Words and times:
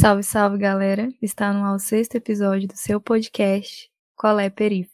Salve, 0.00 0.22
salve, 0.22 0.56
galera! 0.56 1.10
Está 1.20 1.52
no 1.52 1.62
ao 1.62 1.78
sexto 1.78 2.14
episódio 2.14 2.66
do 2.66 2.74
seu 2.74 2.98
podcast 2.98 3.90
Qual 4.16 4.40
é 4.40 4.48
Perifa? 4.48 4.90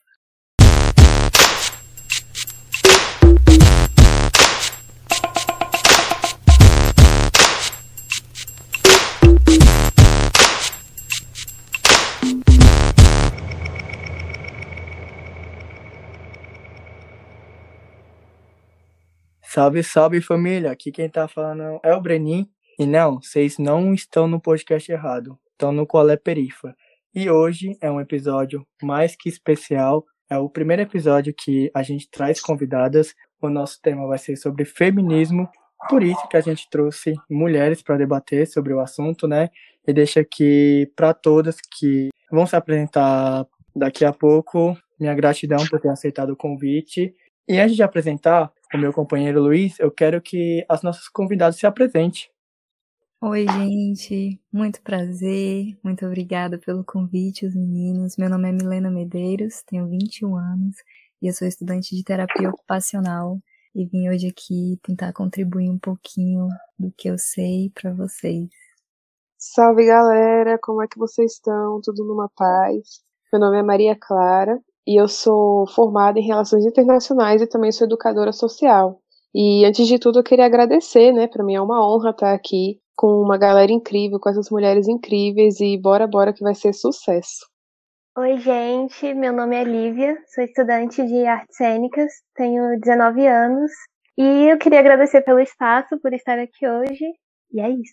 Salve, 19.40 19.84
salve 19.84 20.20
família! 20.20 20.72
Aqui 20.72 20.90
quem 20.90 21.08
tá 21.08 21.28
falando 21.28 21.78
é 21.84 21.94
o 21.94 22.00
Brenin. 22.00 22.55
E 22.78 22.84
não, 22.84 23.22
vocês 23.22 23.56
não 23.56 23.94
estão 23.94 24.28
no 24.28 24.38
podcast 24.38 24.92
errado, 24.92 25.38
estão 25.52 25.72
no 25.72 25.86
Qual 25.86 26.10
é 26.10 26.16
Perifa. 26.16 26.76
E 27.14 27.30
hoje 27.30 27.74
é 27.80 27.90
um 27.90 27.98
episódio 27.98 28.66
mais 28.82 29.16
que 29.16 29.30
especial. 29.30 30.04
É 30.28 30.36
o 30.36 30.50
primeiro 30.50 30.82
episódio 30.82 31.32
que 31.32 31.70
a 31.74 31.82
gente 31.82 32.10
traz 32.10 32.38
convidadas. 32.38 33.14
O 33.40 33.48
nosso 33.48 33.80
tema 33.80 34.06
vai 34.06 34.18
ser 34.18 34.36
sobre 34.36 34.66
feminismo. 34.66 35.48
Por 35.88 36.02
isso 36.02 36.28
que 36.28 36.36
a 36.36 36.40
gente 36.42 36.68
trouxe 36.68 37.14
mulheres 37.30 37.80
para 37.80 37.96
debater 37.96 38.46
sobre 38.46 38.74
o 38.74 38.80
assunto, 38.80 39.26
né? 39.26 39.48
E 39.88 39.92
deixa 39.94 40.20
aqui 40.20 40.92
para 40.94 41.14
todas 41.14 41.56
que 41.78 42.10
vão 42.30 42.44
se 42.44 42.56
apresentar 42.56 43.46
daqui 43.74 44.04
a 44.04 44.12
pouco. 44.12 44.76
Minha 45.00 45.14
gratidão 45.14 45.66
por 45.66 45.80
ter 45.80 45.88
aceitado 45.88 46.30
o 46.30 46.36
convite. 46.36 47.14
E 47.48 47.58
antes 47.58 47.74
de 47.74 47.82
apresentar, 47.82 48.52
o 48.74 48.76
meu 48.76 48.92
companheiro 48.92 49.40
Luiz, 49.40 49.80
eu 49.80 49.90
quero 49.90 50.20
que 50.20 50.62
as 50.68 50.82
nossas 50.82 51.08
convidadas 51.08 51.56
se 51.56 51.66
apresentem. 51.66 52.24
Oi, 53.22 53.46
gente, 53.48 54.38
muito 54.52 54.82
prazer, 54.82 55.74
muito 55.82 56.04
obrigada 56.04 56.58
pelo 56.58 56.84
convite, 56.84 57.46
os 57.46 57.54
meninos. 57.54 58.14
Meu 58.18 58.28
nome 58.28 58.50
é 58.50 58.52
Milena 58.52 58.90
Medeiros, 58.90 59.62
tenho 59.62 59.88
21 59.88 60.36
anos 60.36 60.76
e 61.22 61.26
eu 61.26 61.32
sou 61.32 61.48
estudante 61.48 61.96
de 61.96 62.04
terapia 62.04 62.50
ocupacional 62.50 63.38
e 63.74 63.86
vim 63.86 64.10
hoje 64.10 64.28
aqui 64.28 64.78
tentar 64.82 65.14
contribuir 65.14 65.70
um 65.70 65.78
pouquinho 65.78 66.46
do 66.78 66.92
que 66.94 67.08
eu 67.08 67.16
sei 67.16 67.70
para 67.74 67.90
vocês. 67.94 68.50
Salve 69.38 69.86
galera, 69.86 70.58
como 70.62 70.82
é 70.82 70.86
que 70.86 70.98
vocês 70.98 71.32
estão? 71.32 71.80
Tudo 71.82 72.04
numa 72.04 72.28
paz? 72.36 73.00
Meu 73.32 73.40
nome 73.40 73.58
é 73.58 73.62
Maria 73.62 73.96
Clara 73.98 74.60
e 74.86 75.00
eu 75.00 75.08
sou 75.08 75.66
formada 75.68 76.18
em 76.18 76.26
Relações 76.26 76.66
Internacionais 76.66 77.40
e 77.40 77.46
também 77.46 77.72
sou 77.72 77.86
educadora 77.86 78.32
social. 78.32 79.00
E 79.34 79.64
antes 79.64 79.88
de 79.88 79.98
tudo 79.98 80.18
eu 80.18 80.22
queria 80.22 80.44
agradecer, 80.44 81.12
né? 81.12 81.26
Para 81.26 81.42
mim 81.42 81.54
é 81.54 81.60
uma 81.62 81.82
honra 81.82 82.10
estar 82.10 82.34
aqui 82.34 82.78
com 82.96 83.20
uma 83.20 83.36
galera 83.36 83.70
incrível, 83.70 84.18
com 84.18 84.28
essas 84.30 84.50
mulheres 84.50 84.88
incríveis 84.88 85.60
e 85.60 85.76
bora, 85.78 86.06
bora 86.06 86.32
que 86.32 86.42
vai 86.42 86.54
ser 86.54 86.72
sucesso. 86.72 87.46
Oi, 88.16 88.38
gente, 88.38 89.12
meu 89.12 89.32
nome 89.32 89.54
é 89.54 89.62
Lívia, 89.62 90.16
sou 90.34 90.42
estudante 90.42 91.06
de 91.06 91.26
artes 91.26 91.54
cênicas, 91.54 92.10
tenho 92.34 92.80
19 92.80 93.26
anos 93.26 93.70
e 94.16 94.50
eu 94.50 94.56
queria 94.56 94.80
agradecer 94.80 95.20
pelo 95.20 95.38
espaço, 95.38 96.00
por 96.00 96.14
estar 96.14 96.38
aqui 96.38 96.66
hoje, 96.66 97.04
e 97.52 97.60
é 97.60 97.68
isso. 97.68 97.92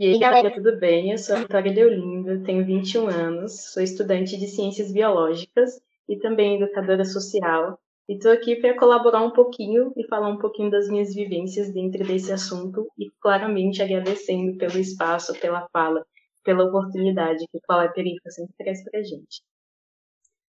E 0.00 0.06
aí, 0.06 0.18
galera, 0.18 0.52
tudo 0.52 0.76
bem? 0.80 1.12
Eu 1.12 1.18
sou 1.18 1.36
a 1.36 1.38
Vitória 1.38 1.72
Deolinda, 1.72 2.42
tenho 2.44 2.64
21 2.64 3.06
anos, 3.06 3.72
sou 3.72 3.80
estudante 3.80 4.36
de 4.36 4.48
Ciências 4.48 4.92
Biológicas 4.92 5.80
e 6.08 6.18
também 6.18 6.60
educadora 6.60 7.04
social. 7.04 7.78
E 8.08 8.14
estou 8.14 8.32
aqui 8.32 8.56
para 8.56 8.76
colaborar 8.76 9.22
um 9.22 9.30
pouquinho 9.30 9.92
e 9.96 10.06
falar 10.06 10.28
um 10.28 10.38
pouquinho 10.38 10.70
das 10.70 10.88
minhas 10.88 11.14
vivências 11.14 11.72
dentro 11.72 12.06
desse 12.06 12.32
assunto 12.32 12.86
e 12.98 13.10
claramente 13.20 13.82
agradecendo 13.82 14.58
pelo 14.58 14.78
espaço, 14.78 15.32
pela 15.40 15.66
fala, 15.72 16.04
pela 16.44 16.64
oportunidade 16.64 17.46
que 17.50 17.58
o 17.58 17.80
é 17.80 17.88
Perifa 17.88 18.30
sempre 18.30 18.54
traz 18.58 18.84
para 18.84 19.00
a 19.00 19.02
gente. 19.02 19.42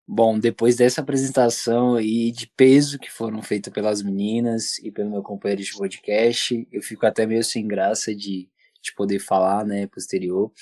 Bom, 0.09 0.39
depois 0.39 0.77
dessa 0.77 1.01
apresentação 1.01 1.95
aí 1.95 2.33
de 2.33 2.51
peso 2.57 2.99
que 2.99 3.11
foram 3.11 3.43
feitas 3.43 3.73
pelas 3.73 4.03
meninas 4.03 4.79
e 4.79 4.91
pelo 4.91 5.11
meu 5.11 5.23
companheiro 5.23 5.63
de 5.63 5.73
podcast, 5.77 6.67
eu 6.73 6.83
fico 6.83 7.07
até 7.07 7.27
meio 7.27 7.45
sem 7.45 7.67
graça 7.69 8.15
de 8.15 8.51
de 8.83 8.93
poder 8.95 9.21
falar, 9.21 9.65
né, 9.65 9.87
posterior. 9.87 10.53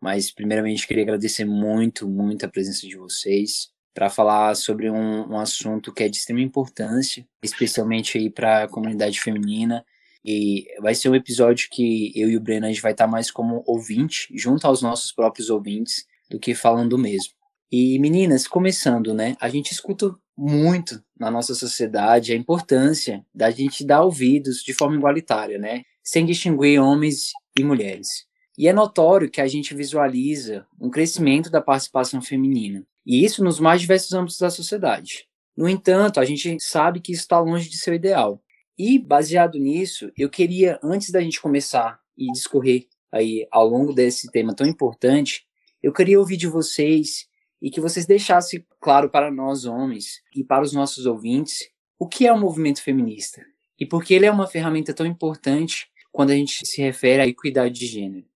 Mas, 0.00 0.30
primeiramente, 0.30 0.86
queria 0.86 1.02
agradecer 1.02 1.44
muito, 1.44 2.06
muito 2.06 2.44
a 2.44 2.48
presença 2.48 2.86
de 2.86 2.96
vocês 2.96 3.72
para 3.98 4.08
falar 4.08 4.54
sobre 4.54 4.88
um, 4.88 5.28
um, 5.28 5.40
assunto 5.40 5.92
que 5.92 6.04
é 6.04 6.08
de 6.08 6.18
extrema 6.18 6.40
importância, 6.40 7.26
especialmente 7.42 8.16
aí 8.16 8.30
para 8.30 8.62
a 8.62 8.68
comunidade 8.68 9.20
feminina. 9.20 9.84
E 10.24 10.68
vai 10.80 10.94
ser 10.94 11.08
um 11.08 11.16
episódio 11.16 11.68
que 11.68 12.12
eu 12.14 12.30
e 12.30 12.36
o 12.36 12.40
Breno 12.40 12.66
a 12.66 12.68
gente 12.68 12.80
vai 12.80 12.92
estar 12.92 13.06
tá 13.06 13.10
mais 13.10 13.28
como 13.28 13.64
ouvinte, 13.66 14.28
junto 14.36 14.68
aos 14.68 14.82
nossos 14.82 15.10
próprios 15.10 15.50
ouvintes, 15.50 16.06
do 16.30 16.38
que 16.38 16.54
falando 16.54 16.96
mesmo. 16.96 17.32
E 17.72 17.98
meninas, 17.98 18.46
começando, 18.46 19.12
né? 19.12 19.34
A 19.40 19.48
gente 19.48 19.72
escuta 19.72 20.14
muito 20.36 21.02
na 21.18 21.28
nossa 21.28 21.52
sociedade 21.52 22.32
a 22.32 22.36
importância 22.36 23.26
da 23.34 23.50
gente 23.50 23.84
dar 23.84 24.02
ouvidos 24.04 24.62
de 24.62 24.72
forma 24.72 24.94
igualitária, 24.94 25.58
né? 25.58 25.82
sem 26.04 26.24
distinguir 26.24 26.80
homens 26.80 27.32
e 27.58 27.64
mulheres. 27.64 28.28
E 28.56 28.66
é 28.66 28.72
notório 28.72 29.30
que 29.30 29.40
a 29.40 29.46
gente 29.46 29.74
visualiza 29.74 30.66
um 30.80 30.88
crescimento 30.88 31.50
da 31.50 31.60
participação 31.60 32.22
feminina, 32.22 32.82
e 33.08 33.24
isso 33.24 33.42
nos 33.42 33.58
mais 33.58 33.80
diversos 33.80 34.12
âmbitos 34.12 34.38
da 34.38 34.50
sociedade. 34.50 35.26
No 35.56 35.66
entanto, 35.66 36.20
a 36.20 36.26
gente 36.26 36.60
sabe 36.60 37.00
que 37.00 37.10
isso 37.10 37.22
está 37.22 37.40
longe 37.40 37.70
de 37.70 37.78
ser 37.78 37.92
o 37.92 37.94
ideal. 37.94 38.42
E, 38.78 38.98
baseado 38.98 39.58
nisso, 39.58 40.12
eu 40.14 40.28
queria, 40.28 40.78
antes 40.82 41.10
da 41.10 41.22
gente 41.22 41.40
começar 41.40 41.98
e 42.16 42.30
discorrer 42.30 42.86
aí 43.10 43.48
ao 43.50 43.66
longo 43.66 43.94
desse 43.94 44.30
tema 44.30 44.54
tão 44.54 44.66
importante, 44.66 45.46
eu 45.82 45.90
queria 45.90 46.20
ouvir 46.20 46.36
de 46.36 46.46
vocês 46.46 47.26
e 47.62 47.70
que 47.70 47.80
vocês 47.80 48.04
deixassem 48.04 48.62
claro 48.78 49.08
para 49.08 49.30
nós 49.30 49.64
homens 49.64 50.20
e 50.36 50.44
para 50.44 50.62
os 50.62 50.74
nossos 50.74 51.06
ouvintes 51.06 51.70
o 51.98 52.06
que 52.06 52.26
é 52.26 52.32
o 52.32 52.38
movimento 52.38 52.82
feminista 52.82 53.42
e 53.78 53.86
por 53.86 54.04
que 54.04 54.12
ele 54.12 54.26
é 54.26 54.30
uma 54.30 54.46
ferramenta 54.46 54.92
tão 54.92 55.06
importante 55.06 55.88
quando 56.10 56.30
a 56.30 56.34
gente 56.34 56.66
se 56.66 56.82
refere 56.82 57.22
à 57.22 57.26
equidade 57.26 57.78
de 57.78 57.86
gênero? 57.86 58.26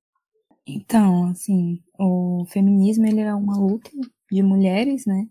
Então, 0.66 1.26
assim, 1.26 1.82
o 1.98 2.46
feminismo 2.48 3.06
ele 3.06 3.20
é 3.20 3.34
uma 3.34 3.58
luta 3.58 3.90
de 4.34 4.42
mulheres, 4.42 5.06
né? 5.06 5.26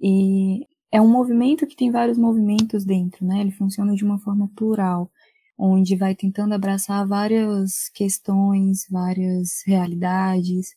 E 0.00 0.66
é 0.90 1.00
um 1.00 1.08
movimento 1.08 1.66
que 1.66 1.76
tem 1.76 1.90
vários 1.90 2.18
movimentos 2.18 2.84
dentro, 2.84 3.24
né? 3.26 3.40
Ele 3.40 3.50
funciona 3.50 3.94
de 3.94 4.04
uma 4.04 4.18
forma 4.18 4.50
plural, 4.56 5.10
onde 5.56 5.96
vai 5.96 6.14
tentando 6.14 6.54
abraçar 6.54 7.06
várias 7.06 7.88
questões, 7.94 8.86
várias 8.90 9.62
realidades, 9.66 10.74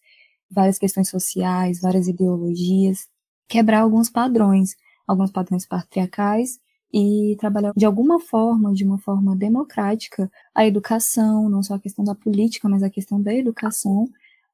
várias 0.50 0.78
questões 0.78 1.10
sociais, 1.10 1.82
várias 1.82 2.08
ideologias, 2.08 3.08
quebrar 3.48 3.82
alguns 3.82 4.10
padrões, 4.10 4.76
alguns 5.08 5.32
padrões 5.32 5.66
patriarcais 5.66 6.60
e 6.94 7.36
trabalhar 7.40 7.74
de 7.76 7.86
alguma 7.86 8.20
forma, 8.20 8.74
de 8.74 8.86
uma 8.86 8.98
forma 8.98 9.36
democrática, 9.36 10.32
a 10.54 10.66
educação, 10.66 11.50
não 11.50 11.62
só 11.62 11.76
a 11.76 11.80
questão 11.80 12.06
da 12.06 12.16
política, 12.16 12.70
mas 12.70 12.84
a 12.84 12.90
questão 12.90 13.22
da 13.22 13.34
educação, 13.34 14.08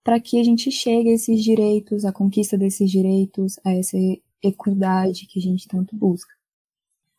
para 0.03 0.19
que 0.19 0.39
a 0.39 0.44
gente 0.44 0.72
chegue 0.72 1.09
a 1.09 1.13
esses 1.13 1.44
direitos, 1.44 2.06
a 2.06 2.12
conquista 2.12 2.57
desses 2.57 2.89
direitos, 2.89 3.59
a 3.63 3.73
essa 3.73 3.97
equidade 4.44 5.28
que 5.28 5.39
a 5.39 5.41
gente 5.41 5.67
tanto 5.67 5.95
busca. 5.95 6.34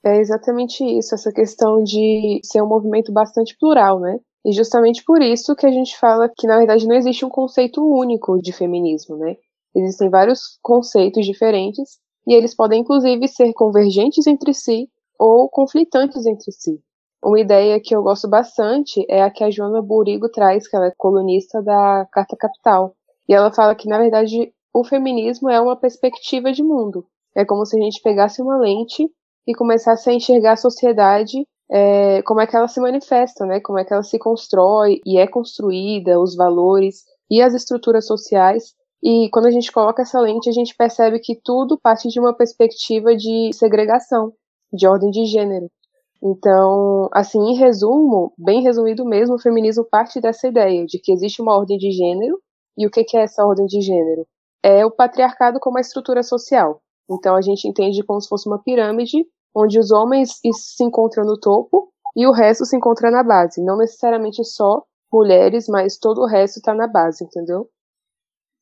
É 0.04 0.18
exatamente 0.18 0.84
isso, 0.84 1.14
essa 1.14 1.32
questão 1.32 1.82
de 1.82 2.40
ser 2.42 2.60
um 2.60 2.66
movimento 2.66 3.12
bastante 3.12 3.56
plural, 3.56 4.00
né? 4.00 4.18
E 4.44 4.52
justamente 4.52 5.04
por 5.04 5.22
isso 5.22 5.54
que 5.54 5.64
a 5.64 5.70
gente 5.70 5.96
fala 5.96 6.28
que, 6.28 6.46
na 6.48 6.58
verdade, 6.58 6.88
não 6.88 6.96
existe 6.96 7.24
um 7.24 7.28
conceito 7.28 7.80
único 7.80 8.40
de 8.42 8.52
feminismo, 8.52 9.16
né? 9.16 9.36
Existem 9.74 10.10
vários 10.10 10.58
conceitos 10.60 11.24
diferentes 11.24 12.00
e 12.26 12.34
eles 12.34 12.54
podem, 12.54 12.80
inclusive, 12.80 13.28
ser 13.28 13.52
convergentes 13.52 14.26
entre 14.26 14.52
si 14.52 14.90
ou 15.16 15.48
conflitantes 15.48 16.26
entre 16.26 16.50
si. 16.50 16.80
Uma 17.24 17.38
ideia 17.38 17.80
que 17.80 17.94
eu 17.94 18.02
gosto 18.02 18.28
bastante 18.28 19.06
é 19.08 19.22
a 19.22 19.30
que 19.30 19.44
a 19.44 19.50
Joana 19.50 19.80
Burigo 19.80 20.28
traz, 20.28 20.66
que 20.66 20.74
ela 20.74 20.86
é 20.86 20.94
colunista 20.96 21.62
da 21.62 22.04
Carta 22.10 22.36
Capital. 22.36 22.96
E 23.28 23.34
ela 23.34 23.52
fala 23.52 23.76
que, 23.76 23.88
na 23.88 23.96
verdade, 23.96 24.52
o 24.74 24.82
feminismo 24.82 25.48
é 25.48 25.60
uma 25.60 25.76
perspectiva 25.76 26.52
de 26.52 26.64
mundo. 26.64 27.06
É 27.36 27.44
como 27.44 27.64
se 27.64 27.78
a 27.78 27.82
gente 27.82 28.02
pegasse 28.02 28.42
uma 28.42 28.58
lente 28.58 29.08
e 29.46 29.54
começasse 29.54 30.10
a 30.10 30.12
enxergar 30.12 30.52
a 30.52 30.56
sociedade, 30.56 31.46
é, 31.70 32.22
como 32.22 32.40
é 32.40 32.46
que 32.46 32.56
ela 32.56 32.66
se 32.66 32.80
manifesta, 32.80 33.46
né? 33.46 33.60
como 33.60 33.78
é 33.78 33.84
que 33.84 33.92
ela 33.92 34.02
se 34.02 34.18
constrói 34.18 35.00
e 35.06 35.16
é 35.16 35.26
construída, 35.26 36.18
os 36.18 36.34
valores 36.34 37.04
e 37.30 37.40
as 37.40 37.54
estruturas 37.54 38.04
sociais. 38.04 38.74
E 39.00 39.28
quando 39.30 39.46
a 39.46 39.50
gente 39.50 39.70
coloca 39.70 40.02
essa 40.02 40.20
lente, 40.20 40.48
a 40.48 40.52
gente 40.52 40.74
percebe 40.76 41.20
que 41.20 41.40
tudo 41.42 41.78
parte 41.78 42.08
de 42.08 42.18
uma 42.18 42.34
perspectiva 42.34 43.14
de 43.14 43.50
segregação 43.54 44.32
de 44.72 44.86
ordem 44.86 45.10
de 45.10 45.24
gênero. 45.26 45.70
Então, 46.22 47.08
assim, 47.12 47.38
em 47.40 47.56
resumo, 47.56 48.32
bem 48.38 48.62
resumido 48.62 49.04
mesmo, 49.04 49.34
o 49.34 49.40
feminismo 49.40 49.84
parte 49.84 50.20
dessa 50.20 50.46
ideia 50.46 50.86
de 50.86 51.00
que 51.00 51.12
existe 51.12 51.42
uma 51.42 51.56
ordem 51.56 51.76
de 51.76 51.90
gênero, 51.90 52.38
e 52.78 52.86
o 52.86 52.90
que 52.90 53.04
é 53.16 53.22
essa 53.22 53.44
ordem 53.44 53.66
de 53.66 53.80
gênero? 53.80 54.24
É 54.62 54.86
o 54.86 54.90
patriarcado 54.90 55.58
como 55.58 55.78
a 55.78 55.80
estrutura 55.80 56.22
social. 56.22 56.80
Então, 57.10 57.34
a 57.34 57.42
gente 57.42 57.66
entende 57.66 58.04
como 58.04 58.20
se 58.20 58.28
fosse 58.28 58.48
uma 58.48 58.62
pirâmide, 58.62 59.26
onde 59.54 59.78
os 59.78 59.90
homens 59.90 60.38
se 60.54 60.84
encontram 60.84 61.24
no 61.24 61.38
topo 61.38 61.92
e 62.16 62.26
o 62.26 62.32
resto 62.32 62.64
se 62.64 62.76
encontra 62.76 63.10
na 63.10 63.24
base. 63.24 63.62
Não 63.62 63.76
necessariamente 63.76 64.44
só 64.44 64.82
mulheres, 65.12 65.66
mas 65.68 65.98
todo 65.98 66.22
o 66.22 66.26
resto 66.26 66.58
está 66.58 66.72
na 66.72 66.86
base, 66.86 67.24
entendeu? 67.24 67.68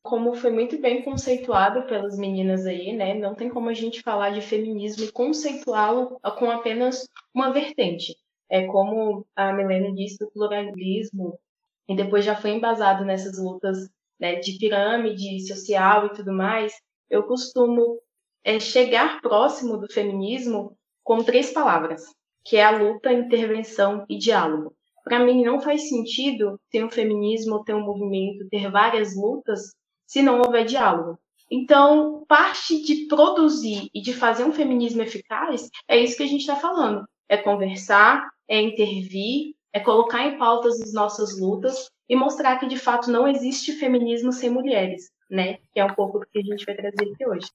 Como 0.03 0.33
foi 0.33 0.51
muito 0.51 0.79
bem 0.79 1.03
conceituado 1.03 1.85
pelas 1.85 2.17
meninas 2.17 2.65
aí, 2.65 2.91
né? 2.93 3.13
Não 3.13 3.35
tem 3.35 3.49
como 3.49 3.69
a 3.69 3.73
gente 3.73 4.01
falar 4.01 4.31
de 4.31 4.41
feminismo 4.41 5.03
e 5.03 5.11
conceituá-lo 5.11 6.19
com 6.37 6.49
apenas 6.49 7.07
uma 7.33 7.51
vertente. 7.51 8.15
É 8.49 8.65
como 8.65 9.25
a 9.35 9.53
Milena 9.53 9.93
disse, 9.93 10.23
o 10.23 10.31
pluralismo, 10.31 11.39
e 11.87 11.95
depois 11.95 12.25
já 12.25 12.35
foi 12.35 12.51
embasado 12.51 13.05
nessas 13.05 13.37
lutas 13.37 13.89
né, 14.19 14.35
de 14.35 14.57
pirâmide 14.57 15.45
social 15.47 16.07
e 16.07 16.13
tudo 16.13 16.33
mais. 16.33 16.73
Eu 17.09 17.23
costumo 17.23 17.99
é, 18.43 18.59
chegar 18.59 19.21
próximo 19.21 19.77
do 19.77 19.91
feminismo 19.91 20.77
com 21.03 21.23
três 21.23 21.51
palavras, 21.51 22.03
que 22.43 22.57
é 22.57 22.63
a 22.63 22.77
luta, 22.77 23.11
intervenção 23.11 24.05
e 24.09 24.17
diálogo. 24.17 24.73
Para 25.03 25.19
mim, 25.19 25.43
não 25.43 25.59
faz 25.59 25.89
sentido 25.89 26.59
ter 26.69 26.83
um 26.83 26.91
feminismo, 26.91 27.63
ter 27.63 27.73
um 27.73 27.83
movimento, 27.83 28.47
ter 28.49 28.69
várias 28.69 29.15
lutas, 29.15 29.71
se 30.11 30.21
não 30.21 30.41
houver 30.41 30.65
diálogo. 30.65 31.17
Então, 31.49 32.25
parte 32.27 32.81
de 32.81 33.07
produzir 33.07 33.89
e 33.95 34.01
de 34.01 34.11
fazer 34.11 34.43
um 34.43 34.51
feminismo 34.51 35.01
eficaz 35.01 35.69
é 35.87 35.97
isso 35.97 36.17
que 36.17 36.23
a 36.23 36.27
gente 36.27 36.41
está 36.41 36.57
falando: 36.57 37.05
é 37.29 37.37
conversar, 37.37 38.29
é 38.45 38.61
intervir, 38.61 39.53
é 39.71 39.79
colocar 39.79 40.27
em 40.27 40.37
pautas 40.37 40.81
as 40.81 40.91
nossas 40.91 41.39
lutas 41.39 41.89
e 42.09 42.15
mostrar 42.15 42.59
que 42.59 42.67
de 42.67 42.77
fato 42.77 43.09
não 43.09 43.25
existe 43.25 43.71
feminismo 43.71 44.33
sem 44.33 44.49
mulheres, 44.49 45.09
né? 45.29 45.59
Que 45.71 45.79
é 45.79 45.85
um 45.85 45.93
pouco 45.93 46.19
do 46.19 46.25
que 46.25 46.39
a 46.39 46.43
gente 46.43 46.65
vai 46.65 46.75
trazer 46.75 47.09
aqui 47.09 47.25
hoje. 47.25 47.47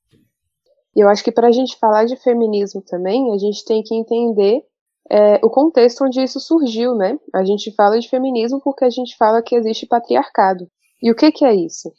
E 0.96 1.00
eu 1.00 1.10
acho 1.10 1.22
que 1.22 1.32
para 1.32 1.48
a 1.48 1.52
gente 1.52 1.78
falar 1.78 2.06
de 2.06 2.16
feminismo 2.16 2.80
também, 2.80 3.34
a 3.34 3.38
gente 3.38 3.66
tem 3.66 3.82
que 3.82 3.94
entender 3.94 4.62
é, 5.10 5.34
o 5.44 5.50
contexto 5.50 6.04
onde 6.04 6.22
isso 6.22 6.40
surgiu, 6.40 6.94
né? 6.94 7.18
A 7.34 7.44
gente 7.44 7.70
fala 7.74 8.00
de 8.00 8.08
feminismo 8.08 8.62
porque 8.62 8.86
a 8.86 8.90
gente 8.90 9.14
fala 9.14 9.42
que 9.42 9.54
existe 9.54 9.86
patriarcado. 9.86 10.66
E 11.02 11.10
o 11.10 11.14
que, 11.14 11.30
que 11.30 11.44
é 11.44 11.54
isso? 11.54 11.92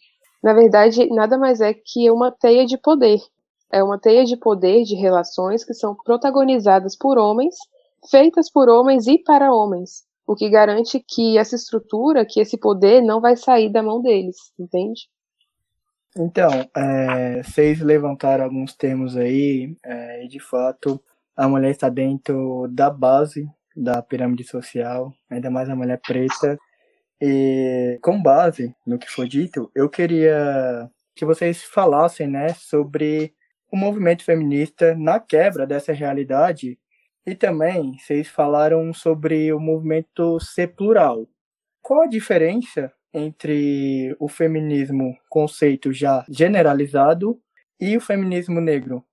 Na 0.43 0.53
verdade, 0.53 1.07
nada 1.07 1.37
mais 1.37 1.61
é 1.61 1.73
que 1.73 2.09
uma 2.11 2.31
teia 2.31 2.65
de 2.65 2.77
poder. 2.77 3.19
É 3.71 3.83
uma 3.83 3.99
teia 3.99 4.23
de 4.23 4.37
poder 4.37 4.83
de 4.83 4.95
relações 4.95 5.63
que 5.63 5.73
são 5.73 5.95
protagonizadas 5.95 6.95
por 6.95 7.17
homens, 7.17 7.55
feitas 8.09 8.49
por 8.49 8.69
homens 8.69 9.07
e 9.07 9.17
para 9.17 9.51
homens. 9.51 10.05
O 10.25 10.35
que 10.35 10.49
garante 10.49 11.03
que 11.05 11.37
essa 11.37 11.55
estrutura, 11.55 12.25
que 12.25 12.39
esse 12.39 12.57
poder 12.57 13.01
não 13.01 13.19
vai 13.19 13.35
sair 13.35 13.69
da 13.69 13.81
mão 13.81 14.01
deles, 14.01 14.35
entende? 14.59 15.09
Então, 16.17 16.49
é, 16.75 17.43
vocês 17.43 17.79
levantaram 17.79 18.43
alguns 18.43 18.73
termos 18.73 19.15
aí, 19.15 19.75
é, 19.83 20.25
e 20.25 20.27
de 20.27 20.39
fato, 20.39 21.01
a 21.35 21.47
mulher 21.47 21.71
está 21.71 21.89
dentro 21.89 22.67
da 22.69 22.89
base 22.89 23.47
da 23.75 24.01
pirâmide 24.01 24.43
social, 24.43 25.13
ainda 25.29 25.51
mais 25.51 25.69
a 25.69 25.75
mulher 25.75 26.01
preta. 26.01 26.57
E 27.21 27.97
com 28.01 28.21
base 28.21 28.75
no 28.85 28.99
que 28.99 29.09
foi 29.09 29.27
dito, 29.27 29.71
eu 29.73 29.89
queria 29.89 30.89
que 31.15 31.25
vocês 31.25 31.63
falassem, 31.63 32.27
né, 32.27 32.49
sobre 32.53 33.33
o 33.71 33.77
movimento 33.77 34.23
feminista 34.23 34.95
na 34.95 35.19
quebra 35.19 35.65
dessa 35.65 35.91
realidade 35.91 36.77
e 37.25 37.35
também 37.35 37.97
vocês 37.97 38.27
falaram 38.27 38.93
sobre 38.93 39.51
o 39.51 39.59
movimento 39.59 40.39
ser 40.39 40.75
plural. 40.75 41.27
Qual 41.81 42.03
a 42.03 42.07
diferença 42.07 42.93
entre 43.13 44.15
o 44.19 44.29
feminismo 44.29 45.17
conceito 45.29 45.91
já 45.91 46.23
generalizado 46.29 47.41
e 47.79 47.97
o 47.97 48.01
feminismo 48.01 48.61
negro? 48.61 49.03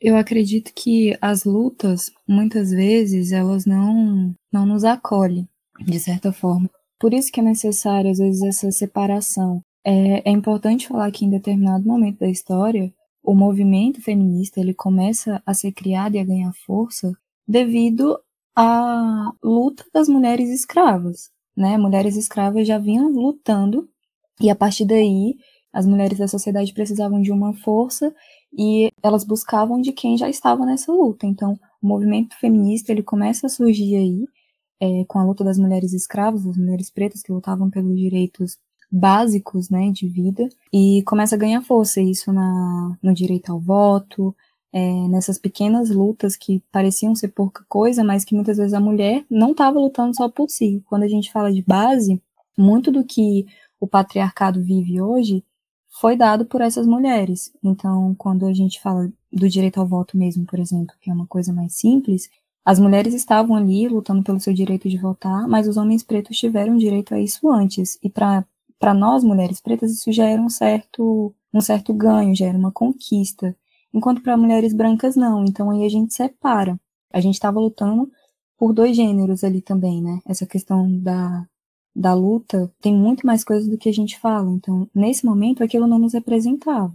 Eu 0.00 0.16
acredito 0.16 0.72
que 0.74 1.16
as 1.20 1.44
lutas, 1.44 2.10
muitas 2.26 2.70
vezes, 2.70 3.32
elas 3.32 3.66
não, 3.66 4.34
não 4.52 4.64
nos 4.64 4.84
acolhem, 4.84 5.48
de 5.80 5.98
certa 5.98 6.32
forma. 6.32 6.70
Por 6.98 7.14
isso 7.14 7.30
que 7.30 7.40
é 7.40 7.42
necessário, 7.42 8.10
às 8.10 8.18
vezes, 8.18 8.42
essa 8.42 8.70
separação. 8.70 9.62
É, 9.84 10.28
é 10.28 10.32
importante 10.32 10.88
falar 10.88 11.10
que 11.10 11.24
em 11.24 11.30
determinado 11.30 11.86
momento 11.86 12.18
da 12.18 12.28
história, 12.28 12.92
o 13.22 13.34
movimento 13.34 14.00
feminista 14.02 14.60
ele 14.60 14.74
começa 14.74 15.42
a 15.44 15.54
ser 15.54 15.72
criado 15.72 16.14
e 16.14 16.18
a 16.18 16.24
ganhar 16.24 16.52
força 16.66 17.12
devido 17.46 18.18
à 18.56 19.32
luta 19.42 19.84
das 19.92 20.08
mulheres 20.08 20.50
escravas. 20.50 21.30
Né? 21.56 21.76
Mulheres 21.76 22.16
escravas 22.16 22.66
já 22.66 22.78
vinham 22.78 23.08
lutando 23.08 23.88
e 24.40 24.50
a 24.50 24.54
partir 24.54 24.84
daí 24.84 25.36
as 25.72 25.86
mulheres 25.86 26.18
da 26.18 26.26
sociedade 26.26 26.72
precisavam 26.72 27.20
de 27.20 27.30
uma 27.30 27.52
força 27.52 28.14
e 28.56 28.90
elas 29.02 29.24
buscavam 29.24 29.80
de 29.80 29.92
quem 29.92 30.16
já 30.16 30.28
estava 30.28 30.64
nessa 30.64 30.90
luta. 30.90 31.26
Então, 31.26 31.58
o 31.82 31.86
movimento 31.86 32.36
feminista 32.38 32.92
ele 32.92 33.02
começa 33.02 33.46
a 33.46 33.50
surgir 33.50 33.96
aí 33.96 34.26
é, 34.80 35.04
com 35.06 35.18
a 35.18 35.24
luta 35.24 35.44
das 35.44 35.58
mulheres 35.58 35.92
escravas, 35.92 36.44
das 36.44 36.56
mulheres 36.56 36.90
pretas 36.90 37.22
que 37.22 37.32
lutavam 37.32 37.70
pelos 37.70 37.96
direitos 37.96 38.58
básicos, 38.90 39.68
né, 39.68 39.90
de 39.90 40.08
vida, 40.08 40.48
e 40.72 41.02
começa 41.04 41.34
a 41.34 41.38
ganhar 41.38 41.62
força 41.62 42.00
isso 42.00 42.32
na, 42.32 42.96
no 43.02 43.12
direito 43.12 43.52
ao 43.52 43.60
voto, 43.60 44.34
é, 44.72 45.08
nessas 45.08 45.38
pequenas 45.38 45.90
lutas 45.90 46.36
que 46.36 46.62
pareciam 46.70 47.14
ser 47.14 47.28
pouca 47.28 47.64
coisa, 47.68 48.04
mas 48.04 48.24
que 48.24 48.34
muitas 48.34 48.56
vezes 48.56 48.74
a 48.74 48.80
mulher 48.80 49.24
não 49.30 49.52
estava 49.52 49.78
lutando 49.78 50.16
só 50.16 50.28
por 50.28 50.48
si. 50.48 50.82
Quando 50.86 51.02
a 51.02 51.08
gente 51.08 51.32
fala 51.32 51.52
de 51.52 51.62
base, 51.62 52.20
muito 52.56 52.90
do 52.90 53.04
que 53.04 53.46
o 53.80 53.86
patriarcado 53.86 54.62
vive 54.62 55.00
hoje 55.00 55.44
foi 55.88 56.16
dado 56.16 56.44
por 56.44 56.60
essas 56.60 56.86
mulheres. 56.86 57.52
Então, 57.62 58.14
quando 58.16 58.46
a 58.46 58.52
gente 58.52 58.80
fala 58.80 59.10
do 59.32 59.48
direito 59.48 59.80
ao 59.80 59.86
voto 59.86 60.16
mesmo, 60.16 60.44
por 60.44 60.58
exemplo, 60.58 60.94
que 61.00 61.10
é 61.10 61.14
uma 61.14 61.26
coisa 61.26 61.52
mais 61.52 61.74
simples, 61.74 62.28
as 62.64 62.78
mulheres 62.78 63.14
estavam 63.14 63.56
ali 63.56 63.88
lutando 63.88 64.22
pelo 64.22 64.40
seu 64.40 64.52
direito 64.52 64.88
de 64.88 64.98
votar, 64.98 65.48
mas 65.48 65.66
os 65.66 65.76
homens 65.76 66.02
pretos 66.02 66.36
tiveram 66.36 66.76
direito 66.76 67.14
a 67.14 67.20
isso 67.20 67.48
antes. 67.48 67.98
E 68.02 68.10
para 68.10 68.94
nós, 68.94 69.24
mulheres 69.24 69.60
pretas, 69.60 69.92
isso 69.92 70.12
já 70.12 70.26
era 70.26 70.40
um 70.40 70.50
certo, 70.50 71.34
um 71.52 71.60
certo 71.60 71.94
ganho, 71.94 72.34
já 72.34 72.46
era 72.46 72.58
uma 72.58 72.72
conquista. 72.72 73.56
Enquanto 73.92 74.22
para 74.22 74.36
mulheres 74.36 74.74
brancas, 74.74 75.16
não. 75.16 75.44
Então 75.44 75.70
aí 75.70 75.84
a 75.84 75.88
gente 75.88 76.12
separa. 76.12 76.78
A 77.10 77.20
gente 77.20 77.34
estava 77.34 77.58
lutando 77.58 78.10
por 78.58 78.74
dois 78.74 78.94
gêneros 78.94 79.44
ali 79.44 79.62
também, 79.62 80.02
né? 80.02 80.20
Essa 80.26 80.46
questão 80.46 80.90
da, 81.00 81.46
da 81.94 82.12
luta 82.12 82.70
tem 82.80 82.94
muito 82.94 83.26
mais 83.26 83.44
coisas 83.44 83.68
do 83.68 83.78
que 83.78 83.88
a 83.88 83.92
gente 83.92 84.18
fala. 84.18 84.50
Então, 84.50 84.88
nesse 84.94 85.24
momento, 85.24 85.64
aquilo 85.64 85.86
não 85.86 85.98
nos 85.98 86.12
representava. 86.12 86.94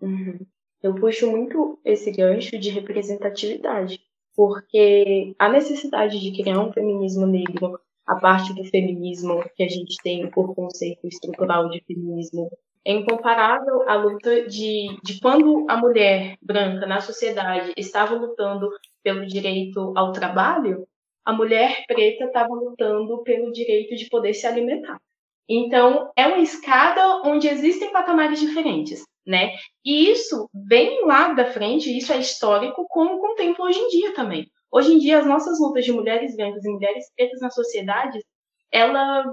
Uhum. 0.00 0.38
Eu 0.82 0.94
puxo 0.94 1.30
muito 1.30 1.78
esse 1.84 2.10
gancho 2.10 2.58
de 2.58 2.70
representatividade, 2.70 4.00
porque 4.38 5.34
a 5.36 5.48
necessidade 5.48 6.20
de 6.20 6.30
criar 6.30 6.60
um 6.60 6.72
feminismo 6.72 7.26
negro, 7.26 7.80
a 8.06 8.14
parte 8.14 8.54
do 8.54 8.62
feminismo 8.62 9.42
que 9.56 9.64
a 9.64 9.68
gente 9.68 9.96
tem 10.00 10.30
por 10.30 10.54
conceito 10.54 11.08
estrutural 11.08 11.68
de 11.68 11.82
feminismo, 11.84 12.48
é 12.84 12.92
incomparável 12.92 13.82
à 13.88 13.96
luta 13.96 14.46
de, 14.46 14.96
de 15.02 15.18
quando 15.20 15.66
a 15.68 15.76
mulher 15.76 16.36
branca 16.40 16.86
na 16.86 17.00
sociedade 17.00 17.72
estava 17.76 18.14
lutando 18.14 18.70
pelo 19.02 19.26
direito 19.26 19.92
ao 19.96 20.12
trabalho, 20.12 20.86
a 21.24 21.32
mulher 21.32 21.82
preta 21.88 22.26
estava 22.26 22.54
lutando 22.54 23.20
pelo 23.24 23.50
direito 23.50 23.96
de 23.96 24.08
poder 24.08 24.34
se 24.34 24.46
alimentar. 24.46 25.00
Então, 25.48 26.12
é 26.14 26.28
uma 26.28 26.38
escada 26.38 27.22
onde 27.24 27.48
existem 27.48 27.90
patamares 27.90 28.38
diferentes, 28.38 29.02
né? 29.28 29.50
E 29.84 30.10
isso 30.10 30.48
vem 30.54 31.04
lá 31.04 31.34
da 31.34 31.52
frente, 31.52 31.94
isso 31.96 32.10
é 32.14 32.18
histórico, 32.18 32.86
como 32.88 33.20
contempla 33.20 33.66
hoje 33.66 33.78
em 33.78 33.88
dia 33.88 34.14
também. 34.14 34.50
Hoje 34.72 34.94
em 34.94 34.98
dia, 34.98 35.18
as 35.18 35.26
nossas 35.26 35.60
lutas 35.60 35.84
de 35.84 35.92
mulheres 35.92 36.34
brancas 36.34 36.64
e 36.64 36.70
mulheres 36.70 37.04
pretas 37.14 37.40
na 37.40 37.50
sociedade, 37.50 38.18
ela 38.72 39.24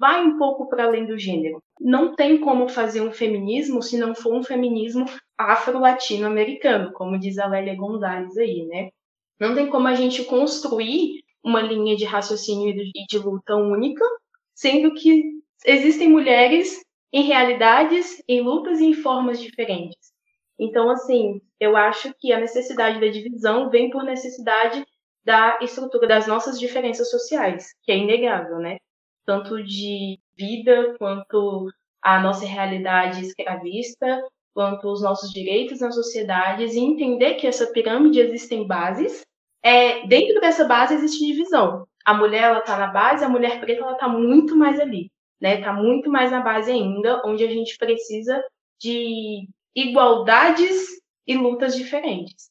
vai 0.00 0.24
um 0.24 0.38
pouco 0.38 0.70
para 0.70 0.84
além 0.84 1.04
do 1.04 1.18
gênero. 1.18 1.62
Não 1.78 2.16
tem 2.16 2.38
como 2.40 2.66
fazer 2.66 3.02
um 3.02 3.12
feminismo 3.12 3.82
se 3.82 3.98
não 3.98 4.14
for 4.14 4.34
um 4.34 4.42
feminismo 4.42 5.04
afro-latino-americano, 5.36 6.92
como 6.92 7.18
diz 7.18 7.38
a 7.38 7.46
Lélia 7.46 7.76
Gonzalez 7.76 8.36
aí, 8.38 8.64
né? 8.66 8.88
Não 9.38 9.54
tem 9.54 9.68
como 9.68 9.86
a 9.86 9.94
gente 9.94 10.24
construir 10.24 11.22
uma 11.44 11.60
linha 11.60 11.94
de 11.94 12.04
raciocínio 12.06 12.70
e 12.70 13.06
de 13.06 13.18
luta 13.18 13.54
única, 13.56 14.04
sendo 14.54 14.94
que 14.94 15.24
existem 15.66 16.08
mulheres 16.08 16.80
em 17.12 17.22
realidades, 17.24 18.22
em 18.28 18.40
lutas 18.40 18.80
e 18.80 18.86
em 18.86 18.94
formas 18.94 19.40
diferentes. 19.40 20.12
Então, 20.58 20.88
assim, 20.90 21.40
eu 21.58 21.76
acho 21.76 22.14
que 22.18 22.32
a 22.32 22.40
necessidade 22.40 23.00
da 23.00 23.08
divisão 23.08 23.68
vem 23.68 23.90
por 23.90 24.04
necessidade 24.04 24.84
da 25.24 25.58
estrutura 25.60 26.06
das 26.06 26.26
nossas 26.26 26.58
diferenças 26.58 27.10
sociais, 27.10 27.68
que 27.82 27.92
é 27.92 27.98
inegável, 27.98 28.58
né? 28.58 28.78
Tanto 29.24 29.62
de 29.62 30.18
vida, 30.36 30.96
quanto 30.98 31.68
a 32.00 32.20
nossa 32.20 32.44
realidade 32.44 33.22
escravista, 33.22 34.22
quanto 34.52 34.88
os 34.88 35.00
nossos 35.02 35.30
direitos 35.30 35.80
nas 35.80 35.94
sociedades, 35.94 36.74
e 36.74 36.80
entender 36.80 37.34
que 37.34 37.46
essa 37.46 37.70
pirâmide 37.72 38.18
existem 38.20 38.66
bases 38.66 39.22
é, 39.62 40.06
dentro 40.06 40.40
dessa 40.40 40.64
base 40.64 40.94
existe 40.94 41.24
divisão. 41.24 41.86
A 42.04 42.12
mulher 42.12 42.42
ela 42.42 42.58
está 42.58 42.76
na 42.76 42.88
base, 42.88 43.24
a 43.24 43.28
mulher 43.28 43.60
preta 43.60 43.82
ela 43.82 43.92
está 43.92 44.08
muito 44.08 44.56
mais 44.56 44.80
ali, 44.80 45.10
né? 45.42 45.58
Está 45.58 45.72
muito 45.72 46.08
mais 46.08 46.30
na 46.30 46.40
base 46.40 46.70
ainda, 46.70 47.20
onde 47.26 47.42
a 47.42 47.50
gente 47.50 47.76
precisa 47.76 48.42
de 48.80 49.48
igualdades 49.74 50.86
e 51.26 51.36
lutas 51.36 51.74
diferentes. 51.74 52.50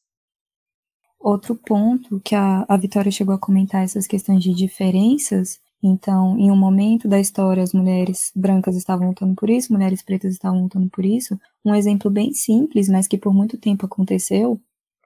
Outro 1.19 1.55
ponto 1.55 2.19
que 2.19 2.35
a, 2.35 2.65
a 2.67 2.75
Vitória 2.75 3.11
chegou 3.11 3.33
a 3.33 3.39
comentar 3.39 3.83
essas 3.83 4.05
questões 4.05 4.43
de 4.43 4.53
diferenças 4.53 5.59
Então, 5.83 6.37
em 6.37 6.51
um 6.51 6.55
momento 6.55 7.07
da 7.07 7.19
história, 7.19 7.63
as 7.63 7.73
mulheres 7.73 8.31
brancas 8.35 8.75
estavam 8.75 9.09
lutando 9.09 9.33
por 9.35 9.49
isso, 9.49 9.73
mulheres 9.73 10.03
pretas 10.03 10.33
estavam 10.33 10.63
lutando 10.63 10.89
por 10.89 11.03
isso. 11.03 11.39
Um 11.65 11.73
exemplo 11.73 12.11
bem 12.11 12.33
simples, 12.33 12.87
mas 12.87 13.07
que 13.07 13.17
por 13.17 13.33
muito 13.33 13.57
tempo 13.57 13.85
aconteceu, 13.85 14.59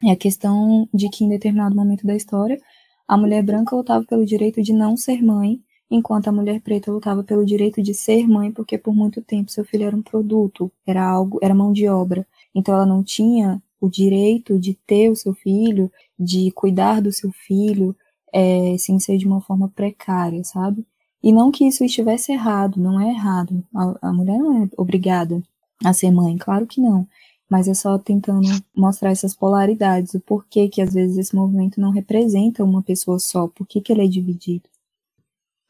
é 0.04 0.12
a 0.12 0.16
questão 0.18 0.88
de 0.94 1.10
que 1.10 1.24
em 1.24 1.30
determinado 1.30 1.76
momento 1.76 2.06
da 2.06 2.16
história, 2.16 2.60
a 3.08 3.18
mulher 3.18 3.44
branca 3.44 3.76
lutava 3.76 4.04
pelo 4.06 4.26
direito 4.26 4.62
de 4.62 4.74
não 4.74 4.98
ser 4.98 5.22
mãe, 5.24 5.62
enquanto 5.90 6.28
a 6.28 6.32
mulher 6.32 6.62
preta 6.62 6.92
lutava 6.92 7.24
pelo 7.24 7.46
direito 7.46 7.82
de 7.82 7.94
ser 7.94 8.28
mãe, 8.28 8.52
porque 8.52 8.78
por 8.78 8.96
muito 8.96 9.22
tempo 9.22 9.52
seu 9.52 9.64
filho 9.64 9.86
era 9.86 9.96
um 9.96 10.02
produto, 10.02 10.72
era 10.86 11.04
algo, 11.04 11.40
era 11.42 11.54
mão 11.54 11.72
de 11.72 11.88
obra. 11.88 12.26
Então 12.54 12.74
ela 12.74 12.86
não 12.86 13.04
tinha 13.04 13.62
o 13.80 13.90
direito 13.90 14.60
de 14.60 14.74
ter 14.74 15.10
o 15.10 15.16
seu 15.16 15.34
filho, 15.34 15.92
de 16.18 16.52
cuidar 16.52 17.02
do 17.02 17.12
seu 17.12 17.32
filho, 17.32 17.96
é, 18.34 18.76
sem 18.78 19.00
ser 19.00 19.18
de 19.18 19.28
uma 19.28 19.42
forma 19.42 19.70
precária, 19.70 20.44
sabe? 20.44 20.86
E 21.24 21.32
não 21.32 21.52
que 21.52 21.66
isso 21.66 21.84
estivesse 21.84 22.32
errado, 22.32 22.80
não 22.80 23.00
é 23.00 23.10
errado. 23.10 23.64
A, 23.74 24.10
a 24.10 24.14
mulher 24.14 24.38
não 24.38 24.64
é 24.64 24.70
obrigada 24.78 25.42
a 25.84 25.94
ser 25.94 26.12
mãe, 26.12 26.38
claro 26.38 26.68
que 26.68 26.82
não. 26.82 27.08
Mas 27.50 27.68
é 27.68 27.74
só 27.74 27.98
tentando 27.98 28.48
mostrar 28.76 29.12
essas 29.12 29.36
polaridades, 29.36 30.14
o 30.16 30.20
porquê 30.20 30.68
que 30.68 30.82
às 30.82 30.94
vezes 30.94 31.18
esse 31.18 31.36
movimento 31.36 31.80
não 31.80 31.92
representa 31.92 32.64
uma 32.64 32.82
pessoa 32.82 33.20
só, 33.20 33.48
por 33.48 33.68
que, 33.68 33.82
que 33.82 33.92
ele 33.92 34.04
é 34.04 34.08
dividido. 34.08 34.68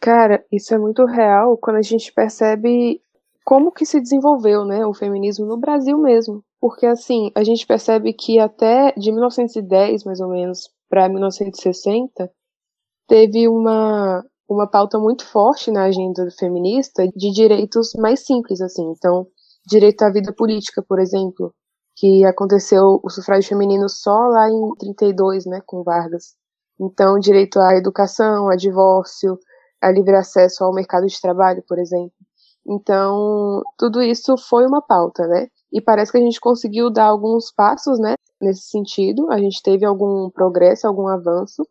Cara, 0.06 0.46
isso 0.52 0.72
é 0.72 0.78
muito 0.78 1.04
real 1.04 1.58
quando 1.58 1.78
a 1.78 1.82
gente 1.82 2.14
percebe 2.14 3.02
como 3.44 3.72
que 3.72 3.88
se 3.88 4.00
desenvolveu, 4.00 4.64
né, 4.64 4.86
o 4.86 4.94
feminismo 4.94 5.48
no 5.48 5.58
Brasil 5.58 5.98
mesmo. 5.98 6.44
Porque 6.62 6.86
assim, 6.86 7.32
a 7.34 7.44
gente 7.44 7.66
percebe 7.66 8.14
que 8.14 8.38
até 8.38 8.92
de 8.92 9.12
1910, 9.12 10.04
mais 10.04 10.20
ou 10.20 10.30
menos, 10.30 10.70
para 10.88 11.10
1960, 11.10 12.32
teve 13.08 13.48
uma 13.48 14.24
uma 14.48 14.70
pauta 14.70 15.00
muito 15.00 15.26
forte 15.26 15.72
na 15.72 15.86
agenda 15.86 16.30
feminista 16.38 17.08
de 17.16 17.32
direitos 17.32 17.94
mais 17.96 18.24
simples 18.24 18.62
assim. 18.62 18.84
Então, 18.92 19.26
direito 19.68 20.04
à 20.04 20.12
vida 20.12 20.32
política, 20.32 20.84
por 20.88 21.00
exemplo, 21.00 21.52
que 21.96 22.24
aconteceu 22.26 23.00
o 23.04 23.10
sufrágio 23.10 23.50
feminino 23.50 23.90
só 23.90 24.16
lá 24.28 24.48
em 24.52 24.76
32, 24.78 25.48
né, 25.48 25.62
com 25.66 25.82
Vargas. 25.84 26.36
Então, 26.80 27.18
direito 27.18 27.60
à 27.60 27.76
educação, 27.76 28.50
a 28.50 28.56
divórcio, 28.56 29.40
a 29.86 29.92
livre 29.92 30.15
acesso 30.15 30.63
ao 30.63 30.74
mercado 30.74 31.06
de 31.06 31.22
trabalho, 31.22 31.63
por 31.68 31.77
exemplo. 31.77 32.12
Então, 32.68 33.62
tudo 33.77 34.01
isso 34.01 34.36
foi 34.36 34.65
uma 34.65 34.82
pauta, 34.82 35.27
né? 35.27 35.48
E 35.72 35.80
parece 35.80 36.12
que 36.12 36.18
a 36.18 36.22
gente 36.22 36.39
conseguiu 36.39 36.89
dar 36.89 37.06
alguns 37.06 37.51
passos, 37.51 38.00
né, 38.00 38.15
nesse 38.42 38.63
sentido. 38.70 39.32
A 39.32 39.38
gente 39.38 39.62
teve 39.62 39.86
algum 39.86 40.32
progresso, 40.32 40.88
algum 40.88 41.08
avanço. 41.08 41.68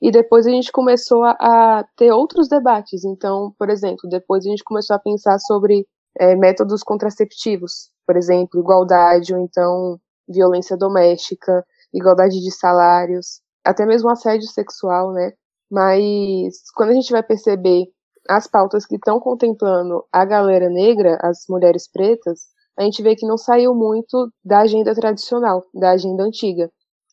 E 0.00 0.12
depois 0.12 0.46
a 0.46 0.50
gente 0.50 0.70
começou 0.70 1.24
a, 1.24 1.32
a 1.40 1.84
ter 1.96 2.12
outros 2.12 2.48
debates. 2.48 3.04
Então, 3.04 3.52
por 3.58 3.68
exemplo, 3.68 4.08
depois 4.08 4.46
a 4.46 4.50
gente 4.50 4.62
começou 4.62 4.94
a 4.94 5.00
pensar 5.00 5.38
sobre 5.40 5.84
é, 6.20 6.36
métodos 6.36 6.84
contraceptivos, 6.84 7.90
por 8.06 8.16
exemplo, 8.16 8.60
igualdade 8.60 9.34
ou 9.34 9.40
então 9.40 9.98
violência 10.28 10.76
doméstica, 10.76 11.64
igualdade 11.92 12.40
de 12.40 12.50
salários, 12.52 13.40
até 13.64 13.84
mesmo 13.84 14.08
assédio 14.10 14.46
sexual, 14.46 15.12
né? 15.12 15.32
Mas 15.70 16.62
quando 16.74 16.90
a 16.90 16.94
gente 16.94 17.10
vai 17.10 17.22
perceber 17.22 17.86
as 18.28 18.46
pautas 18.46 18.86
que 18.86 18.96
estão 18.96 19.20
contemplando 19.20 20.04
a 20.12 20.24
galera 20.24 20.68
negra, 20.68 21.18
as 21.22 21.44
mulheres 21.48 21.90
pretas, 21.90 22.40
a 22.78 22.82
gente 22.82 23.02
vê 23.02 23.16
que 23.16 23.26
não 23.26 23.38
saiu 23.38 23.74
muito 23.74 24.30
da 24.44 24.60
agenda 24.60 24.94
tradicional, 24.94 25.64
da 25.74 25.92
agenda 25.92 26.22
antiga. 26.22 26.70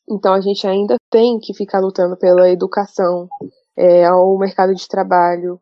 Então 0.09 0.33
a 0.33 0.41
gente 0.41 0.67
ainda 0.67 0.95
tem 1.09 1.39
que 1.39 1.53
ficar 1.53 1.79
lutando 1.79 2.17
pela 2.17 2.49
educação, 2.49 3.27
é, 3.77 4.05
ao 4.05 4.37
mercado 4.37 4.73
de 4.75 4.87
trabalho. 4.87 5.59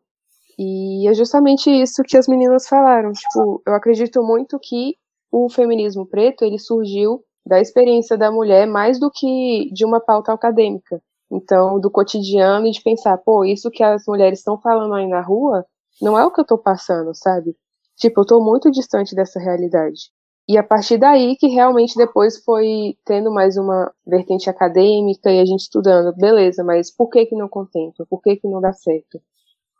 E 0.58 1.08
é 1.08 1.14
justamente 1.14 1.70
isso 1.70 2.02
que 2.02 2.16
as 2.16 2.28
meninas 2.28 2.68
falaram. 2.68 3.12
Tipo, 3.12 3.62
eu 3.66 3.74
acredito 3.74 4.22
muito 4.22 4.58
que 4.60 4.94
o 5.30 5.48
feminismo 5.48 6.06
preto 6.06 6.44
ele 6.44 6.58
surgiu 6.58 7.24
da 7.46 7.60
experiência 7.60 8.16
da 8.16 8.30
mulher 8.30 8.66
mais 8.66 9.00
do 9.00 9.10
que 9.10 9.70
de 9.72 9.84
uma 9.84 10.00
pauta 10.00 10.32
acadêmica. 10.32 11.00
Então, 11.32 11.80
do 11.80 11.90
cotidiano 11.90 12.66
e 12.66 12.70
de 12.70 12.82
pensar, 12.82 13.16
pô, 13.16 13.42
isso 13.42 13.70
que 13.70 13.82
as 13.82 14.04
mulheres 14.06 14.40
estão 14.40 14.60
falando 14.60 14.92
aí 14.92 15.08
na 15.08 15.22
rua 15.22 15.64
não 16.00 16.18
é 16.18 16.26
o 16.26 16.30
que 16.30 16.38
eu 16.38 16.44
tô 16.44 16.58
passando, 16.58 17.14
sabe? 17.14 17.56
Tipo, 17.96 18.20
eu 18.20 18.26
tô 18.26 18.44
muito 18.44 18.70
distante 18.70 19.14
dessa 19.14 19.40
realidade. 19.40 20.10
E 20.46 20.58
a 20.58 20.62
partir 20.62 20.98
daí 20.98 21.34
que 21.36 21.46
realmente 21.46 21.96
depois 21.96 22.44
foi 22.44 22.98
tendo 23.06 23.30
mais 23.32 23.56
uma 23.56 23.90
vertente 24.06 24.50
acadêmica 24.50 25.30
e 25.30 25.40
a 25.40 25.44
gente 25.46 25.60
estudando, 25.60 26.14
beleza, 26.14 26.62
mas 26.62 26.94
por 26.94 27.08
que 27.08 27.24
que 27.24 27.34
não 27.34 27.48
contempla? 27.48 28.04
Por 28.10 28.20
que 28.20 28.36
que 28.36 28.48
não 28.48 28.60
dá 28.60 28.74
certo? 28.74 29.18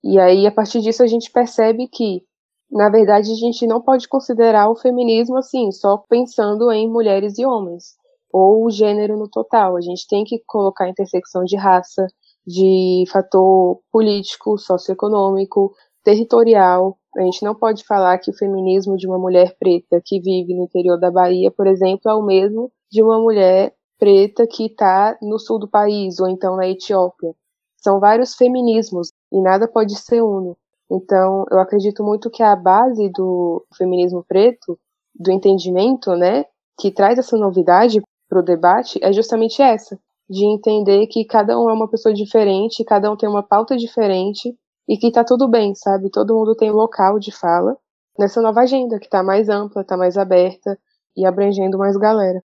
E 0.02 0.18
aí, 0.18 0.46
a 0.46 0.52
partir 0.52 0.80
disso, 0.80 1.02
a 1.02 1.06
gente 1.06 1.30
percebe 1.30 1.86
que, 1.86 2.22
na 2.70 2.88
verdade, 2.88 3.30
a 3.30 3.34
gente 3.34 3.66
não 3.66 3.80
pode 3.80 4.08
considerar 4.08 4.70
o 4.70 4.76
feminismo 4.76 5.36
assim, 5.36 5.70
só 5.70 5.98
pensando 5.98 6.72
em 6.72 6.88
mulheres 6.88 7.38
e 7.38 7.44
homens 7.44 8.00
ou 8.32 8.64
o 8.64 8.70
gênero 8.70 9.16
no 9.16 9.28
total. 9.28 9.76
A 9.76 9.80
gente 9.80 10.06
tem 10.08 10.24
que 10.24 10.42
colocar 10.46 10.86
a 10.86 10.88
intersecção 10.88 11.44
de 11.44 11.56
raça, 11.56 12.06
de 12.46 13.04
fator 13.12 13.80
político, 13.92 14.58
socioeconômico, 14.58 15.72
territorial. 16.02 16.98
A 17.16 17.22
gente 17.22 17.44
não 17.44 17.54
pode 17.54 17.84
falar 17.84 18.18
que 18.18 18.30
o 18.30 18.36
feminismo 18.36 18.96
de 18.96 19.06
uma 19.06 19.18
mulher 19.18 19.54
preta 19.58 20.00
que 20.04 20.18
vive 20.18 20.54
no 20.54 20.64
interior 20.64 20.98
da 20.98 21.10
Bahia, 21.10 21.50
por 21.50 21.66
exemplo, 21.66 22.10
é 22.10 22.14
o 22.14 22.22
mesmo 22.22 22.72
de 22.90 23.02
uma 23.02 23.20
mulher 23.20 23.74
preta 23.98 24.46
que 24.46 24.66
está 24.66 25.16
no 25.22 25.38
sul 25.38 25.58
do 25.58 25.68
país 25.68 26.18
ou 26.18 26.28
então 26.28 26.56
na 26.56 26.66
Etiópia. 26.66 27.34
São 27.76 28.00
vários 28.00 28.34
feminismos 28.34 29.10
e 29.30 29.40
nada 29.40 29.68
pode 29.68 29.94
ser 29.96 30.22
uno. 30.22 30.56
Então, 30.90 31.44
eu 31.50 31.58
acredito 31.58 32.02
muito 32.02 32.30
que 32.30 32.42
a 32.42 32.54
base 32.54 33.08
do 33.10 33.64
feminismo 33.76 34.24
preto, 34.26 34.78
do 35.14 35.30
entendimento, 35.30 36.14
né, 36.14 36.44
que 36.78 36.90
traz 36.90 37.18
essa 37.18 37.36
novidade 37.36 38.00
para 38.32 38.40
o 38.40 38.42
debate 38.42 38.98
é 39.02 39.12
justamente 39.12 39.60
essa, 39.60 39.98
de 40.28 40.46
entender 40.46 41.06
que 41.08 41.22
cada 41.26 41.58
um 41.60 41.68
é 41.68 41.72
uma 41.74 41.86
pessoa 41.86 42.14
diferente, 42.14 42.82
cada 42.82 43.12
um 43.12 43.16
tem 43.16 43.28
uma 43.28 43.42
pauta 43.42 43.76
diferente 43.76 44.56
e 44.88 44.96
que 44.96 45.12
tá 45.12 45.22
tudo 45.22 45.46
bem, 45.46 45.74
sabe? 45.74 46.10
Todo 46.10 46.34
mundo 46.34 46.56
tem 46.56 46.70
local 46.70 47.18
de 47.18 47.30
fala 47.30 47.76
nessa 48.18 48.40
nova 48.40 48.60
agenda 48.62 48.98
que 48.98 49.08
tá 49.08 49.22
mais 49.22 49.50
ampla, 49.50 49.84
tá 49.84 49.98
mais 49.98 50.16
aberta 50.16 50.78
e 51.14 51.26
abrangendo 51.26 51.76
mais 51.76 51.94
galera. 51.98 52.42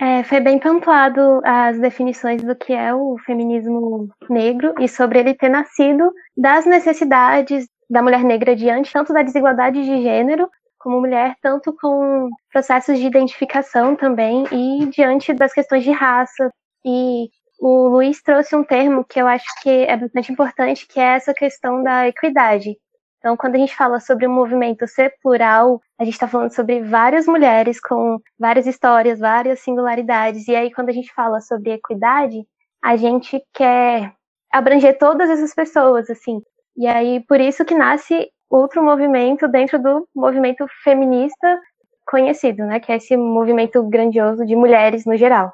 É, 0.00 0.24
foi 0.24 0.40
bem 0.40 0.58
pontuado 0.58 1.42
as 1.44 1.78
definições 1.78 2.42
do 2.42 2.56
que 2.56 2.72
é 2.72 2.94
o 2.94 3.16
feminismo 3.18 4.08
negro 4.30 4.74
e 4.80 4.88
sobre 4.88 5.20
ele 5.20 5.34
ter 5.34 5.50
nascido 5.50 6.10
das 6.34 6.64
necessidades 6.64 7.68
da 7.88 8.02
mulher 8.02 8.24
negra 8.24 8.56
diante 8.56 8.92
tanto 8.92 9.12
da 9.12 9.22
desigualdade 9.22 9.84
de 9.84 10.02
gênero 10.02 10.48
como 10.84 11.00
mulher, 11.00 11.34
tanto 11.40 11.72
com 11.72 12.28
processos 12.52 12.98
de 12.98 13.06
identificação 13.06 13.96
também 13.96 14.44
e 14.52 14.86
diante 14.90 15.32
das 15.32 15.52
questões 15.52 15.82
de 15.82 15.90
raça. 15.90 16.50
E 16.84 17.30
o 17.58 17.88
Luiz 17.88 18.22
trouxe 18.22 18.54
um 18.54 18.62
termo 18.62 19.02
que 19.02 19.18
eu 19.18 19.26
acho 19.26 19.46
que 19.62 19.70
é 19.70 19.96
bastante 19.96 20.30
importante, 20.30 20.86
que 20.86 21.00
é 21.00 21.14
essa 21.16 21.32
questão 21.32 21.82
da 21.82 22.06
equidade. 22.06 22.76
Então, 23.18 23.34
quando 23.38 23.54
a 23.54 23.58
gente 23.58 23.74
fala 23.74 23.98
sobre 23.98 24.26
o 24.26 24.30
movimento 24.30 24.86
ser 24.86 25.14
plural, 25.22 25.80
a 25.98 26.04
gente 26.04 26.12
está 26.12 26.28
falando 26.28 26.54
sobre 26.54 26.82
várias 26.82 27.26
mulheres 27.26 27.80
com 27.80 28.18
várias 28.38 28.66
histórias, 28.66 29.18
várias 29.18 29.60
singularidades. 29.60 30.46
E 30.46 30.54
aí, 30.54 30.70
quando 30.70 30.90
a 30.90 30.92
gente 30.92 31.10
fala 31.14 31.40
sobre 31.40 31.72
equidade, 31.72 32.44
a 32.82 32.96
gente 32.96 33.42
quer 33.54 34.12
abranger 34.52 34.98
todas 34.98 35.30
essas 35.30 35.54
pessoas, 35.54 36.10
assim. 36.10 36.42
E 36.76 36.86
aí, 36.86 37.24
por 37.26 37.40
isso 37.40 37.64
que 37.64 37.74
nasce 37.74 38.28
outro 38.54 38.82
movimento 38.82 39.48
dentro 39.48 39.82
do 39.82 40.08
movimento 40.14 40.64
feminista 40.82 41.60
conhecido, 42.06 42.64
né, 42.66 42.78
que 42.78 42.92
é 42.92 42.96
esse 42.96 43.16
movimento 43.16 43.82
grandioso 43.82 44.44
de 44.46 44.54
mulheres 44.54 45.04
no 45.04 45.16
geral. 45.16 45.52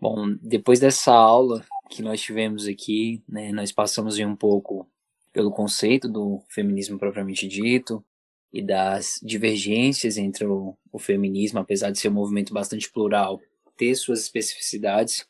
Bom, 0.00 0.34
depois 0.42 0.80
dessa 0.80 1.12
aula 1.12 1.64
que 1.88 2.02
nós 2.02 2.20
tivemos 2.20 2.66
aqui, 2.66 3.22
né, 3.28 3.52
nós 3.52 3.70
passamos 3.70 4.18
um 4.18 4.34
pouco 4.34 4.88
pelo 5.32 5.50
conceito 5.50 6.08
do 6.08 6.42
feminismo 6.48 6.98
propriamente 6.98 7.46
dito 7.46 8.04
e 8.52 8.62
das 8.62 9.20
divergências 9.22 10.16
entre 10.16 10.46
o, 10.46 10.76
o 10.90 10.98
feminismo, 10.98 11.60
apesar 11.60 11.90
de 11.90 11.98
ser 11.98 12.08
um 12.08 12.14
movimento 12.14 12.52
bastante 12.52 12.90
plural, 12.90 13.40
ter 13.76 13.94
suas 13.94 14.20
especificidades. 14.20 15.26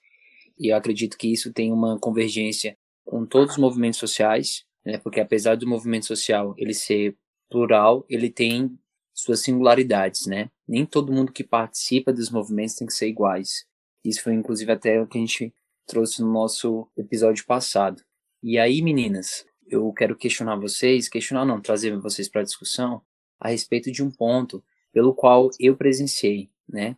E 0.58 0.68
eu 0.68 0.76
acredito 0.76 1.18
que 1.18 1.30
isso 1.30 1.52
tem 1.52 1.73
uma 1.73 1.99
convergência 1.99 2.76
com 3.04 3.26
todos 3.26 3.52
os 3.52 3.58
movimentos 3.58 3.99
sociais, 3.99 4.64
né? 4.86 4.98
Porque 4.98 5.20
apesar 5.20 5.56
do 5.56 5.66
movimento 5.66 6.06
social 6.06 6.54
ele 6.56 6.72
ser 6.72 7.16
plural, 7.50 8.06
ele 8.08 8.30
tem 8.30 8.78
suas 9.12 9.40
singularidades, 9.40 10.26
né? 10.26 10.48
Nem 10.68 10.86
todo 10.86 11.12
mundo 11.12 11.32
que 11.32 11.42
participa 11.42 12.12
dos 12.12 12.30
movimentos 12.30 12.76
tem 12.76 12.86
que 12.86 12.94
ser 12.94 13.08
iguais. 13.08 13.66
Isso 14.04 14.22
foi 14.22 14.34
inclusive 14.34 14.70
até 14.70 15.00
o 15.00 15.06
que 15.06 15.18
a 15.18 15.20
gente 15.20 15.52
trouxe 15.86 16.22
no 16.22 16.32
nosso 16.32 16.88
episódio 16.96 17.44
passado. 17.44 18.02
E 18.42 18.58
aí, 18.58 18.80
meninas, 18.80 19.44
eu 19.66 19.92
quero 19.92 20.16
questionar 20.16 20.56
vocês, 20.56 21.08
questionar 21.08 21.44
não, 21.44 21.60
trazer 21.60 21.96
vocês 21.98 22.28
para 22.28 22.42
a 22.42 22.44
discussão 22.44 23.02
a 23.40 23.48
respeito 23.48 23.90
de 23.90 24.02
um 24.02 24.10
ponto 24.10 24.62
pelo 24.92 25.14
qual 25.14 25.50
eu 25.58 25.76
presenciei, 25.76 26.50
né? 26.68 26.96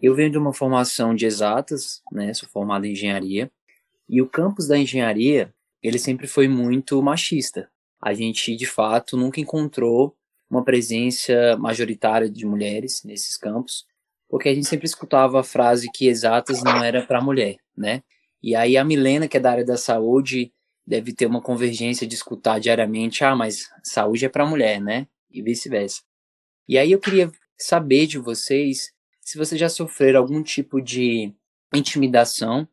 Eu 0.00 0.14
venho 0.14 0.30
de 0.30 0.38
uma 0.38 0.54
formação 0.54 1.14
de 1.14 1.26
exatas, 1.26 2.02
né? 2.10 2.32
Sou 2.32 2.48
formado 2.48 2.86
em 2.86 2.92
engenharia, 2.92 3.50
e 4.08 4.22
o 4.22 4.28
campus 4.28 4.66
da 4.66 4.78
engenharia 4.78 5.54
ele 5.82 5.98
sempre 5.98 6.26
foi 6.26 6.48
muito 6.48 7.02
machista. 7.02 7.70
A 8.00 8.14
gente, 8.14 8.54
de 8.56 8.66
fato, 8.66 9.16
nunca 9.16 9.40
encontrou 9.40 10.16
uma 10.48 10.64
presença 10.64 11.56
majoritária 11.58 12.28
de 12.28 12.44
mulheres 12.44 13.02
nesses 13.04 13.36
campos, 13.36 13.86
porque 14.28 14.48
a 14.48 14.54
gente 14.54 14.66
sempre 14.66 14.86
escutava 14.86 15.40
a 15.40 15.44
frase 15.44 15.90
que 15.92 16.08
exatas 16.08 16.62
não 16.62 16.82
era 16.82 17.02
para 17.06 17.20
mulher, 17.20 17.56
né? 17.76 18.02
E 18.42 18.54
aí 18.56 18.76
a 18.76 18.84
Milena, 18.84 19.28
que 19.28 19.36
é 19.36 19.40
da 19.40 19.52
área 19.52 19.64
da 19.64 19.76
saúde, 19.76 20.52
deve 20.86 21.12
ter 21.12 21.26
uma 21.26 21.40
convergência 21.40 22.06
de 22.06 22.14
escutar 22.14 22.58
diariamente, 22.58 23.22
ah, 23.22 23.36
mas 23.36 23.68
saúde 23.84 24.24
é 24.24 24.28
para 24.28 24.46
mulher, 24.46 24.80
né? 24.80 25.06
E 25.30 25.42
vice-versa. 25.42 26.02
E 26.66 26.78
aí 26.78 26.90
eu 26.90 26.98
queria 26.98 27.30
saber 27.58 28.06
de 28.06 28.18
vocês 28.18 28.92
se 29.20 29.38
vocês 29.38 29.60
já 29.60 29.68
sofreram 29.68 30.20
algum 30.20 30.42
tipo 30.42 30.80
de 30.80 31.32
intimidação 31.74 32.66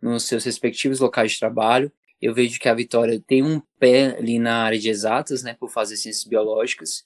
nos 0.00 0.24
seus 0.24 0.44
respectivos 0.44 1.00
locais 1.00 1.32
de 1.32 1.38
trabalho. 1.40 1.90
Eu 2.24 2.32
vejo 2.32 2.58
que 2.58 2.70
a 2.70 2.74
Vitória 2.74 3.20
tem 3.20 3.42
um 3.42 3.60
pé 3.78 4.16
ali 4.16 4.38
na 4.38 4.62
área 4.62 4.78
de 4.78 4.88
exatas, 4.88 5.42
né, 5.42 5.52
por 5.52 5.68
fazer 5.68 5.98
ciências 5.98 6.24
biológicas. 6.24 7.04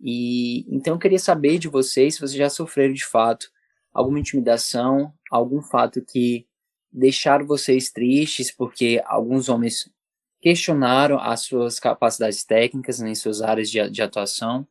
E 0.00 0.64
então 0.72 0.94
eu 0.94 1.00
queria 1.00 1.18
saber 1.18 1.58
de 1.58 1.66
vocês 1.66 2.14
se 2.14 2.20
vocês 2.20 2.38
já 2.38 2.48
sofreram 2.48 2.94
de 2.94 3.04
fato 3.04 3.50
alguma 3.92 4.20
intimidação, 4.20 5.12
algum 5.32 5.60
fato 5.60 6.00
que 6.00 6.46
deixaram 6.92 7.44
vocês 7.44 7.90
tristes 7.90 8.52
porque 8.52 9.02
alguns 9.04 9.48
homens 9.48 9.90
questionaram 10.40 11.18
as 11.18 11.40
suas 11.40 11.80
capacidades 11.80 12.44
técnicas 12.44 13.00
né, 13.00 13.10
em 13.10 13.16
suas 13.16 13.42
áreas 13.42 13.68
de, 13.68 13.90
de 13.90 14.00
atuação 14.00 14.64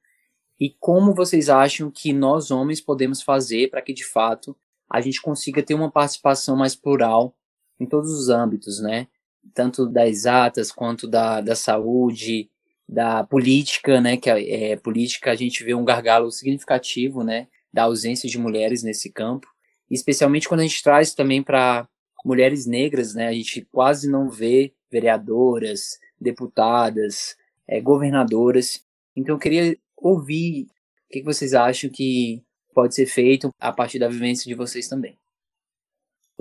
e 0.57 0.69
como 0.79 1.13
vocês 1.13 1.49
acham 1.49 1.91
que 1.91 2.13
nós 2.13 2.49
homens 2.49 2.79
podemos 2.79 3.21
fazer 3.21 3.69
para 3.69 3.81
que 3.81 3.91
de 3.91 4.05
fato 4.05 4.55
a 4.89 5.01
gente 5.01 5.21
consiga 5.21 5.61
ter 5.61 5.73
uma 5.73 5.91
participação 5.91 6.55
mais 6.55 6.77
plural 6.77 7.35
em 7.77 7.85
todos 7.85 8.09
os 8.09 8.29
âmbitos, 8.29 8.79
né? 8.79 9.09
Tanto 9.53 9.87
das 9.87 10.09
exatas 10.09 10.71
quanto 10.71 11.07
da, 11.07 11.41
da 11.41 11.55
saúde, 11.55 12.49
da 12.87 13.23
política, 13.23 14.01
né, 14.01 14.17
que 14.17 14.29
é, 14.29 14.71
é, 14.71 14.75
política 14.75 15.31
a 15.31 15.35
gente 15.35 15.63
vê 15.63 15.73
um 15.73 15.85
gargalo 15.85 16.29
significativo, 16.29 17.23
né, 17.23 17.47
da 17.73 17.83
ausência 17.83 18.29
de 18.29 18.37
mulheres 18.37 18.83
nesse 18.83 19.09
campo, 19.09 19.47
especialmente 19.89 20.47
quando 20.47 20.59
a 20.59 20.63
gente 20.63 20.83
traz 20.83 21.13
também 21.13 21.41
para 21.41 21.87
mulheres 22.25 22.65
negras, 22.65 23.15
né, 23.15 23.27
a 23.27 23.33
gente 23.33 23.65
quase 23.71 24.09
não 24.09 24.29
vê 24.29 24.73
vereadoras, 24.91 25.99
deputadas, 26.19 27.37
é, 27.65 27.79
governadoras. 27.79 28.83
Então 29.15 29.35
eu 29.35 29.39
queria 29.39 29.77
ouvir 29.95 30.67
o 31.07 31.13
que 31.13 31.23
vocês 31.23 31.53
acham 31.53 31.89
que 31.89 32.43
pode 32.73 32.93
ser 32.93 33.05
feito 33.05 33.49
a 33.57 33.71
partir 33.71 33.99
da 33.99 34.09
vivência 34.09 34.45
de 34.45 34.53
vocês 34.53 34.87
também. 34.89 35.17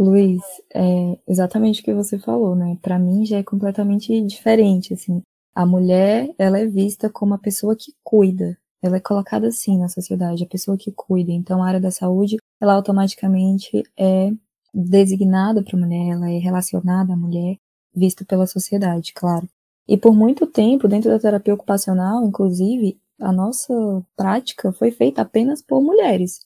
Luiz, 0.02 0.40
é 0.74 1.18
exatamente 1.28 1.82
o 1.82 1.84
que 1.84 1.92
você 1.92 2.18
falou, 2.18 2.56
né? 2.56 2.78
Para 2.80 2.98
mim 2.98 3.26
já 3.26 3.36
é 3.36 3.42
completamente 3.42 4.18
diferente, 4.22 4.94
assim. 4.94 5.20
A 5.54 5.66
mulher, 5.66 6.34
ela 6.38 6.58
é 6.58 6.64
vista 6.64 7.10
como 7.10 7.34
a 7.34 7.38
pessoa 7.38 7.76
que 7.76 7.92
cuida. 8.02 8.56
Ela 8.80 8.96
é 8.96 9.00
colocada 9.00 9.48
assim 9.48 9.76
na 9.76 9.90
sociedade, 9.90 10.42
a 10.42 10.46
pessoa 10.46 10.78
que 10.78 10.90
cuida. 10.90 11.32
Então, 11.32 11.62
a 11.62 11.66
área 11.66 11.80
da 11.80 11.90
saúde, 11.90 12.38
ela 12.58 12.72
automaticamente 12.72 13.82
é 13.94 14.30
designada 14.72 15.62
para 15.62 15.78
mulher, 15.78 16.12
ela 16.12 16.30
é 16.30 16.38
relacionada 16.38 17.12
à 17.12 17.16
mulher, 17.16 17.58
vista 17.94 18.24
pela 18.24 18.46
sociedade, 18.46 19.12
claro. 19.12 19.46
E 19.86 19.98
por 19.98 20.14
muito 20.14 20.46
tempo, 20.46 20.88
dentro 20.88 21.10
da 21.10 21.18
terapia 21.18 21.52
ocupacional, 21.52 22.24
inclusive, 22.24 22.98
a 23.20 23.30
nossa 23.30 23.74
prática 24.16 24.72
foi 24.72 24.90
feita 24.92 25.20
apenas 25.20 25.60
por 25.60 25.82
mulheres. 25.82 26.40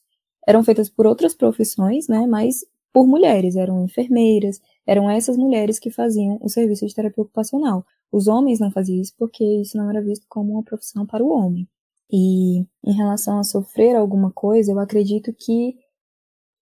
Eram 0.45 0.65
feitas 0.65 0.89
por 0.89 1.07
outras 1.07 1.35
profissões, 1.35 2.09
né, 2.09 2.27
mas 2.27 2.65
por 2.95 3.09
mulheres, 3.09 3.57
eram 3.57 3.85
enfermeiras, 3.85 4.61
eram 4.87 5.11
essas 5.11 5.37
mulheres 5.37 5.81
que 5.81 5.91
faziam 5.91 6.39
o 6.41 6.49
serviço 6.49 6.87
de 6.87 6.95
terapia 6.95 7.25
ocupacional. 7.25 7.85
Os 8.13 8.29
homens 8.29 8.61
não 8.61 8.71
faziam 8.71 9.01
isso 9.01 9.13
porque 9.19 9.43
isso 9.43 9.77
não 9.77 9.91
era 9.91 10.01
visto 10.01 10.25
como 10.29 10.53
uma 10.53 10.63
profissão 10.63 11.05
para 11.05 11.25
o 11.25 11.29
homem. 11.29 11.69
E 12.09 12.61
em 12.85 12.93
relação 12.97 13.41
a 13.41 13.43
sofrer 13.43 13.97
alguma 13.97 14.31
coisa, 14.31 14.71
eu 14.71 14.79
acredito 14.79 15.35
que 15.35 15.77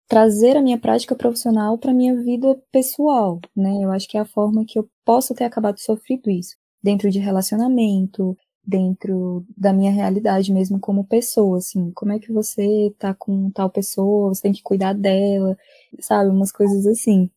trazer 0.07 0.55
a 0.55 0.61
minha 0.61 0.79
prática 0.79 1.13
profissional 1.13 1.77
para 1.77 1.93
minha 1.93 2.15
vida 2.15 2.57
pessoal, 2.71 3.41
né? 3.53 3.83
Eu 3.83 3.91
acho 3.91 4.07
que 4.07 4.17
é 4.17 4.21
a 4.21 4.25
forma 4.25 4.63
que 4.65 4.79
eu 4.79 4.89
posso 5.03 5.35
ter 5.35 5.43
acabado 5.43 5.77
sofrendo 5.79 6.29
isso, 6.29 6.55
dentro 6.81 7.09
de 7.09 7.19
relacionamento, 7.19 8.37
dentro 8.65 9.45
da 9.57 9.73
minha 9.73 9.91
realidade 9.91 10.51
mesmo 10.53 10.79
como 10.79 11.03
pessoa, 11.03 11.57
assim, 11.57 11.91
como 11.91 12.13
é 12.13 12.19
que 12.19 12.31
você 12.31 12.93
tá 12.97 13.13
com 13.13 13.49
tal 13.51 13.69
pessoa, 13.69 14.33
você 14.33 14.41
tem 14.41 14.53
que 14.53 14.63
cuidar 14.63 14.93
dela, 14.93 15.57
sabe, 15.99 16.29
umas 16.29 16.51
coisas 16.51 16.87
assim. 16.87 17.29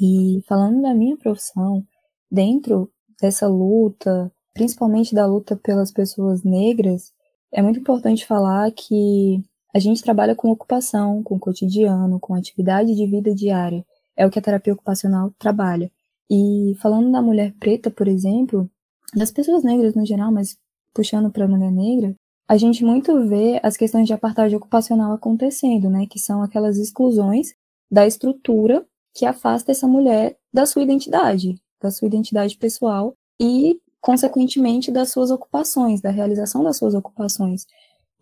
E 0.00 0.42
falando 0.48 0.80
da 0.80 0.94
minha 0.94 1.16
profissão, 1.16 1.84
dentro 2.30 2.90
dessa 3.20 3.46
luta, 3.46 4.32
principalmente 4.54 5.14
da 5.14 5.26
luta 5.26 5.56
pelas 5.56 5.92
pessoas 5.92 6.42
negras, 6.42 7.12
é 7.52 7.60
muito 7.60 7.80
importante 7.80 8.26
falar 8.26 8.70
que 8.72 9.42
a 9.74 9.78
gente 9.78 10.02
trabalha 10.02 10.34
com 10.34 10.50
ocupação, 10.50 11.22
com 11.22 11.38
cotidiano, 11.38 12.18
com 12.18 12.34
atividade 12.34 12.94
de 12.94 13.06
vida 13.06 13.34
diária. 13.34 13.84
É 14.16 14.26
o 14.26 14.30
que 14.30 14.38
a 14.38 14.42
terapia 14.42 14.72
ocupacional 14.72 15.32
trabalha. 15.38 15.90
E 16.28 16.74
falando 16.80 17.10
da 17.10 17.22
mulher 17.22 17.52
preta, 17.58 17.90
por 17.90 18.08
exemplo, 18.08 18.70
das 19.14 19.30
pessoas 19.30 19.62
negras 19.62 19.94
no 19.94 20.06
geral, 20.06 20.32
mas 20.32 20.56
puxando 20.94 21.30
para 21.30 21.44
a 21.44 21.48
mulher 21.48 21.70
negra, 21.70 22.14
a 22.48 22.56
gente 22.56 22.84
muito 22.84 23.28
vê 23.28 23.60
as 23.62 23.76
questões 23.76 24.06
de 24.06 24.12
apartheid 24.12 24.54
ocupacional 24.56 25.12
acontecendo, 25.12 25.88
né? 25.88 26.06
Que 26.06 26.18
são 26.18 26.42
aquelas 26.42 26.78
exclusões 26.78 27.54
da 27.90 28.06
estrutura 28.06 28.84
que 29.14 29.24
afasta 29.24 29.70
essa 29.70 29.86
mulher 29.86 30.36
da 30.52 30.66
sua 30.66 30.82
identidade, 30.82 31.54
da 31.80 31.90
sua 31.90 32.06
identidade 32.06 32.56
pessoal 32.56 33.14
e, 33.40 33.78
consequentemente, 34.00 34.90
das 34.90 35.10
suas 35.10 35.30
ocupações, 35.30 36.00
da 36.00 36.10
realização 36.10 36.62
das 36.62 36.76
suas 36.76 36.94
ocupações. 36.94 37.66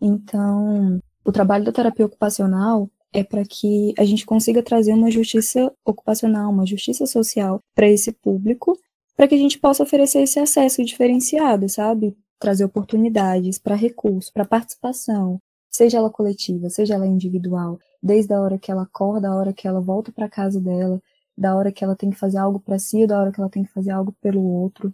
Então, 0.01 0.99
o 1.25 1.31
trabalho 1.31 1.65
da 1.65 1.71
terapia 1.71 2.05
ocupacional 2.05 2.89
é 3.11 3.23
para 3.23 3.43
que 3.43 3.93
a 3.97 4.05
gente 4.05 4.25
consiga 4.25 4.61
trazer 4.61 4.93
uma 4.93 5.09
justiça 5.09 5.71
ocupacional, 5.83 6.51
uma 6.51 6.65
justiça 6.65 7.05
social 7.05 7.59
para 7.75 7.87
esse 7.89 8.11
público, 8.11 8.77
para 9.15 9.27
que 9.27 9.35
a 9.35 9.37
gente 9.37 9.59
possa 9.59 9.83
oferecer 9.83 10.21
esse 10.21 10.39
acesso 10.39 10.83
diferenciado, 10.83 11.67
sabe? 11.67 12.15
Trazer 12.39 12.63
oportunidades 12.63 13.59
para 13.59 13.75
recurso, 13.75 14.31
para 14.33 14.45
participação, 14.45 15.41
seja 15.69 15.97
ela 15.97 16.09
coletiva, 16.09 16.69
seja 16.69 16.95
ela 16.95 17.05
individual, 17.05 17.77
desde 18.01 18.33
a 18.33 18.39
hora 18.39 18.57
que 18.57 18.71
ela 18.71 18.83
acorda, 18.83 19.29
a 19.29 19.35
hora 19.35 19.53
que 19.53 19.67
ela 19.67 19.81
volta 19.81 20.11
para 20.11 20.29
casa 20.29 20.59
dela, 20.59 21.01
da 21.37 21.55
hora 21.55 21.71
que 21.71 21.83
ela 21.83 21.95
tem 21.95 22.09
que 22.09 22.17
fazer 22.17 22.37
algo 22.37 22.59
para 22.59 22.79
si, 22.79 23.05
da 23.05 23.19
hora 23.19 23.31
que 23.31 23.39
ela 23.39 23.49
tem 23.49 23.63
que 23.63 23.71
fazer 23.71 23.91
algo 23.91 24.13
pelo 24.21 24.43
outro. 24.43 24.91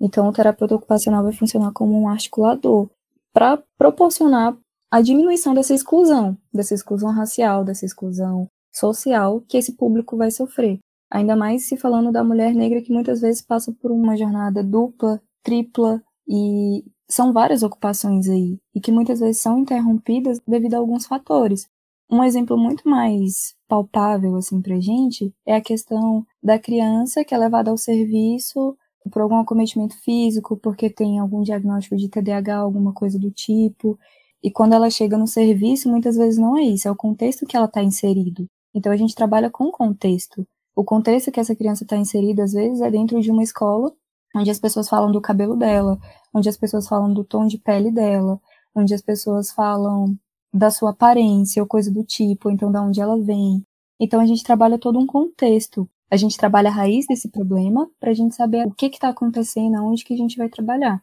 Então, 0.00 0.28
o 0.28 0.32
terapeuta 0.32 0.76
ocupacional 0.76 1.24
vai 1.24 1.32
funcionar 1.32 1.72
como 1.72 2.00
um 2.00 2.08
articulador 2.08 2.88
para 3.32 3.62
proporcionar 3.76 4.56
a 4.90 5.00
diminuição 5.00 5.54
dessa 5.54 5.74
exclusão, 5.74 6.36
dessa 6.52 6.74
exclusão 6.74 7.10
racial, 7.10 7.64
dessa 7.64 7.84
exclusão 7.84 8.48
social 8.72 9.42
que 9.48 9.56
esse 9.56 9.72
público 9.72 10.16
vai 10.16 10.30
sofrer. 10.30 10.78
Ainda 11.10 11.34
mais 11.34 11.66
se 11.66 11.76
falando 11.76 12.12
da 12.12 12.22
mulher 12.22 12.54
negra 12.54 12.82
que 12.82 12.92
muitas 12.92 13.20
vezes 13.20 13.42
passa 13.42 13.72
por 13.72 13.90
uma 13.90 14.16
jornada 14.16 14.62
dupla, 14.62 15.20
tripla 15.42 16.02
e 16.28 16.84
são 17.08 17.32
várias 17.32 17.62
ocupações 17.62 18.28
aí 18.28 18.58
e 18.74 18.80
que 18.80 18.92
muitas 18.92 19.20
vezes 19.20 19.40
são 19.40 19.58
interrompidas 19.58 20.40
devido 20.46 20.74
a 20.74 20.78
alguns 20.78 21.06
fatores. 21.06 21.66
Um 22.10 22.22
exemplo 22.22 22.56
muito 22.56 22.88
mais 22.88 23.54
palpável 23.66 24.36
assim 24.36 24.60
pra 24.60 24.80
gente 24.80 25.32
é 25.46 25.54
a 25.54 25.60
questão 25.60 26.26
da 26.42 26.58
criança 26.58 27.24
que 27.24 27.34
é 27.34 27.38
levada 27.38 27.70
ao 27.70 27.76
serviço 27.76 28.76
por 29.08 29.22
algum 29.22 29.38
acometimento 29.38 29.96
físico, 30.02 30.56
porque 30.56 30.90
tem 30.90 31.18
algum 31.18 31.42
diagnóstico 31.42 31.96
de 31.96 32.08
TDAH, 32.08 32.56
alguma 32.56 32.92
coisa 32.92 33.18
do 33.18 33.30
tipo. 33.30 33.98
E 34.42 34.50
quando 34.50 34.74
ela 34.74 34.90
chega 34.90 35.16
no 35.16 35.26
serviço, 35.26 35.88
muitas 35.88 36.16
vezes 36.16 36.38
não 36.38 36.56
é 36.56 36.62
isso, 36.62 36.86
é 36.86 36.90
o 36.90 36.96
contexto 36.96 37.46
que 37.46 37.56
ela 37.56 37.66
está 37.66 37.82
inserido. 37.82 38.46
Então 38.74 38.92
a 38.92 38.96
gente 38.96 39.14
trabalha 39.14 39.50
com 39.50 39.70
contexto. 39.70 40.46
O 40.76 40.84
contexto 40.84 41.32
que 41.32 41.40
essa 41.40 41.56
criança 41.56 41.84
está 41.84 41.96
inserida, 41.96 42.44
às 42.44 42.52
vezes, 42.52 42.80
é 42.80 42.90
dentro 42.90 43.20
de 43.20 43.30
uma 43.30 43.42
escola 43.42 43.92
onde 44.34 44.50
as 44.50 44.58
pessoas 44.58 44.88
falam 44.88 45.10
do 45.10 45.20
cabelo 45.20 45.56
dela, 45.56 45.98
onde 46.34 46.48
as 46.48 46.56
pessoas 46.56 46.86
falam 46.86 47.12
do 47.12 47.24
tom 47.24 47.46
de 47.46 47.58
pele 47.58 47.90
dela, 47.90 48.40
onde 48.74 48.94
as 48.94 49.02
pessoas 49.02 49.50
falam 49.50 50.16
da 50.52 50.70
sua 50.70 50.90
aparência 50.90 51.62
ou 51.62 51.68
coisa 51.68 51.92
do 51.92 52.04
tipo, 52.04 52.50
então 52.50 52.70
da 52.70 52.82
onde 52.82 53.00
ela 53.00 53.20
vem. 53.20 53.64
Então 54.00 54.20
a 54.20 54.26
gente 54.26 54.44
trabalha 54.44 54.78
todo 54.78 54.98
um 54.98 55.06
contexto. 55.06 55.88
A 56.10 56.16
gente 56.16 56.38
trabalha 56.38 56.70
a 56.70 56.72
raiz 56.72 57.06
desse 57.06 57.28
problema 57.28 57.90
para 58.00 58.10
a 58.10 58.14
gente 58.14 58.34
saber 58.34 58.66
o 58.66 58.72
que 58.72 58.86
está 58.86 59.10
acontecendo, 59.10 59.76
aonde 59.76 60.04
que 60.04 60.14
a 60.14 60.16
gente 60.16 60.38
vai 60.38 60.48
trabalhar. 60.48 61.02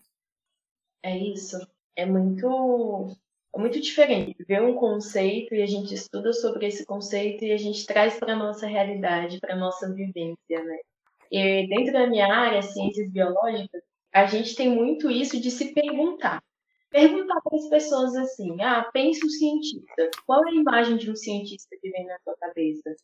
É 1.04 1.16
isso. 1.18 1.58
É 1.96 2.06
muito, 2.06 3.16
é 3.56 3.60
muito 3.60 3.80
diferente 3.80 4.44
ver 4.48 4.64
um 4.64 4.76
conceito 4.76 5.54
e 5.54 5.62
a 5.62 5.68
gente 5.68 5.94
estuda 5.94 6.34
sobre 6.34 6.68
esse 6.68 6.86
conceito 6.86 7.46
e 7.46 7.52
a 7.52 7.58
gente 7.58 7.86
traz 7.86 8.18
para 8.18 8.36
nossa 8.36 8.66
realidade, 8.66 9.40
para 9.40 9.56
nossa 9.56 9.94
vivência, 9.94 10.64
né? 10.64 10.78
E 11.32 11.68
dentro 11.68 11.94
da 11.94 12.08
minha 12.08 12.34
área, 12.34 12.62
ciências 12.62 13.12
biológicas, 13.12 13.82
a 14.14 14.26
gente 14.26 14.56
tem 14.56 14.70
muito 14.70 15.10
isso 15.10 15.40
de 15.40 15.52
se 15.52 15.74
perguntar 15.74 16.42
perguntar 16.92 17.42
para 17.42 17.58
as 17.58 17.68
pessoas 17.68 18.16
assim: 18.16 18.62
ah, 18.62 18.90
pense 18.94 19.26
um 19.26 19.30
cientista. 19.30 20.10
Qual 20.26 20.46
é 20.48 20.52
a 20.52 20.56
imagem 20.56 20.96
de 20.96 21.12
um 21.12 21.16
cientista 21.16 21.76
que 21.82 21.90
vem 21.90 22.06
na 22.06 22.18
sua 22.20 22.38
cabeça? 22.38 22.96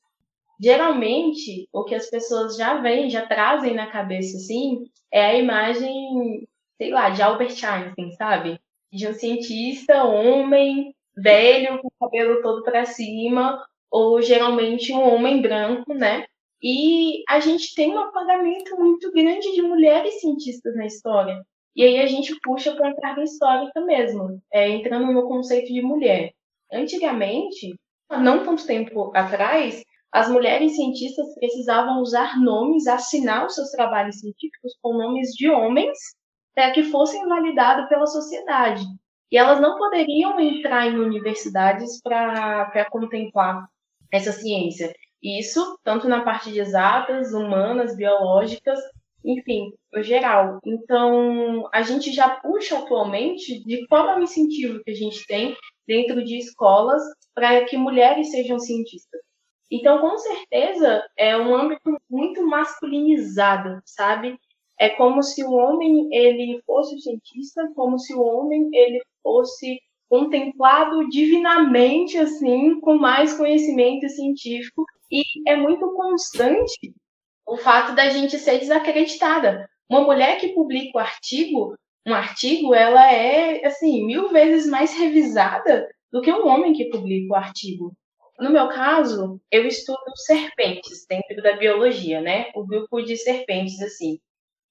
geralmente 0.62 1.68
o 1.74 1.84
que 1.84 1.96
as 1.96 2.08
pessoas 2.08 2.56
já 2.56 2.76
veem, 2.76 3.10
já 3.10 3.26
trazem 3.26 3.74
na 3.74 3.88
cabeça 3.88 4.38
assim, 4.38 4.84
é 5.12 5.26
a 5.26 5.34
imagem, 5.34 6.48
sei 6.78 6.92
lá, 6.92 7.10
de 7.10 7.22
Albert 7.22 7.56
Einstein, 7.66 8.12
sabe? 8.16 8.60
De 8.94 9.08
um 9.08 9.14
cientista, 9.14 10.04
homem, 10.04 10.96
velho, 11.18 11.82
com 11.82 11.88
o 11.88 11.92
cabelo 12.00 12.42
todo 12.44 12.64
para 12.64 12.86
cima, 12.86 13.66
ou 13.90 14.22
geralmente 14.22 14.94
um 14.94 15.02
homem 15.02 15.42
branco, 15.42 15.94
né? 15.96 16.28
E 16.62 17.24
a 17.28 17.40
gente 17.40 17.74
tem 17.74 17.92
um 17.92 18.00
apagamento 18.00 18.78
muito 18.78 19.12
grande 19.12 19.52
de 19.54 19.62
mulheres 19.62 20.20
cientistas 20.22 20.76
na 20.76 20.86
história. 20.86 21.42
E 21.76 21.84
aí 21.84 22.00
a 22.00 22.06
gente 22.06 22.38
puxa 22.42 22.76
para 22.76 22.90
a 22.90 22.96
carga 22.96 23.24
histórica 23.24 23.82
mesmo, 23.82 24.42
é, 24.54 24.70
entrando 24.70 25.12
no 25.12 25.28
conceito 25.28 25.74
de 25.74 25.82
mulher. 25.82 26.32
Antigamente, 26.72 27.76
não 28.10 28.44
tanto 28.44 28.66
tempo 28.66 29.12
atrás, 29.16 29.82
as 30.12 30.30
mulheres 30.30 30.76
cientistas 30.76 31.34
precisavam 31.36 32.02
usar 32.02 32.38
nomes, 32.40 32.86
assinar 32.88 33.46
os 33.46 33.56
seus 33.56 33.72
trabalhos 33.72 34.20
científicos 34.20 34.78
com 34.82 34.94
nomes 34.94 35.30
de 35.32 35.50
homens 35.50 35.98
para 36.54 36.72
que 36.72 36.84
fossem 36.84 37.26
validados 37.28 37.88
pela 37.88 38.06
sociedade. 38.06 38.84
E 39.32 39.38
elas 39.38 39.62
não 39.62 39.78
poderiam 39.78 40.38
entrar 40.40 40.88
em 40.88 41.00
universidades 41.00 42.02
para 42.02 42.86
contemplar 42.92 43.66
essa 44.12 44.34
ciência. 44.34 44.94
Isso 45.22 45.78
tanto 45.84 46.08
na 46.08 46.22
parte 46.24 46.52
de 46.52 46.60
exatas, 46.60 47.34
humanas, 47.34 47.96
biológicas, 47.96 48.80
enfim, 49.24 49.72
no 49.94 50.02
geral. 50.02 50.60
Então, 50.66 51.70
a 51.74 51.82
gente 51.84 52.12
já 52.12 52.30
puxa 52.30 52.80
atualmente 52.80 53.64
de 53.64 53.86
qual 53.88 54.10
é 54.10 54.18
o 54.18 54.24
incentivo 54.24 54.84
que 54.84 54.92
a 54.92 54.96
gente 54.96 55.26
tem 55.28 55.56
dentro 55.88 56.24
de 56.24 56.38
escolas 56.38 57.02
para 57.36 57.64
que 57.66 57.78
mulheres 57.78 58.32
sejam 58.32 58.58
cientistas. 58.58 59.22
Então, 59.70 60.00
com 60.02 60.18
certeza, 60.18 61.04
é 61.16 61.38
um 61.38 61.56
âmbito 61.56 61.98
muito 62.10 62.46
masculinizado, 62.46 63.82
sabe? 63.86 64.38
É 64.78 64.90
como 64.90 65.22
se 65.22 65.44
o 65.44 65.52
homem 65.52 66.10
ele 66.12 66.62
fosse 66.66 66.96
o 66.96 67.00
cientista, 67.00 67.72
como 67.76 67.98
se 68.00 68.14
o 68.14 68.22
homem 68.22 68.70
ele 68.74 69.00
fosse 69.22 69.80
contemplado 70.10 71.08
divinamente 71.08 72.18
assim, 72.18 72.82
com 72.82 72.98
mais 72.98 73.34
conhecimento 73.38 74.10
científico 74.10 74.84
e 75.12 75.24
é 75.48 75.56
muito 75.56 75.92
constante 75.94 76.94
o 77.46 77.58
fato 77.58 77.94
da 77.94 78.10
gente 78.10 78.40
ser 78.40 78.60
desacreditada. 78.60 79.70
Uma 79.90 80.02
mulher 80.02 80.40
que 80.40 80.54
publica 80.54 80.98
um 80.98 81.02
artigo, 81.02 81.76
um 82.08 82.14
artigo, 82.14 82.74
ela 82.74 83.12
é 83.12 83.66
assim 83.66 84.06
mil 84.06 84.30
vezes 84.30 84.70
mais 84.70 84.98
revisada 84.98 85.88
do 86.12 86.22
que 86.22 86.32
um 86.32 86.48
homem 86.48 86.74
que 86.74 86.90
publica 86.90 87.34
o 87.34 87.36
artigo. 87.36 87.94
No 88.40 88.50
meu 88.50 88.70
caso, 88.70 89.40
eu 89.52 89.68
estudo 89.68 90.00
serpentes 90.16 91.06
dentro 91.08 91.44
da 91.44 91.58
biologia, 91.58 92.22
né? 92.22 92.50
O 92.56 92.66
grupo 92.66 93.02
de 93.02 93.16
serpentes, 93.18 93.82
assim. 93.82 94.20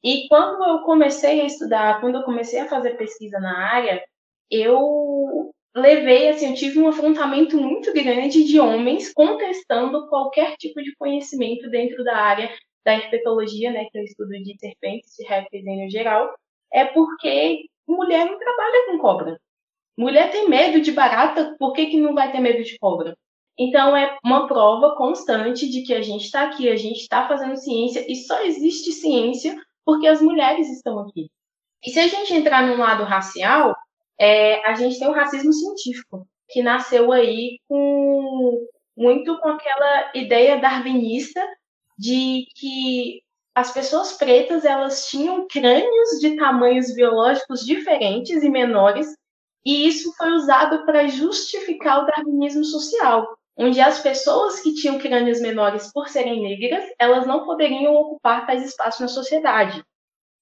E 0.03 0.26
quando 0.29 0.64
eu 0.64 0.83
comecei 0.85 1.40
a 1.42 1.44
estudar, 1.44 2.00
quando 2.00 2.16
eu 2.16 2.24
comecei 2.24 2.59
a 2.59 2.68
fazer 2.68 2.96
pesquisa 2.96 3.38
na 3.38 3.57
área, 3.59 4.03
eu 4.50 5.53
levei, 5.74 6.28
assim, 6.28 6.48
eu 6.48 6.54
tive 6.54 6.80
um 6.80 6.88
afrontamento 6.88 7.56
muito 7.56 7.92
grande 7.92 8.44
de 8.44 8.59
homens 8.59 9.12
contestando 9.12 10.09
qualquer 10.09 10.56
tipo 10.56 10.83
de 10.83 10.94
conhecimento 10.96 11.70
dentro 11.70 12.02
da 12.02 12.16
área 12.16 12.50
da 12.85 12.94
herpetologia, 12.94 13.70
né, 13.70 13.87
que 13.90 13.98
é 13.98 14.00
o 14.00 14.04
estudo 14.04 14.30
de 14.30 14.56
serpentes, 14.59 15.14
de 15.16 15.26
répteis 15.26 15.66
em 15.66 15.90
geral, 15.90 16.35
é 16.72 16.85
porque 16.85 17.66
mulher 17.87 18.26
não 18.26 18.38
trabalha 18.38 18.87
com 18.87 18.98
cobra. 18.98 19.40
Mulher 19.96 20.30
tem 20.30 20.48
medo 20.48 20.80
de 20.80 20.92
barata, 20.92 21.54
por 21.59 21.72
que, 21.72 21.87
que 21.87 22.00
não 22.00 22.14
vai 22.14 22.33
ter 22.33 22.40
medo 22.40 22.62
de 22.62 22.78
cobra? 22.78 23.14
Então, 23.59 23.94
é 23.94 24.16
uma 24.24 24.46
prova 24.46 24.96
constante 24.96 25.68
de 25.68 25.83
que 25.83 25.92
a 25.92 26.00
gente 26.00 26.24
está 26.24 26.44
aqui, 26.44 26.70
a 26.70 26.76
gente 26.76 27.00
está 27.00 27.28
fazendo 27.28 27.56
ciência, 27.56 28.11
e 28.11 28.16
só 28.16 28.42
existe 28.42 28.92
ciência 28.92 29.54
porque 29.85 30.06
as 30.06 30.22
mulheres 30.22 30.70
estão 30.70 31.00
aqui. 31.00 31.30
E 31.85 31.90
se 31.90 31.98
a 31.98 32.06
gente 32.06 32.33
entrar 32.33 32.66
no 32.66 32.76
lado 32.76 33.04
racial, 33.04 33.76
é, 34.20 34.62
a 34.68 34.74
gente 34.74 34.98
tem 34.98 35.09
o 35.09 35.12
racismo 35.12 35.52
científico, 35.52 36.28
que 36.50 36.62
nasceu 36.62 37.11
aí 37.11 37.59
com 37.66 38.66
muito 38.94 39.38
com 39.40 39.48
aquela 39.48 40.11
ideia 40.14 40.59
darwinista 40.59 41.40
de 41.98 42.44
que 42.54 43.22
as 43.54 43.72
pessoas 43.72 44.12
pretas 44.12 44.64
elas 44.64 45.09
tinham 45.09 45.48
crânios 45.48 46.20
de 46.20 46.37
tamanhos 46.37 46.94
biológicos 46.94 47.64
diferentes 47.64 48.42
e 48.42 48.50
menores, 48.50 49.06
e 49.64 49.88
isso 49.88 50.12
foi 50.16 50.33
usado 50.33 50.85
para 50.85 51.09
justificar 51.09 52.02
o 52.02 52.06
darwinismo 52.06 52.64
social 52.64 53.26
onde 53.56 53.80
as 53.80 54.00
pessoas 54.00 54.61
que 54.61 54.74
tinham 54.74 54.98
crânios 54.98 55.40
menores 55.40 55.92
por 55.92 56.09
serem 56.09 56.42
negras, 56.42 56.85
elas 56.98 57.26
não 57.26 57.44
poderiam 57.44 57.94
ocupar 57.94 58.46
tais 58.46 58.64
espaços 58.64 59.00
na 59.00 59.09
sociedade. 59.09 59.83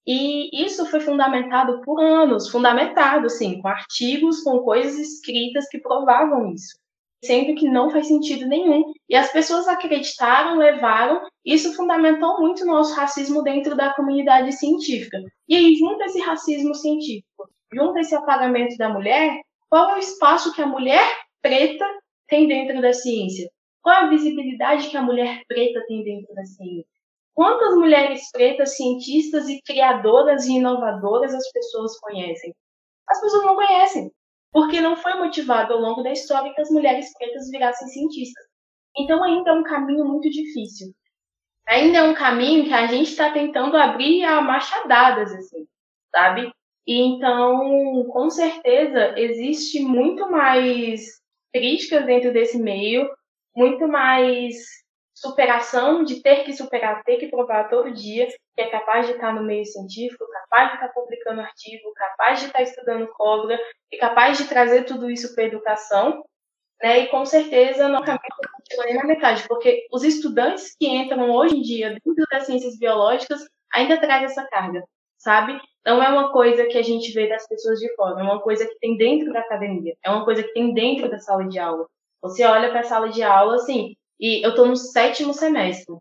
E 0.07 0.63
isso 0.65 0.85
foi 0.87 0.99
fundamentado 0.99 1.81
por 1.81 2.01
anos, 2.01 2.49
fundamentado, 2.49 3.29
sim, 3.29 3.61
com 3.61 3.67
artigos, 3.67 4.41
com 4.41 4.59
coisas 4.59 4.97
escritas 4.97 5.67
que 5.69 5.79
provavam 5.79 6.51
isso. 6.53 6.77
Sendo 7.23 7.53
que 7.55 7.69
não 7.69 7.89
faz 7.89 8.07
sentido 8.07 8.47
nenhum. 8.47 8.93
E 9.09 9.15
as 9.15 9.31
pessoas 9.31 9.67
acreditaram, 9.67 10.57
levaram, 10.57 11.21
isso 11.45 11.75
fundamentou 11.75 12.39
muito 12.39 12.63
o 12.63 12.67
nosso 12.67 12.95
racismo 12.95 13.43
dentro 13.43 13.75
da 13.75 13.93
comunidade 13.93 14.53
científica. 14.53 15.21
E 15.47 15.55
aí, 15.55 15.75
junto 15.75 16.01
esse 16.03 16.19
racismo 16.21 16.73
científico, 16.73 17.49
junto 17.73 17.99
esse 17.99 18.15
apagamento 18.15 18.77
da 18.77 18.89
mulher, 18.89 19.41
qual 19.69 19.91
é 19.91 19.95
o 19.95 19.99
espaço 19.99 20.53
que 20.53 20.61
a 20.61 20.67
mulher 20.67 21.05
preta 21.41 21.85
tem 22.27 22.47
dentro 22.47 22.81
da 22.81 22.93
ciência? 22.93 23.49
Qual 23.81 23.95
a 23.95 24.07
visibilidade 24.07 24.89
que 24.89 24.97
a 24.97 25.01
mulher 25.01 25.43
preta 25.47 25.83
tem 25.87 26.03
dentro 26.03 26.33
da 26.33 26.45
ciência? 26.45 26.98
Quantas 27.33 27.75
mulheres 27.75 28.29
pretas, 28.31 28.75
cientistas 28.75 29.47
e 29.47 29.61
criadoras 29.61 30.45
e 30.45 30.53
inovadoras 30.53 31.33
as 31.33 31.51
pessoas 31.51 31.97
conhecem? 31.99 32.53
As 33.07 33.21
pessoas 33.21 33.45
não 33.45 33.55
conhecem, 33.55 34.11
porque 34.51 34.81
não 34.81 34.95
foi 34.95 35.13
motivado 35.15 35.73
ao 35.73 35.79
longo 35.79 36.03
da 36.03 36.11
história 36.11 36.53
que 36.53 36.61
as 36.61 36.69
mulheres 36.69 37.11
pretas 37.17 37.49
virassem 37.49 37.87
cientistas. 37.87 38.43
Então 38.97 39.23
ainda 39.23 39.51
é 39.51 39.53
um 39.53 39.63
caminho 39.63 40.05
muito 40.05 40.29
difícil. 40.29 40.93
Ainda 41.67 41.99
é 41.99 42.03
um 42.03 42.15
caminho 42.15 42.65
que 42.65 42.73
a 42.73 42.87
gente 42.87 43.11
está 43.11 43.31
tentando 43.31 43.77
abrir 43.77 44.23
a 44.23 44.41
machadadas, 44.41 45.31
assim, 45.31 45.67
sabe? 46.11 46.51
E 46.85 46.99
então, 46.99 48.05
com 48.05 48.29
certeza, 48.31 49.13
existe 49.19 49.79
muito 49.79 50.29
mais 50.31 51.21
críticas 51.53 52.05
dentro 52.05 52.33
desse 52.33 52.57
meio, 52.57 53.07
muito 53.55 53.87
mais 53.87 54.55
superação 55.19 56.03
de 56.03 56.21
ter 56.21 56.43
que 56.43 56.53
superar, 56.53 57.03
ter 57.03 57.17
que 57.17 57.27
provar 57.27 57.69
todo 57.69 57.93
dia 57.93 58.27
que 58.55 58.61
é 58.61 58.69
capaz 58.69 59.05
de 59.05 59.13
estar 59.13 59.33
no 59.33 59.43
meio 59.43 59.65
científico, 59.65 60.25
capaz 60.31 60.69
de 60.69 60.75
estar 60.75 60.87
publicando 60.89 61.41
artigo, 61.41 61.93
capaz 61.93 62.39
de 62.39 62.45
estar 62.45 62.61
estudando 62.61 63.07
cobra 63.09 63.59
e 63.91 63.97
capaz 63.97 64.37
de 64.37 64.47
trazer 64.47 64.85
tudo 64.85 65.09
isso 65.09 65.33
para 65.35 65.43
a 65.43 65.47
educação, 65.47 66.23
né? 66.81 66.99
E 66.99 67.07
com 67.07 67.25
certeza 67.25 67.89
não 67.89 68.01
chegou 68.01 68.85
nem 68.85 68.95
na 68.95 69.03
metade, 69.03 69.45
porque 69.47 69.85
os 69.91 70.03
estudantes 70.03 70.75
que 70.79 70.87
entram 70.87 71.29
hoje 71.31 71.57
em 71.57 71.61
dia 71.61 71.89
dentro 71.89 72.25
das 72.31 72.45
ciências 72.45 72.77
biológicas 72.77 73.41
ainda 73.73 73.99
trazem 73.99 74.25
essa 74.25 74.47
carga, 74.47 74.81
sabe? 75.17 75.59
Não 75.85 76.01
é 76.01 76.07
uma 76.07 76.31
coisa 76.31 76.65
que 76.65 76.77
a 76.77 76.81
gente 76.81 77.11
vê 77.11 77.27
das 77.27 77.45
pessoas 77.47 77.79
de 77.79 77.93
fora, 77.95 78.21
é 78.21 78.23
uma 78.23 78.41
coisa 78.41 78.65
que 78.65 78.79
tem 78.79 78.95
dentro 78.95 79.33
da 79.33 79.39
academia, 79.39 79.95
é 80.03 80.09
uma 80.09 80.23
coisa 80.23 80.43
que 80.43 80.53
tem 80.53 80.73
dentro 80.73 81.09
da 81.09 81.19
sala 81.19 81.45
de 81.45 81.59
aula. 81.59 81.87
Você 82.21 82.43
olha 82.43 82.69
para 82.69 82.81
a 82.81 82.83
sala 82.83 83.09
de 83.09 83.23
aula, 83.23 83.55
assim, 83.55 83.95
e 84.19 84.45
eu 84.45 84.51
estou 84.51 84.67
no 84.67 84.75
sétimo 84.75 85.33
semestre. 85.33 85.95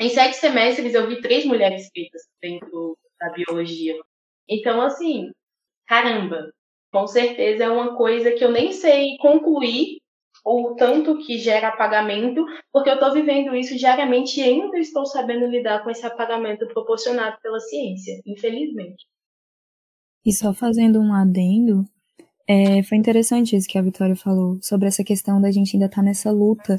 Em 0.00 0.08
sete 0.08 0.36
semestres 0.36 0.94
eu 0.94 1.08
vi 1.08 1.20
três 1.20 1.44
mulheres 1.44 1.90
pretas 1.90 2.22
dentro 2.40 2.96
da 3.18 3.30
biologia. 3.30 3.94
Então, 4.48 4.80
assim, 4.80 5.30
caramba, 5.86 6.52
com 6.92 7.06
certeza 7.06 7.64
é 7.64 7.68
uma 7.68 7.96
coisa 7.96 8.32
que 8.32 8.44
eu 8.44 8.50
nem 8.50 8.72
sei 8.72 9.16
concluir 9.18 9.98
o 10.44 10.74
tanto 10.76 11.18
que 11.18 11.36
gera 11.36 11.68
apagamento, 11.68 12.44
porque 12.72 12.88
eu 12.88 12.94
estou 12.94 13.12
vivendo 13.12 13.54
isso 13.54 13.76
diariamente 13.76 14.40
e 14.40 14.44
ainda 14.44 14.78
estou 14.78 15.04
sabendo 15.04 15.46
lidar 15.46 15.82
com 15.82 15.90
esse 15.90 16.06
apagamento 16.06 16.66
proporcionado 16.68 17.36
pela 17.42 17.58
ciência, 17.60 18.20
infelizmente. 18.24 19.04
E 20.24 20.32
só 20.32 20.54
fazendo 20.54 21.00
um 21.00 21.12
adendo, 21.12 21.84
é, 22.48 22.82
foi 22.82 22.96
interessante 22.96 23.56
isso 23.56 23.68
que 23.68 23.78
a 23.78 23.82
Vitória 23.82 24.16
falou, 24.16 24.58
sobre 24.62 24.88
essa 24.88 25.04
questão 25.04 25.40
da 25.40 25.50
gente 25.50 25.74
ainda 25.74 25.86
estar 25.86 25.96
tá 25.96 26.02
nessa 26.02 26.30
luta 26.30 26.76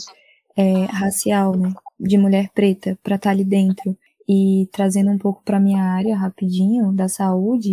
é, 0.59 0.85
racial, 0.85 1.55
né, 1.55 1.73
de 1.99 2.17
mulher 2.17 2.49
preta, 2.53 2.97
para 3.03 3.15
estar 3.15 3.29
tá 3.29 3.33
ali 3.33 3.43
dentro. 3.43 3.97
E 4.27 4.67
trazendo 4.71 5.11
um 5.11 5.17
pouco 5.17 5.41
para 5.43 5.59
minha 5.59 5.81
área 5.83 6.15
rapidinho, 6.15 6.91
da 6.91 7.07
saúde, 7.07 7.71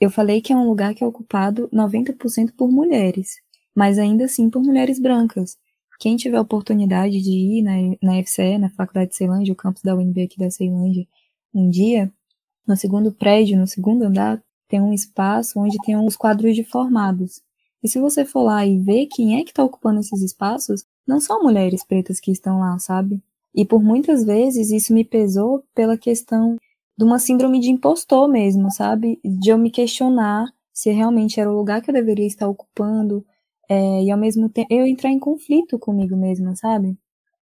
eu 0.00 0.10
falei 0.10 0.40
que 0.40 0.52
é 0.52 0.56
um 0.56 0.68
lugar 0.68 0.94
que 0.94 1.02
é 1.02 1.06
ocupado 1.06 1.68
90% 1.72 2.52
por 2.56 2.70
mulheres 2.70 3.36
mas 3.76 3.98
ainda 3.98 4.24
assim 4.24 4.48
por 4.48 4.62
mulheres 4.62 4.98
brancas. 4.98 5.58
Quem 6.00 6.16
tiver 6.16 6.40
oportunidade 6.40 7.20
de 7.20 7.30
ir 7.30 7.62
na, 7.62 7.72
na 8.02 8.22
FCE, 8.22 8.56
na 8.56 8.70
Faculdade 8.70 9.10
de 9.10 9.16
Ceilândia, 9.16 9.52
o 9.52 9.56
campus 9.56 9.82
da 9.82 9.94
UNB 9.94 10.22
aqui 10.22 10.38
da 10.38 10.50
Ceilândia, 10.50 11.06
um 11.54 11.68
dia, 11.68 12.10
no 12.66 12.74
segundo 12.74 13.12
prédio, 13.12 13.58
no 13.58 13.66
segundo 13.66 14.02
andar, 14.02 14.42
tem 14.66 14.80
um 14.80 14.94
espaço 14.94 15.60
onde 15.60 15.76
tem 15.84 15.96
uns 15.96 16.16
quadros 16.16 16.54
de 16.56 16.64
formados. 16.64 17.42
E 17.82 17.88
se 17.88 18.00
você 18.00 18.24
for 18.24 18.42
lá 18.42 18.66
e 18.66 18.78
ver 18.78 19.06
quem 19.06 19.38
é 19.38 19.44
que 19.44 19.50
está 19.50 19.62
ocupando 19.62 20.00
esses 20.00 20.22
espaços, 20.22 20.84
não 21.06 21.20
são 21.20 21.42
mulheres 21.42 21.84
pretas 21.84 22.20
que 22.20 22.30
estão 22.30 22.60
lá, 22.60 22.78
sabe? 22.78 23.22
E 23.54 23.64
por 23.64 23.82
muitas 23.82 24.24
vezes 24.24 24.70
isso 24.70 24.92
me 24.92 25.04
pesou 25.04 25.64
pela 25.74 25.96
questão 25.96 26.56
de 26.96 27.04
uma 27.04 27.18
síndrome 27.18 27.60
de 27.60 27.70
impostor 27.70 28.28
mesmo, 28.28 28.70
sabe? 28.70 29.20
De 29.24 29.50
eu 29.50 29.58
me 29.58 29.70
questionar 29.70 30.46
se 30.72 30.90
realmente 30.90 31.40
era 31.40 31.50
o 31.50 31.56
lugar 31.56 31.80
que 31.80 31.90
eu 31.90 31.94
deveria 31.94 32.26
estar 32.26 32.48
ocupando, 32.48 33.24
é, 33.68 34.02
e 34.04 34.10
ao 34.10 34.18
mesmo 34.18 34.48
tempo 34.48 34.72
eu 34.72 34.86
entrar 34.86 35.10
em 35.10 35.18
conflito 35.18 35.78
comigo 35.78 36.16
mesma, 36.16 36.54
sabe? 36.54 36.98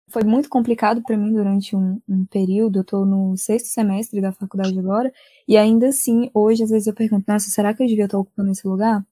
Foi 0.10 0.24
muito 0.24 0.50
complicado 0.50 1.02
para 1.02 1.18
mim 1.18 1.32
durante 1.34 1.76
um, 1.76 2.02
um, 2.10 2.26
período, 2.26 2.80
eu 2.80 2.84
tô 2.84 3.06
no 3.06 3.38
sexto 3.38 3.68
semestre 3.68 4.20
da 4.22 4.34
faculdade 4.34 4.78
agora, 4.78 5.12
e 5.48 5.58
ainda 5.58 5.88
assim, 5.88 6.30
hoje 6.34 6.64
às 6.64 6.70
vezes 6.70 6.88
eu 6.88 6.94
pergunto, 6.94 7.26
nossa, 7.28 7.50
será 7.50 7.74
que 7.74 7.82
eu 7.84 7.88
devia 7.88 8.06
estar 8.06 8.18
ocupando 8.20 8.52
esse 8.52 8.68
lugar? 8.68 9.06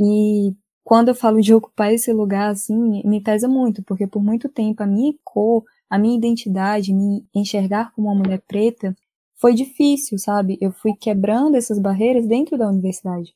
E 0.00 0.54
quando 0.88 1.08
eu 1.08 1.14
falo 1.14 1.42
de 1.42 1.52
ocupar 1.52 1.92
esse 1.92 2.10
lugar, 2.14 2.48
assim, 2.48 3.02
me 3.04 3.20
pesa 3.20 3.46
muito, 3.46 3.82
porque 3.82 4.06
por 4.06 4.24
muito 4.24 4.48
tempo 4.48 4.82
a 4.82 4.86
minha 4.86 5.12
cor, 5.22 5.62
a 5.90 5.98
minha 5.98 6.16
identidade, 6.16 6.94
me 6.94 7.26
enxergar 7.34 7.92
como 7.92 8.08
uma 8.08 8.14
mulher 8.14 8.40
preta, 8.48 8.96
foi 9.36 9.52
difícil, 9.52 10.18
sabe? 10.18 10.56
Eu 10.62 10.72
fui 10.72 10.94
quebrando 10.98 11.58
essas 11.58 11.78
barreiras 11.78 12.26
dentro 12.26 12.56
da 12.56 12.66
universidade. 12.66 13.34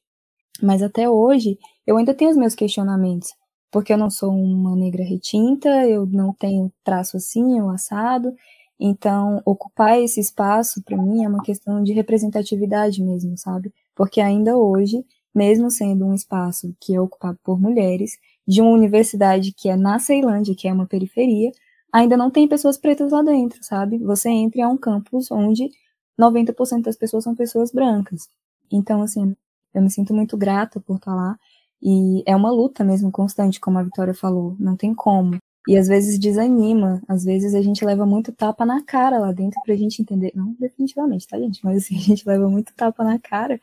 Mas 0.62 0.82
até 0.82 1.10
hoje, 1.10 1.58
eu 1.86 1.98
ainda 1.98 2.14
tenho 2.14 2.30
os 2.30 2.38
meus 2.38 2.54
questionamentos, 2.54 3.34
porque 3.70 3.92
eu 3.92 3.98
não 3.98 4.08
sou 4.08 4.32
uma 4.32 4.74
negra 4.74 5.04
retinta, 5.04 5.68
eu 5.86 6.06
não 6.06 6.32
tenho 6.32 6.72
traço 6.82 7.18
assim 7.18 7.60
ou 7.60 7.68
assado. 7.68 8.34
Então, 8.80 9.42
ocupar 9.44 10.00
esse 10.00 10.20
espaço 10.20 10.82
para 10.82 10.96
mim 10.96 11.22
é 11.22 11.28
uma 11.28 11.42
questão 11.42 11.82
de 11.82 11.92
representatividade 11.92 13.02
mesmo, 13.02 13.36
sabe? 13.36 13.70
Porque 13.94 14.22
ainda 14.22 14.56
hoje, 14.56 15.04
mesmo 15.34 15.70
sendo 15.70 16.06
um 16.06 16.14
espaço 16.14 16.74
que 16.80 16.94
é 16.94 17.00
ocupado 17.00 17.38
por 17.42 17.60
mulheres, 17.60 18.18
de 18.46 18.60
uma 18.60 18.70
universidade 18.70 19.52
que 19.52 19.68
é 19.68 19.76
na 19.76 19.98
Ceilândia, 19.98 20.54
que 20.54 20.68
é 20.68 20.72
uma 20.72 20.86
periferia, 20.86 21.50
ainda 21.92 22.16
não 22.16 22.30
tem 22.30 22.48
pessoas 22.48 22.76
pretas 22.76 23.12
lá 23.12 23.22
dentro, 23.22 23.62
sabe? 23.62 23.98
Você 23.98 24.28
entra 24.30 24.62
em 24.62 24.66
um 24.66 24.76
campus 24.76 25.30
onde 25.30 25.70
90% 26.18 26.82
das 26.82 26.96
pessoas 26.96 27.24
são 27.24 27.34
pessoas 27.34 27.70
brancas. 27.72 28.28
Então, 28.70 29.02
assim, 29.02 29.36
eu 29.74 29.82
me 29.82 29.90
sinto 29.90 30.14
muito 30.14 30.36
grata 30.36 30.80
por 30.80 30.96
estar 30.96 31.14
lá. 31.14 31.38
E 31.82 32.22
é 32.26 32.34
uma 32.36 32.50
luta 32.50 32.84
mesmo 32.84 33.10
constante, 33.10 33.60
como 33.60 33.78
a 33.78 33.82
Vitória 33.82 34.14
falou, 34.14 34.56
não 34.58 34.76
tem 34.76 34.94
como. 34.94 35.38
E 35.68 35.76
às 35.76 35.86
vezes 35.88 36.18
desanima, 36.18 37.00
às 37.08 37.24
vezes 37.24 37.54
a 37.54 37.62
gente 37.62 37.84
leva 37.84 38.04
muito 38.04 38.32
tapa 38.32 38.66
na 38.66 38.82
cara 38.82 39.18
lá 39.18 39.32
dentro 39.32 39.60
pra 39.64 39.76
gente 39.76 40.02
entender. 40.02 40.32
Não 40.34 40.54
definitivamente, 40.58 41.26
tá, 41.26 41.38
gente? 41.38 41.60
Mas 41.64 41.84
assim, 41.84 41.96
a 41.98 42.00
gente 42.00 42.26
leva 42.26 42.48
muito 42.48 42.74
tapa 42.74 43.04
na 43.04 43.18
cara 43.18 43.60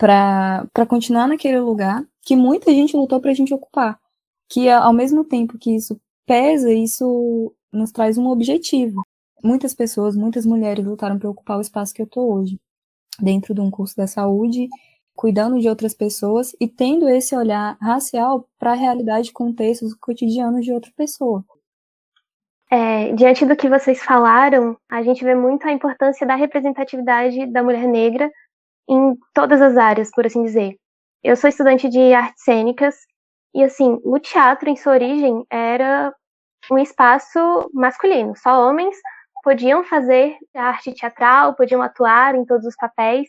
pra 0.00 0.86
continuar 0.88 1.28
naquele 1.28 1.60
lugar 1.60 2.02
que 2.22 2.34
muita 2.34 2.72
gente 2.72 2.96
lutou 2.96 3.20
pra 3.20 3.34
gente 3.34 3.52
ocupar. 3.52 4.00
Que 4.48 4.70
ao 4.70 4.94
mesmo 4.94 5.22
tempo 5.24 5.58
que 5.58 5.76
isso 5.76 6.00
pesa, 6.26 6.72
isso 6.72 7.54
nos 7.70 7.92
traz 7.92 8.16
um 8.16 8.26
objetivo. 8.28 9.02
Muitas 9.44 9.74
pessoas, 9.74 10.16
muitas 10.16 10.46
mulheres 10.46 10.86
lutaram 10.86 11.18
para 11.18 11.28
ocupar 11.28 11.58
o 11.58 11.60
espaço 11.60 11.92
que 11.92 12.00
eu 12.00 12.06
tô 12.06 12.32
hoje, 12.32 12.58
dentro 13.20 13.54
de 13.54 13.60
um 13.60 13.70
curso 13.70 13.94
da 13.94 14.06
saúde 14.06 14.68
cuidando 15.14 15.60
de 15.60 15.68
outras 15.68 15.92
pessoas 15.92 16.56
e 16.58 16.66
tendo 16.66 17.06
esse 17.06 17.36
olhar 17.36 17.76
racial 17.78 18.48
para 18.58 18.72
a 18.72 18.74
realidade, 18.74 19.32
contextos, 19.32 19.92
cotidianos 19.92 20.64
de 20.64 20.72
outra 20.72 20.90
pessoa. 20.96 21.44
É, 22.70 23.12
diante 23.12 23.44
do 23.44 23.54
que 23.54 23.68
vocês 23.68 24.02
falaram, 24.02 24.78
a 24.88 25.02
gente 25.02 25.22
vê 25.22 25.34
muito 25.34 25.68
a 25.68 25.72
importância 25.72 26.26
da 26.26 26.36
representatividade 26.36 27.44
da 27.52 27.62
mulher 27.62 27.86
negra 27.86 28.30
em 28.88 29.16
todas 29.34 29.60
as 29.60 29.76
áreas, 29.76 30.10
por 30.10 30.26
assim 30.26 30.42
dizer. 30.42 30.76
Eu 31.22 31.36
sou 31.36 31.48
estudante 31.48 31.88
de 31.88 32.12
artes 32.12 32.42
cênicas 32.44 32.96
e, 33.54 33.62
assim, 33.62 34.00
o 34.04 34.18
teatro, 34.18 34.68
em 34.70 34.76
sua 34.76 34.92
origem, 34.92 35.44
era 35.50 36.14
um 36.70 36.78
espaço 36.78 37.38
masculino. 37.72 38.34
Só 38.36 38.68
homens 38.68 38.96
podiam 39.42 39.84
fazer 39.84 40.36
arte 40.54 40.92
teatral, 40.92 41.54
podiam 41.54 41.82
atuar 41.82 42.34
em 42.34 42.44
todos 42.44 42.66
os 42.66 42.76
papéis. 42.76 43.28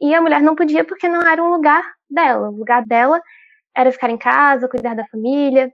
E 0.00 0.14
a 0.14 0.20
mulher 0.20 0.42
não 0.42 0.54
podia 0.54 0.84
porque 0.84 1.08
não 1.08 1.22
era 1.22 1.42
um 1.42 1.50
lugar 1.50 1.82
dela. 2.08 2.48
O 2.50 2.56
lugar 2.56 2.84
dela 2.86 3.20
era 3.76 3.92
ficar 3.92 4.10
em 4.10 4.18
casa, 4.18 4.68
cuidar 4.68 4.94
da 4.94 5.06
família. 5.06 5.72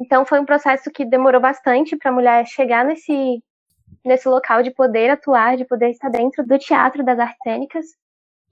Então 0.00 0.24
foi 0.24 0.40
um 0.40 0.44
processo 0.44 0.90
que 0.90 1.04
demorou 1.04 1.40
bastante 1.40 1.96
para 1.96 2.10
a 2.10 2.14
mulher 2.14 2.46
chegar 2.46 2.84
nesse 2.84 3.42
nesse 4.04 4.28
local 4.28 4.62
de 4.62 4.70
poder 4.70 5.10
atuar, 5.10 5.56
de 5.56 5.64
poder 5.64 5.90
estar 5.90 6.08
dentro 6.08 6.46
do 6.46 6.58
teatro 6.58 7.04
das 7.04 7.18
artes 7.18 7.38
cênicas. 7.42 7.86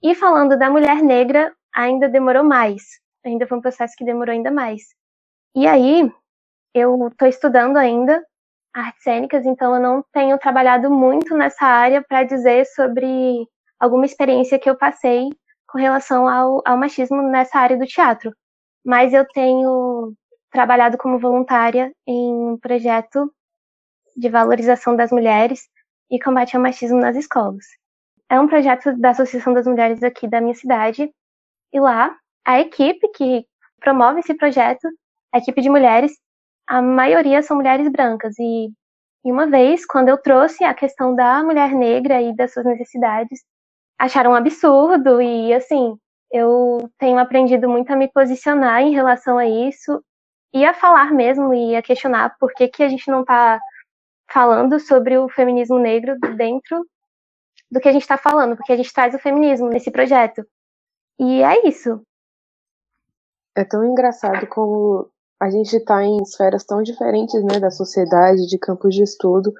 E 0.01 0.15
falando 0.15 0.57
da 0.57 0.69
mulher 0.69 1.01
negra, 1.01 1.53
ainda 1.73 2.07
demorou 2.07 2.43
mais. 2.43 2.83
Ainda 3.25 3.45
foi 3.45 3.57
um 3.57 3.61
processo 3.61 3.95
que 3.97 4.05
demorou 4.05 4.33
ainda 4.33 4.49
mais. 4.49 4.81
E 5.55 5.67
aí, 5.67 6.09
eu 6.73 7.07
estou 7.07 7.27
estudando 7.27 7.77
ainda 7.77 8.23
artes 8.73 9.03
cênicas, 9.03 9.45
então 9.45 9.75
eu 9.75 9.81
não 9.81 10.03
tenho 10.13 10.37
trabalhado 10.37 10.89
muito 10.89 11.35
nessa 11.35 11.65
área 11.65 12.03
para 12.07 12.23
dizer 12.23 12.65
sobre 12.67 13.45
alguma 13.79 14.05
experiência 14.05 14.59
que 14.59 14.69
eu 14.69 14.77
passei 14.77 15.29
com 15.67 15.77
relação 15.77 16.27
ao, 16.27 16.61
ao 16.65 16.77
machismo 16.77 17.21
nessa 17.21 17.59
área 17.59 17.77
do 17.77 17.85
teatro. 17.85 18.33
Mas 18.85 19.13
eu 19.13 19.25
tenho 19.27 20.13
trabalhado 20.51 20.97
como 20.97 21.19
voluntária 21.19 21.91
em 22.07 22.33
um 22.33 22.57
projeto 22.57 23.31
de 24.15 24.29
valorização 24.29 24.95
das 24.95 25.11
mulheres 25.11 25.67
e 26.09 26.19
combate 26.19 26.55
ao 26.55 26.61
machismo 26.61 26.99
nas 26.99 27.15
escolas. 27.15 27.65
É 28.29 28.39
um 28.39 28.47
projeto 28.47 28.95
da 28.97 29.09
Associação 29.09 29.53
das 29.53 29.65
Mulheres 29.65 30.03
aqui 30.03 30.27
da 30.27 30.39
minha 30.39 30.53
cidade, 30.53 31.11
e 31.73 31.79
lá 31.79 32.15
a 32.45 32.59
equipe 32.59 33.07
que 33.09 33.45
promove 33.79 34.19
esse 34.19 34.33
projeto, 34.35 34.87
a 35.33 35.39
equipe 35.39 35.61
de 35.61 35.69
mulheres, 35.69 36.11
a 36.67 36.81
maioria 36.81 37.41
são 37.41 37.57
mulheres 37.57 37.89
brancas. 37.89 38.37
E, 38.39 38.71
e 39.25 39.31
uma 39.31 39.47
vez, 39.47 39.85
quando 39.85 40.09
eu 40.09 40.17
trouxe 40.21 40.63
a 40.63 40.73
questão 40.73 41.15
da 41.15 41.43
mulher 41.43 41.71
negra 41.71 42.21
e 42.21 42.35
das 42.35 42.53
suas 42.53 42.65
necessidades, 42.65 43.43
acharam 43.97 44.31
um 44.31 44.35
absurdo 44.35 45.21
e 45.21 45.53
assim, 45.53 45.97
eu 46.31 46.89
tenho 46.97 47.17
aprendido 47.19 47.67
muito 47.67 47.91
a 47.91 47.95
me 47.95 48.07
posicionar 48.11 48.81
em 48.81 48.93
relação 48.93 49.37
a 49.37 49.47
isso 49.47 50.03
e 50.53 50.65
a 50.65 50.73
falar 50.73 51.11
mesmo 51.13 51.53
e 51.53 51.75
a 51.75 51.81
questionar 51.81 52.35
por 52.39 52.53
que, 52.53 52.67
que 52.67 52.83
a 52.83 52.89
gente 52.89 53.09
não 53.09 53.21
está 53.21 53.59
falando 54.31 54.79
sobre 54.79 55.17
o 55.17 55.27
feminismo 55.29 55.79
negro 55.79 56.17
dentro 56.37 56.85
do 57.71 57.79
que 57.79 57.87
a 57.87 57.91
gente 57.91 58.01
está 58.01 58.17
falando, 58.17 58.55
porque 58.55 58.73
a 58.73 58.77
gente 58.77 58.93
traz 58.93 59.13
o 59.13 59.19
feminismo 59.19 59.69
nesse 59.69 59.91
projeto. 59.91 60.43
E 61.19 61.43
é 61.43 61.67
isso. 61.67 62.01
É 63.55 63.63
tão 63.63 63.83
engraçado 63.85 64.47
como 64.47 65.09
a 65.39 65.49
gente 65.49 65.75
está 65.75 66.03
em 66.03 66.21
esferas 66.21 66.65
tão 66.65 66.81
diferentes 66.81 67.43
né, 67.43 67.59
da 67.59 67.71
sociedade, 67.71 68.47
de 68.47 68.57
campos 68.57 68.95
de 68.95 69.03
estudo, 69.03 69.53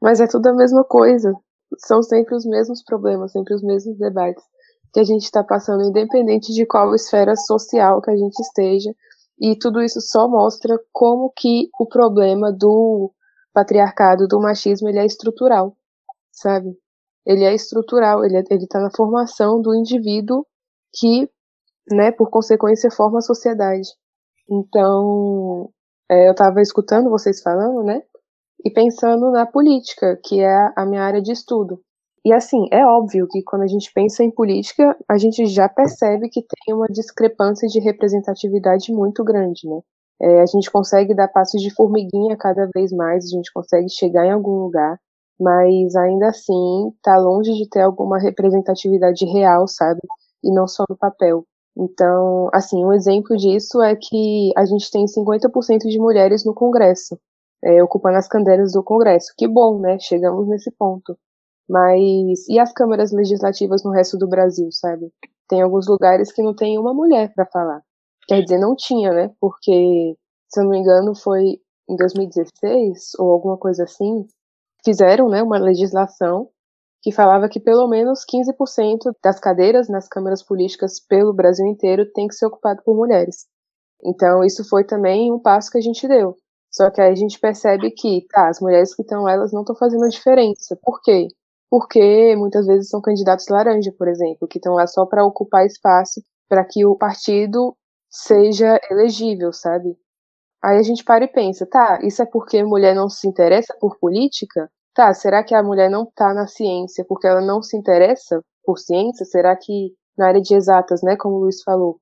mas 0.00 0.20
é 0.20 0.26
tudo 0.26 0.48
a 0.48 0.54
mesma 0.54 0.84
coisa 0.84 1.32
são 1.78 2.02
sempre 2.02 2.34
os 2.34 2.44
mesmos 2.44 2.82
problemas, 2.82 3.32
sempre 3.32 3.54
os 3.54 3.62
mesmos 3.62 3.98
debates 3.98 4.44
que 4.92 5.00
a 5.00 5.04
gente 5.04 5.24
está 5.24 5.42
passando, 5.42 5.84
independente 5.84 6.52
de 6.52 6.64
qual 6.64 6.94
esfera 6.94 7.36
social 7.36 8.00
que 8.00 8.10
a 8.10 8.16
gente 8.16 8.38
esteja. 8.40 8.94
E 9.38 9.58
tudo 9.58 9.82
isso 9.82 10.00
só 10.00 10.28
mostra 10.28 10.78
como 10.92 11.30
que 11.36 11.68
o 11.78 11.86
problema 11.86 12.50
do 12.50 13.12
patriarcado, 13.52 14.26
do 14.26 14.40
machismo, 14.40 14.88
ele 14.88 14.98
é 14.98 15.04
estrutural, 15.04 15.76
sabe? 16.32 16.74
Ele 17.26 17.44
é 17.44 17.54
estrutural, 17.54 18.24
ele 18.24 18.36
é, 18.36 18.42
está 18.50 18.80
na 18.80 18.90
formação 18.94 19.60
do 19.60 19.74
indivíduo 19.74 20.46
que, 20.94 21.28
né, 21.90 22.12
por 22.12 22.30
consequência, 22.30 22.90
forma 22.90 23.18
a 23.18 23.22
sociedade. 23.22 23.88
Então, 24.48 25.70
é, 26.10 26.28
eu 26.28 26.32
estava 26.32 26.60
escutando 26.60 27.10
vocês 27.10 27.42
falando, 27.42 27.82
né, 27.82 28.02
e 28.64 28.70
pensando 28.70 29.30
na 29.30 29.44
política, 29.44 30.18
que 30.24 30.40
é 30.40 30.72
a 30.76 30.86
minha 30.86 31.02
área 31.02 31.20
de 31.20 31.32
estudo. 31.32 31.80
E 32.24 32.32
assim, 32.32 32.66
é 32.72 32.84
óbvio 32.84 33.28
que 33.30 33.42
quando 33.44 33.62
a 33.62 33.68
gente 33.68 33.92
pensa 33.94 34.24
em 34.24 34.30
política, 34.32 34.96
a 35.08 35.16
gente 35.16 35.46
já 35.46 35.68
percebe 35.68 36.28
que 36.28 36.42
tem 36.42 36.74
uma 36.74 36.88
discrepância 36.88 37.68
de 37.68 37.78
representatividade 37.78 38.92
muito 38.92 39.22
grande, 39.22 39.68
né? 39.68 39.80
É, 40.20 40.40
a 40.40 40.46
gente 40.46 40.68
consegue 40.68 41.14
dar 41.14 41.28
passos 41.28 41.62
de 41.62 41.72
formiguinha 41.72 42.36
cada 42.36 42.68
vez 42.74 42.90
mais, 42.90 43.24
a 43.26 43.28
gente 43.28 43.52
consegue 43.52 43.88
chegar 43.88 44.26
em 44.26 44.32
algum 44.32 44.58
lugar, 44.58 44.98
mas 45.40 45.94
ainda 45.96 46.28
assim 46.28 46.88
está 46.96 47.16
longe 47.18 47.52
de 47.54 47.68
ter 47.68 47.82
alguma 47.82 48.18
representatividade 48.18 49.24
real, 49.26 49.66
sabe? 49.68 50.00
E 50.42 50.52
não 50.52 50.66
só 50.66 50.84
no 50.88 50.96
papel. 50.96 51.44
Então, 51.76 52.48
assim, 52.54 52.84
um 52.84 52.92
exemplo 52.92 53.36
disso 53.36 53.82
é 53.82 53.94
que 53.94 54.52
a 54.56 54.64
gente 54.64 54.90
tem 54.90 55.04
50% 55.06 55.88
de 55.88 55.98
mulheres 55.98 56.44
no 56.44 56.54
Congresso 56.54 57.18
é, 57.62 57.82
ocupando 57.82 58.16
as 58.18 58.28
cadeiras 58.28 58.72
do 58.72 58.82
Congresso. 58.82 59.32
Que 59.36 59.48
bom, 59.48 59.80
né? 59.80 59.98
Chegamos 59.98 60.48
nesse 60.48 60.70
ponto. 60.70 61.18
Mas 61.68 62.48
e 62.48 62.58
as 62.58 62.72
câmaras 62.72 63.12
legislativas 63.12 63.82
no 63.84 63.90
resto 63.90 64.16
do 64.16 64.28
Brasil, 64.28 64.68
sabe? 64.70 65.10
Tem 65.48 65.62
alguns 65.62 65.86
lugares 65.88 66.32
que 66.32 66.42
não 66.42 66.54
tem 66.54 66.78
uma 66.78 66.94
mulher 66.94 67.32
para 67.34 67.46
falar. 67.46 67.82
Quer 68.28 68.42
dizer, 68.42 68.58
não 68.58 68.76
tinha, 68.76 69.12
né? 69.12 69.30
Porque, 69.40 70.16
se 70.48 70.60
eu 70.60 70.64
não 70.64 70.70
me 70.70 70.78
engano, 70.78 71.14
foi 71.14 71.60
em 71.88 71.96
2016 71.96 73.12
ou 73.18 73.30
alguma 73.30 73.56
coisa 73.56 73.84
assim, 73.84 74.26
fizeram, 74.86 75.28
né, 75.28 75.42
uma 75.42 75.58
legislação 75.58 76.48
que 77.02 77.10
falava 77.10 77.48
que 77.48 77.58
pelo 77.58 77.88
menos 77.88 78.20
15% 78.24 79.12
das 79.22 79.40
cadeiras 79.40 79.88
nas 79.88 80.08
câmaras 80.08 80.44
políticas 80.44 81.00
pelo 81.00 81.34
Brasil 81.34 81.66
inteiro 81.66 82.10
tem 82.12 82.28
que 82.28 82.34
ser 82.34 82.46
ocupado 82.46 82.82
por 82.84 82.96
mulheres. 82.96 83.46
Então, 84.04 84.44
isso 84.44 84.64
foi 84.68 84.84
também 84.84 85.32
um 85.32 85.40
passo 85.40 85.70
que 85.70 85.78
a 85.78 85.80
gente 85.80 86.06
deu. 86.06 86.36
Só 86.70 86.90
que 86.90 87.00
aí 87.00 87.10
a 87.10 87.16
gente 87.16 87.38
percebe 87.40 87.90
que, 87.90 88.26
tá, 88.30 88.48
as 88.48 88.60
mulheres 88.60 88.94
que 88.94 89.02
estão 89.02 89.22
lá, 89.22 89.32
elas 89.32 89.52
não 89.52 89.62
estão 89.62 89.74
fazendo 89.74 90.04
a 90.04 90.08
diferença. 90.08 90.78
Por 90.82 91.00
quê? 91.02 91.28
Porque 91.70 92.36
muitas 92.36 92.66
vezes 92.66 92.88
são 92.88 93.00
candidatos 93.00 93.48
laranja, 93.48 93.92
por 93.96 94.08
exemplo, 94.08 94.46
que 94.46 94.58
estão 94.58 94.74
lá 94.74 94.86
só 94.86 95.04
para 95.06 95.24
ocupar 95.24 95.66
espaço 95.66 96.22
para 96.48 96.64
que 96.64 96.84
o 96.86 96.96
partido 96.96 97.76
seja 98.08 98.78
elegível, 98.90 99.52
sabe? 99.52 99.96
Aí 100.62 100.78
a 100.78 100.82
gente 100.82 101.04
para 101.04 101.24
e 101.24 101.28
pensa, 101.28 101.66
tá, 101.66 102.00
isso 102.02 102.22
é 102.22 102.26
porque 102.26 102.62
mulher 102.64 102.94
não 102.94 103.08
se 103.08 103.28
interessa 103.28 103.76
por 103.80 103.98
política? 103.98 104.70
Tá, 104.96 105.12
será 105.12 105.44
que 105.44 105.54
a 105.54 105.62
mulher 105.62 105.90
não 105.90 106.06
tá 106.06 106.32
na 106.32 106.46
ciência 106.46 107.04
porque 107.06 107.26
ela 107.26 107.42
não 107.42 107.62
se 107.62 107.76
interessa 107.76 108.42
por 108.64 108.78
ciência? 108.78 109.26
Será 109.26 109.54
que 109.54 109.92
na 110.16 110.28
área 110.28 110.40
de 110.40 110.54
exatas, 110.54 111.02
né, 111.02 111.16
como 111.18 111.36
o 111.36 111.40
Luiz 111.40 111.62
falou, 111.62 112.00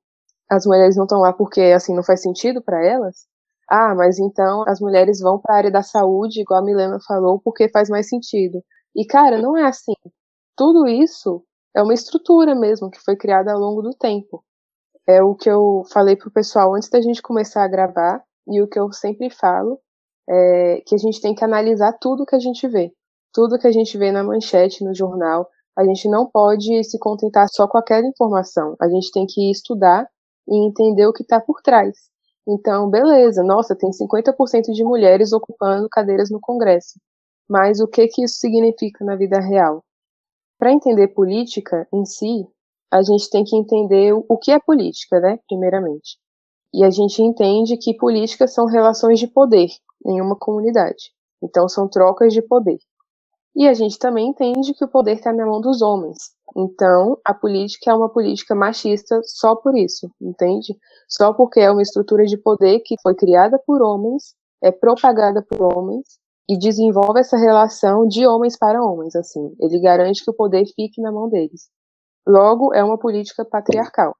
as 0.48 0.64
mulheres 0.64 0.96
não 0.96 1.02
estão 1.02 1.18
lá 1.18 1.32
porque 1.32 1.60
assim 1.60 1.92
não 1.92 2.04
faz 2.04 2.22
sentido 2.22 2.62
para 2.62 2.86
elas? 2.86 3.26
Ah, 3.68 3.96
mas 3.96 4.20
então 4.20 4.62
as 4.68 4.78
mulheres 4.78 5.18
vão 5.18 5.40
para 5.40 5.56
a 5.56 5.58
área 5.58 5.72
da 5.72 5.82
saúde, 5.82 6.42
igual 6.42 6.60
a 6.60 6.64
Milena 6.64 6.98
falou, 7.04 7.40
porque 7.40 7.68
faz 7.68 7.88
mais 7.90 8.08
sentido. 8.08 8.62
E 8.94 9.04
cara, 9.04 9.42
não 9.42 9.56
é 9.56 9.64
assim. 9.64 9.94
Tudo 10.56 10.86
isso 10.86 11.42
é 11.74 11.82
uma 11.82 11.94
estrutura 11.94 12.54
mesmo 12.54 12.90
que 12.90 13.00
foi 13.00 13.16
criada 13.16 13.52
ao 13.52 13.58
longo 13.58 13.82
do 13.82 13.90
tempo. 13.90 14.44
É 15.04 15.20
o 15.20 15.34
que 15.34 15.50
eu 15.50 15.82
falei 15.92 16.14
pro 16.14 16.30
pessoal 16.30 16.76
antes 16.76 16.88
da 16.88 17.00
gente 17.00 17.20
começar 17.20 17.64
a 17.64 17.68
gravar 17.68 18.22
e 18.46 18.62
o 18.62 18.68
que 18.68 18.78
eu 18.78 18.92
sempre 18.92 19.30
falo 19.30 19.80
é 20.28 20.82
que 20.86 20.94
a 20.94 20.98
gente 20.98 21.20
tem 21.20 21.34
que 21.34 21.44
analisar 21.44 21.92
tudo 22.00 22.26
que 22.26 22.34
a 22.34 22.40
gente 22.40 22.66
vê. 22.68 22.92
Tudo 23.32 23.58
que 23.58 23.66
a 23.66 23.72
gente 23.72 23.96
vê 23.98 24.12
na 24.12 24.22
manchete, 24.22 24.84
no 24.84 24.94
jornal, 24.94 25.48
a 25.76 25.84
gente 25.84 26.08
não 26.08 26.26
pode 26.26 26.84
se 26.84 26.98
contentar 26.98 27.48
só 27.48 27.66
com 27.66 27.76
aquela 27.76 28.06
informação. 28.06 28.76
A 28.80 28.88
gente 28.88 29.10
tem 29.10 29.26
que 29.26 29.50
estudar 29.50 30.08
e 30.48 30.66
entender 30.66 31.06
o 31.06 31.12
que 31.12 31.22
está 31.22 31.40
por 31.40 31.60
trás. 31.62 31.96
Então, 32.46 32.90
beleza, 32.90 33.42
nossa, 33.42 33.74
tem 33.74 33.90
50% 33.90 34.72
de 34.72 34.84
mulheres 34.84 35.32
ocupando 35.32 35.88
cadeiras 35.88 36.30
no 36.30 36.38
Congresso. 36.40 37.00
Mas 37.48 37.80
o 37.80 37.88
que 37.88 38.06
que 38.06 38.22
isso 38.22 38.36
significa 38.38 39.04
na 39.04 39.16
vida 39.16 39.40
real? 39.40 39.82
Para 40.58 40.72
entender 40.72 41.08
política 41.08 41.88
em 41.92 42.04
si, 42.04 42.46
a 42.90 43.02
gente 43.02 43.28
tem 43.28 43.44
que 43.44 43.56
entender 43.56 44.12
o 44.12 44.38
que 44.38 44.52
é 44.52 44.58
política, 44.60 45.18
né, 45.20 45.38
primeiramente. 45.48 46.18
E 46.72 46.84
a 46.84 46.90
gente 46.90 47.22
entende 47.22 47.76
que 47.76 47.96
políticas 47.96 48.52
são 48.52 48.66
relações 48.66 49.18
de 49.18 49.26
poder 49.26 49.68
em 50.06 50.20
uma 50.20 50.36
comunidade. 50.36 51.12
Então, 51.42 51.68
são 51.68 51.88
trocas 51.88 52.32
de 52.32 52.42
poder. 52.42 52.78
E 53.56 53.68
a 53.68 53.74
gente 53.74 53.98
também 53.98 54.28
entende 54.28 54.74
que 54.74 54.84
o 54.84 54.88
poder 54.88 55.14
está 55.14 55.32
na 55.32 55.46
mão 55.46 55.60
dos 55.60 55.80
homens. 55.80 56.34
Então, 56.56 57.18
a 57.24 57.32
política 57.32 57.90
é 57.90 57.94
uma 57.94 58.08
política 58.08 58.54
machista 58.54 59.20
só 59.24 59.54
por 59.54 59.76
isso, 59.76 60.10
entende? 60.20 60.76
Só 61.08 61.32
porque 61.32 61.60
é 61.60 61.70
uma 61.70 61.82
estrutura 61.82 62.24
de 62.24 62.36
poder 62.36 62.80
que 62.80 62.96
foi 63.00 63.14
criada 63.14 63.60
por 63.64 63.80
homens, 63.80 64.34
é 64.62 64.72
propagada 64.72 65.42
por 65.42 65.62
homens 65.62 66.18
e 66.48 66.58
desenvolve 66.58 67.20
essa 67.20 67.36
relação 67.36 68.06
de 68.06 68.26
homens 68.26 68.56
para 68.58 68.82
homens, 68.82 69.14
assim. 69.14 69.54
Ele 69.60 69.80
garante 69.80 70.24
que 70.24 70.30
o 70.30 70.34
poder 70.34 70.64
fique 70.74 71.00
na 71.00 71.12
mão 71.12 71.28
deles. 71.28 71.68
Logo, 72.26 72.74
é 72.74 72.82
uma 72.82 72.98
política 72.98 73.44
patriarcal. 73.44 74.16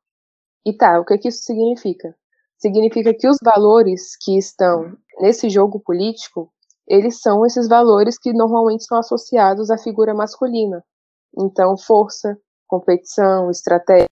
E 0.65 0.73
tá, 0.73 0.99
o 1.01 1.05
que, 1.05 1.19
que 1.19 1.29
isso 1.29 1.43
significa? 1.43 2.15
Significa 2.59 3.13
que 3.13 3.29
os 3.29 3.37
valores 3.43 4.17
que 4.21 4.39
estão 4.39 4.97
nesse 5.21 5.51
jogo 5.51 5.81
político 5.81 6.51
eles 6.87 7.21
são 7.21 7.45
esses 7.47 7.67
valores 7.67 8.19
que 8.19 8.33
normalmente 8.33 8.85
são 8.85 8.99
associados 8.99 9.71
à 9.71 9.79
figura 9.79 10.15
masculina. 10.15 10.85
Então, 11.37 11.77
força, 11.77 12.39
competição, 12.67 13.51
estratégia, 13.51 14.09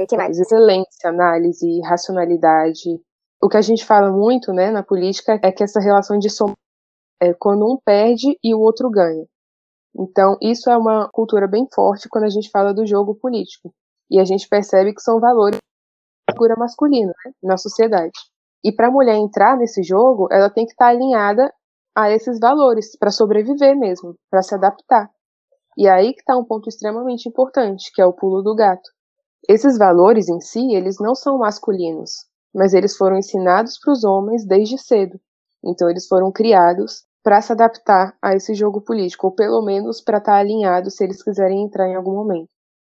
excelência, 0.00 1.08
análise, 1.08 1.80
racionalidade. 1.82 3.00
O 3.40 3.48
que 3.48 3.56
a 3.56 3.62
gente 3.62 3.84
fala 3.84 4.10
muito, 4.10 4.52
né, 4.52 4.70
na 4.70 4.82
política 4.82 5.38
é 5.42 5.52
que 5.52 5.62
essa 5.62 5.80
relação 5.80 6.18
de 6.18 6.28
soma 6.28 6.54
é 7.20 7.32
quando 7.32 7.64
um 7.64 7.78
perde 7.84 8.36
e 8.42 8.54
o 8.54 8.60
outro 8.60 8.90
ganha. 8.90 9.24
Então, 9.96 10.36
isso 10.40 10.70
é 10.70 10.76
uma 10.76 11.08
cultura 11.12 11.46
bem 11.46 11.68
forte 11.72 12.08
quando 12.08 12.24
a 12.24 12.30
gente 12.30 12.50
fala 12.50 12.74
do 12.74 12.86
jogo 12.86 13.14
político. 13.14 13.72
E 14.10 14.18
a 14.18 14.24
gente 14.24 14.48
percebe 14.48 14.92
que 14.92 15.00
são 15.00 15.20
valores 15.20 15.58
figura 16.42 16.56
masculina 16.56 17.12
né, 17.24 17.32
na 17.42 17.56
sociedade. 17.56 18.12
E 18.64 18.72
para 18.72 18.88
a 18.88 18.90
mulher 18.90 19.16
entrar 19.16 19.56
nesse 19.56 19.82
jogo, 19.82 20.28
ela 20.30 20.50
tem 20.50 20.64
que 20.64 20.72
estar 20.72 20.88
alinhada 20.88 21.52
a 21.94 22.10
esses 22.10 22.38
valores 22.38 22.96
para 22.98 23.10
sobreviver 23.10 23.76
mesmo, 23.76 24.14
para 24.30 24.42
se 24.42 24.54
adaptar. 24.54 25.08
E 25.76 25.88
aí 25.88 26.12
que 26.12 26.20
está 26.20 26.36
um 26.36 26.44
ponto 26.44 26.68
extremamente 26.68 27.28
importante, 27.28 27.90
que 27.94 28.00
é 28.00 28.06
o 28.06 28.12
pulo 28.12 28.42
do 28.42 28.54
gato. 28.54 28.88
Esses 29.48 29.78
valores 29.78 30.28
em 30.28 30.40
si, 30.40 30.74
eles 30.74 30.96
não 31.00 31.14
são 31.14 31.38
masculinos, 31.38 32.10
mas 32.54 32.74
eles 32.74 32.96
foram 32.96 33.16
ensinados 33.16 33.78
para 33.78 33.92
os 33.92 34.04
homens 34.04 34.46
desde 34.46 34.78
cedo. 34.78 35.18
Então 35.64 35.88
eles 35.90 36.06
foram 36.06 36.30
criados 36.30 37.04
para 37.22 37.40
se 37.40 37.52
adaptar 37.52 38.16
a 38.20 38.34
esse 38.34 38.54
jogo 38.54 38.80
político, 38.80 39.28
ou 39.28 39.32
pelo 39.32 39.62
menos 39.62 40.00
para 40.00 40.18
estar 40.18 40.32
tá 40.32 40.38
alinhados 40.38 40.96
se 40.96 41.04
eles 41.04 41.22
quiserem 41.22 41.64
entrar 41.64 41.88
em 41.88 41.94
algum 41.94 42.14
momento. 42.14 42.48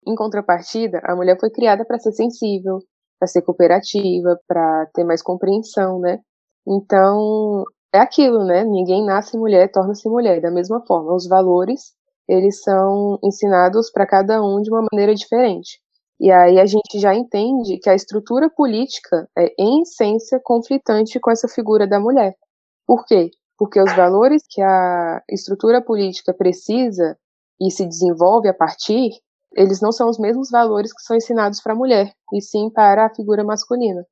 Em 0.05 0.15
contrapartida, 0.15 1.01
a 1.03 1.15
mulher 1.15 1.37
foi 1.37 1.49
criada 1.49 1.83
para 1.83 1.99
ser 1.99 2.13
sensível, 2.13 2.79
para 3.19 3.27
ser 3.27 3.41
cooperativa, 3.41 4.39
para 4.47 4.87
ter 4.93 5.03
mais 5.03 5.21
compreensão, 5.21 5.99
né? 5.99 6.19
Então, 6.67 7.63
é 7.93 7.99
aquilo, 7.99 8.45
né? 8.45 8.63
Ninguém 8.63 9.05
nasce 9.05 9.37
mulher, 9.37 9.71
torna-se 9.71 10.07
mulher. 10.09 10.41
Da 10.41 10.51
mesma 10.51 10.85
forma, 10.85 11.15
os 11.15 11.27
valores, 11.27 11.93
eles 12.27 12.61
são 12.61 13.17
ensinados 13.23 13.89
para 13.91 14.05
cada 14.05 14.41
um 14.43 14.61
de 14.61 14.69
uma 14.69 14.85
maneira 14.91 15.15
diferente. 15.15 15.79
E 16.19 16.31
aí 16.31 16.59
a 16.59 16.65
gente 16.65 16.99
já 16.99 17.13
entende 17.13 17.77
que 17.79 17.89
a 17.89 17.95
estrutura 17.95 18.49
política 18.49 19.27
é, 19.37 19.53
em 19.57 19.81
essência, 19.81 20.39
conflitante 20.43 21.19
com 21.19 21.31
essa 21.31 21.47
figura 21.47 21.87
da 21.87 21.99
mulher. 21.99 22.35
Por 22.85 23.05
quê? 23.05 23.29
Porque 23.57 23.81
os 23.81 23.93
valores 23.95 24.43
que 24.49 24.61
a 24.61 25.21
estrutura 25.29 25.81
política 25.81 26.33
precisa 26.33 27.17
e 27.61 27.71
se 27.71 27.85
desenvolve 27.85 28.47
a 28.49 28.53
partir, 28.53 29.11
eles 29.57 29.81
não 29.81 29.91
são 29.91 30.07
os 30.07 30.19
mesmos 30.19 30.51
valores 30.51 30.93
que 30.93 31.01
são 31.01 31.17
ensinados 31.17 31.59
para 31.61 31.73
a 31.73 31.75
mulher, 31.75 32.13
e 32.31 32.41
sim 32.41 32.69
para 32.69 33.07
a 33.07 33.15
figura 33.15 33.43
masculina. 33.43 34.05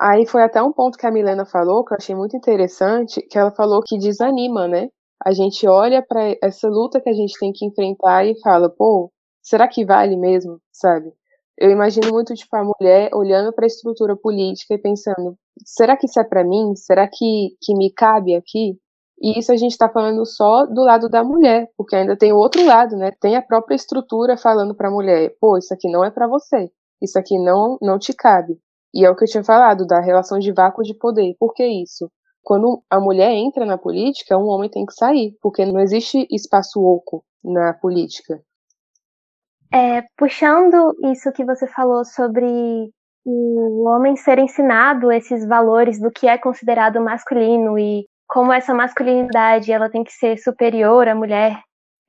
Aí 0.00 0.26
foi 0.26 0.42
até 0.42 0.60
um 0.60 0.72
ponto 0.72 0.98
que 0.98 1.06
a 1.06 1.10
Milena 1.12 1.46
falou, 1.46 1.84
que 1.84 1.94
eu 1.94 1.98
achei 1.98 2.14
muito 2.14 2.36
interessante, 2.36 3.22
que 3.22 3.38
ela 3.38 3.52
falou 3.52 3.80
que 3.82 3.96
desanima, 3.96 4.66
né? 4.66 4.88
A 5.24 5.32
gente 5.32 5.68
olha 5.68 6.04
para 6.04 6.36
essa 6.42 6.68
luta 6.68 7.00
que 7.00 7.08
a 7.08 7.12
gente 7.12 7.38
tem 7.38 7.52
que 7.52 7.64
enfrentar 7.64 8.26
e 8.26 8.38
fala, 8.40 8.68
pô, 8.68 9.12
será 9.40 9.68
que 9.68 9.84
vale 9.84 10.16
mesmo, 10.16 10.58
sabe? 10.72 11.12
Eu 11.56 11.70
imagino 11.70 12.10
muito 12.10 12.34
tipo 12.34 12.56
a 12.56 12.64
mulher 12.64 13.10
olhando 13.14 13.52
para 13.52 13.64
a 13.64 13.68
estrutura 13.68 14.16
política 14.16 14.74
e 14.74 14.78
pensando, 14.78 15.36
será 15.64 15.96
que 15.96 16.06
isso 16.06 16.18
é 16.18 16.24
para 16.24 16.42
mim? 16.42 16.74
Será 16.74 17.06
que 17.08 17.50
que 17.60 17.74
me 17.76 17.92
cabe 17.92 18.34
aqui? 18.34 18.76
E 19.22 19.38
isso 19.38 19.52
a 19.52 19.56
gente 19.56 19.70
está 19.70 19.88
falando 19.88 20.26
só 20.26 20.66
do 20.66 20.82
lado 20.82 21.08
da 21.08 21.22
mulher, 21.22 21.70
porque 21.76 21.94
ainda 21.94 22.16
tem 22.16 22.32
o 22.32 22.36
outro 22.36 22.66
lado, 22.66 22.96
né? 22.96 23.12
Tem 23.20 23.36
a 23.36 23.42
própria 23.42 23.76
estrutura 23.76 24.36
falando 24.36 24.74
para 24.74 24.88
a 24.88 24.90
mulher, 24.90 25.32
pô, 25.40 25.56
isso 25.56 25.72
aqui 25.72 25.88
não 25.88 26.04
é 26.04 26.10
para 26.10 26.26
você, 26.26 26.68
isso 27.00 27.16
aqui 27.16 27.38
não 27.38 27.78
não 27.80 28.00
te 28.00 28.12
cabe. 28.12 28.58
E 28.92 29.04
é 29.06 29.10
o 29.10 29.14
que 29.14 29.22
eu 29.22 29.28
tinha 29.28 29.44
falado, 29.44 29.86
da 29.86 30.00
relação 30.00 30.40
de 30.40 30.52
vácuo 30.52 30.82
de 30.82 30.92
poder. 30.94 31.36
Por 31.38 31.54
que 31.54 31.64
isso? 31.64 32.10
Quando 32.42 32.82
a 32.90 32.98
mulher 32.98 33.30
entra 33.30 33.64
na 33.64 33.78
política, 33.78 34.36
um 34.36 34.48
homem 34.48 34.68
tem 34.68 34.84
que 34.84 34.92
sair, 34.92 35.36
porque 35.40 35.64
não 35.64 35.78
existe 35.78 36.26
espaço 36.28 36.82
oco 36.82 37.24
na 37.44 37.72
política. 37.74 38.42
É, 39.72 40.02
puxando 40.18 40.94
isso 41.12 41.32
que 41.32 41.44
você 41.44 41.66
falou 41.68 42.04
sobre 42.04 42.90
o 43.24 43.88
homem 43.88 44.16
ser 44.16 44.40
ensinado 44.40 45.12
esses 45.12 45.46
valores 45.46 46.00
do 46.00 46.10
que 46.10 46.26
é 46.26 46.36
considerado 46.36 47.00
masculino 47.00 47.78
e 47.78 48.04
como 48.32 48.50
essa 48.50 48.72
masculinidade 48.72 49.70
ela 49.70 49.90
tem 49.90 50.02
que 50.02 50.10
ser 50.10 50.38
superior 50.38 51.06
à 51.06 51.14
mulher, 51.14 51.60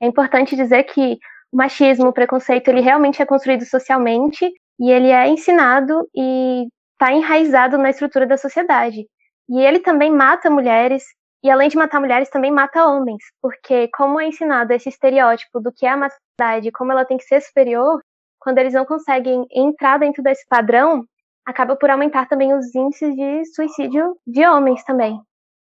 é 0.01 0.07
importante 0.07 0.55
dizer 0.55 0.83
que 0.83 1.17
o 1.51 1.57
machismo, 1.57 2.07
o 2.07 2.13
preconceito, 2.13 2.69
ele 2.69 2.79
realmente 2.79 3.21
é 3.21 3.25
construído 3.25 3.65
socialmente 3.65 4.49
e 4.79 4.89
ele 4.89 5.09
é 5.09 5.27
ensinado 5.27 6.07
e 6.15 6.65
está 6.93 7.11
enraizado 7.11 7.77
na 7.77 7.89
estrutura 7.89 8.25
da 8.25 8.37
sociedade. 8.37 9.05
E 9.49 9.59
ele 9.59 9.79
também 9.79 10.13
mata 10.13 10.49
mulheres, 10.49 11.03
e 11.43 11.51
além 11.51 11.67
de 11.67 11.75
matar 11.75 11.99
mulheres, 11.99 12.29
também 12.29 12.51
mata 12.51 12.87
homens, 12.87 13.21
porque 13.41 13.89
como 13.89 14.17
é 14.17 14.25
ensinado 14.25 14.71
esse 14.71 14.87
estereótipo 14.87 15.59
do 15.59 15.73
que 15.73 15.85
é 15.85 15.89
a 15.89 15.97
masculinidade, 15.97 16.71
como 16.71 16.93
ela 16.93 17.03
tem 17.03 17.17
que 17.17 17.25
ser 17.25 17.41
superior, 17.41 18.01
quando 18.39 18.59
eles 18.59 18.73
não 18.73 18.85
conseguem 18.85 19.45
entrar 19.51 19.99
dentro 19.99 20.23
desse 20.23 20.47
padrão, 20.47 21.03
acaba 21.45 21.75
por 21.75 21.89
aumentar 21.89 22.29
também 22.29 22.53
os 22.53 22.73
índices 22.73 23.13
de 23.13 23.43
suicídio 23.53 24.15
de 24.25 24.47
homens 24.47 24.85
também. 24.85 25.19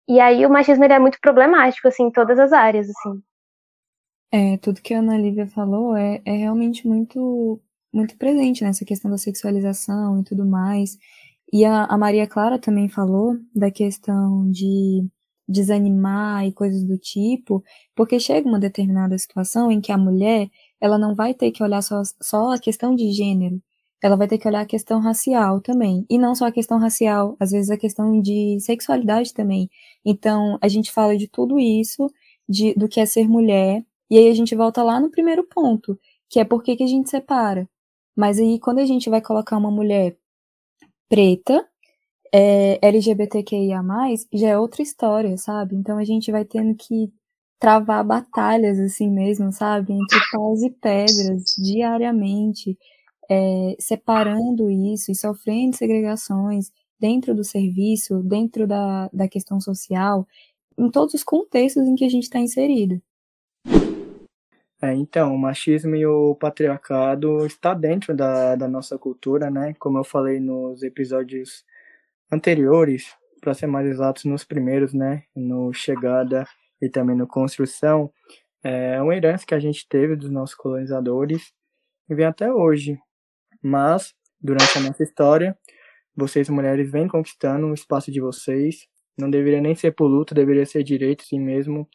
E 0.08 0.18
aí 0.20 0.46
o 0.46 0.50
machismo 0.50 0.84
ele 0.84 0.94
é 0.94 0.98
muito 0.98 1.18
problemático, 1.20 1.86
assim, 1.86 2.04
em 2.04 2.10
todas 2.10 2.38
as 2.38 2.52
áreas, 2.52 2.88
assim. 2.88 3.22
É, 4.32 4.56
tudo 4.58 4.80
que 4.80 4.94
a 4.94 4.98
Ana 4.98 5.18
Lívia 5.18 5.46
falou 5.46 5.96
é, 5.96 6.20
é 6.24 6.32
realmente 6.32 6.86
muito 6.86 7.60
muito 7.92 8.16
presente 8.18 8.62
nessa 8.62 8.84
questão 8.84 9.10
da 9.10 9.18
sexualização 9.18 10.20
e 10.20 10.24
tudo 10.24 10.46
mais. 10.46 10.96
E 11.52 11.64
a, 11.64 11.84
a 11.84 11.96
Maria 11.96 12.26
Clara 12.26 12.58
também 12.58 12.88
falou 12.88 13.34
da 13.54 13.70
questão 13.70 14.50
de 14.50 15.08
desanimar 15.48 16.46
e 16.46 16.52
coisas 16.52 16.84
do 16.84 16.98
tipo, 16.98 17.62
porque 17.96 18.20
chega 18.20 18.46
uma 18.46 18.58
determinada 18.58 19.16
situação 19.16 19.72
em 19.72 19.80
que 19.80 19.90
a 19.90 19.96
mulher 19.96 20.48
ela 20.80 20.98
não 20.98 21.14
vai 21.14 21.32
ter 21.34 21.50
que 21.50 21.62
olhar 21.62 21.82
só, 21.82 22.02
só 22.22 22.52
a 22.52 22.58
questão 22.58 22.94
de 22.94 23.10
gênero, 23.12 23.60
ela 24.02 24.16
vai 24.16 24.28
ter 24.28 24.38
que 24.38 24.46
olhar 24.46 24.60
a 24.60 24.66
questão 24.66 25.00
racial 25.00 25.60
também. 25.60 26.06
E 26.08 26.18
não 26.18 26.34
só 26.34 26.46
a 26.46 26.52
questão 26.52 26.78
racial, 26.78 27.36
às 27.40 27.50
vezes 27.50 27.70
a 27.70 27.76
questão 27.76 28.20
de 28.20 28.58
sexualidade 28.60 29.34
também. 29.34 29.68
Então, 30.04 30.58
a 30.60 30.68
gente 30.68 30.92
fala 30.92 31.16
de 31.16 31.28
tudo 31.28 31.58
isso, 31.58 32.10
de, 32.48 32.74
do 32.74 32.88
que 32.88 33.00
é 33.00 33.06
ser 33.06 33.28
mulher, 33.28 33.84
e 34.10 34.18
aí 34.18 34.28
a 34.28 34.34
gente 34.34 34.54
volta 34.54 34.82
lá 34.82 35.00
no 35.00 35.10
primeiro 35.10 35.44
ponto, 35.44 35.98
que 36.30 36.40
é 36.40 36.44
por 36.44 36.62
que, 36.62 36.76
que 36.76 36.84
a 36.84 36.86
gente 36.86 37.10
separa. 37.10 37.68
Mas 38.16 38.38
aí, 38.38 38.58
quando 38.58 38.78
a 38.78 38.86
gente 38.86 39.10
vai 39.10 39.20
colocar 39.20 39.56
uma 39.56 39.70
mulher 39.70 40.16
preta, 41.08 41.66
é, 42.32 42.78
LGBTQIA, 42.86 43.82
já 44.32 44.48
é 44.48 44.58
outra 44.58 44.82
história, 44.82 45.36
sabe? 45.38 45.76
Então 45.76 45.98
a 45.98 46.04
gente 46.04 46.30
vai 46.30 46.44
tendo 46.44 46.74
que 46.74 47.12
travar 47.58 48.04
batalhas 48.04 48.78
assim 48.78 49.10
mesmo, 49.10 49.52
sabe? 49.52 49.92
Entre 49.92 50.18
paus 50.32 50.62
e 50.62 50.70
pedras, 50.70 51.54
diariamente 51.58 52.76
é, 53.28 53.76
separando 53.78 54.70
isso 54.70 55.12
e 55.12 55.14
sofrendo 55.14 55.76
segregações 55.76 56.70
dentro 56.98 57.34
do 57.34 57.44
serviço, 57.44 58.22
dentro 58.22 58.66
da, 58.66 59.08
da 59.12 59.28
questão 59.28 59.60
social, 59.60 60.26
em 60.76 60.90
todos 60.90 61.14
os 61.14 61.22
contextos 61.22 61.86
em 61.86 61.94
que 61.94 62.04
a 62.04 62.08
gente 62.08 62.24
está 62.24 62.38
inserido. 62.38 63.00
É, 64.80 64.94
então, 64.94 65.34
o 65.34 65.38
machismo 65.38 65.96
e 65.96 66.06
o 66.06 66.36
patriarcado 66.36 67.44
está 67.44 67.74
dentro 67.74 68.14
da, 68.14 68.54
da 68.54 68.68
nossa 68.68 68.96
cultura, 68.96 69.50
né? 69.50 69.74
Como 69.78 69.98
eu 69.98 70.04
falei 70.04 70.38
nos 70.38 70.84
episódios 70.84 71.64
anteriores, 72.30 73.12
para 73.40 73.54
ser 73.54 73.66
mais 73.66 73.88
exatos, 73.88 74.24
nos 74.24 74.44
primeiros, 74.44 74.94
né? 74.94 75.24
No 75.34 75.72
Chegada 75.72 76.46
e 76.80 76.88
também 76.88 77.16
no 77.16 77.26
Construção, 77.26 78.12
é 78.62 79.00
uma 79.02 79.16
herança 79.16 79.44
que 79.44 79.54
a 79.54 79.58
gente 79.58 79.88
teve 79.88 80.14
dos 80.14 80.30
nossos 80.30 80.54
colonizadores 80.54 81.52
e 82.08 82.14
vem 82.14 82.26
até 82.26 82.52
hoje. 82.52 82.98
Mas, 83.62 84.14
durante 84.40 84.78
a 84.78 84.80
nossa 84.80 85.02
história, 85.02 85.56
vocês 86.16 86.48
mulheres 86.48 86.90
vêm 86.90 87.08
conquistando 87.08 87.66
o 87.66 87.74
espaço 87.74 88.10
de 88.10 88.20
vocês. 88.20 88.86
Não 89.16 89.30
deveria 89.30 89.60
nem 89.60 89.74
ser 89.74 89.92
por 89.92 90.06
luta, 90.06 90.34
deveria 90.34 90.66
ser 90.66 90.82
direito 90.82 91.24
sim 91.24 91.40
mesmo, 91.40 91.88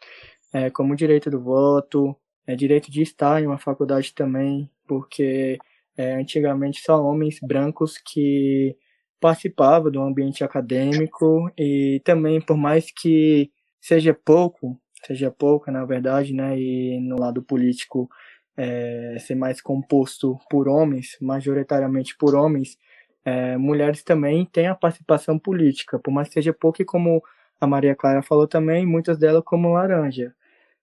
é, 0.54 0.70
como 0.70 0.96
direito 0.96 1.30
do 1.30 1.42
voto, 1.42 2.16
é, 2.48 2.56
direito 2.56 2.92
de 2.92 3.02
estar 3.02 3.42
em 3.42 3.48
uma 3.48 3.58
faculdade 3.58 4.14
também, 4.14 4.70
porque 4.88 5.58
é, 5.98 6.16
antigamente 6.16 6.82
só 6.82 7.02
homens 7.04 7.40
brancos 7.42 7.98
que 7.98 8.76
participavam 9.20 9.92
do 9.92 10.02
ambiente 10.02 10.44
acadêmico 10.44 11.50
e 11.58 12.02
também 12.04 12.42
por 12.42 12.58
mais 12.58 12.92
que 12.92 13.52
seja 13.80 14.14
pouco, 14.14 14.80
seja 15.06 15.32
pouca 15.32 15.72
na 15.72 15.86
verdade, 15.86 16.34
né, 16.34 16.60
e 16.60 17.00
no 17.00 17.18
lado 17.20 17.42
político 17.42 18.10
é, 18.58 19.18
ser 19.20 19.36
mais 19.36 19.62
composto 19.62 20.38
por 20.50 20.68
homens, 20.68 21.18
majoritariamente 21.22 22.16
por 22.18 22.36
homens, 22.36 22.78
é, 23.26 23.58
mulheres 23.58 24.04
também 24.04 24.46
têm 24.46 24.68
a 24.68 24.76
participação 24.76 25.40
política, 25.40 25.98
por 26.00 26.12
mais 26.12 26.28
que 26.28 26.36
seja 26.36 26.54
pouco, 26.54 26.82
e 26.82 26.86
como 26.86 27.24
a 27.60 27.68
Maria 27.68 27.96
Clara 27.96 28.22
falou 28.22 28.48
também, 28.48 28.86
muitas 28.86 29.18
delas 29.18 29.44
como 29.46 29.74
laranja. 29.74 30.34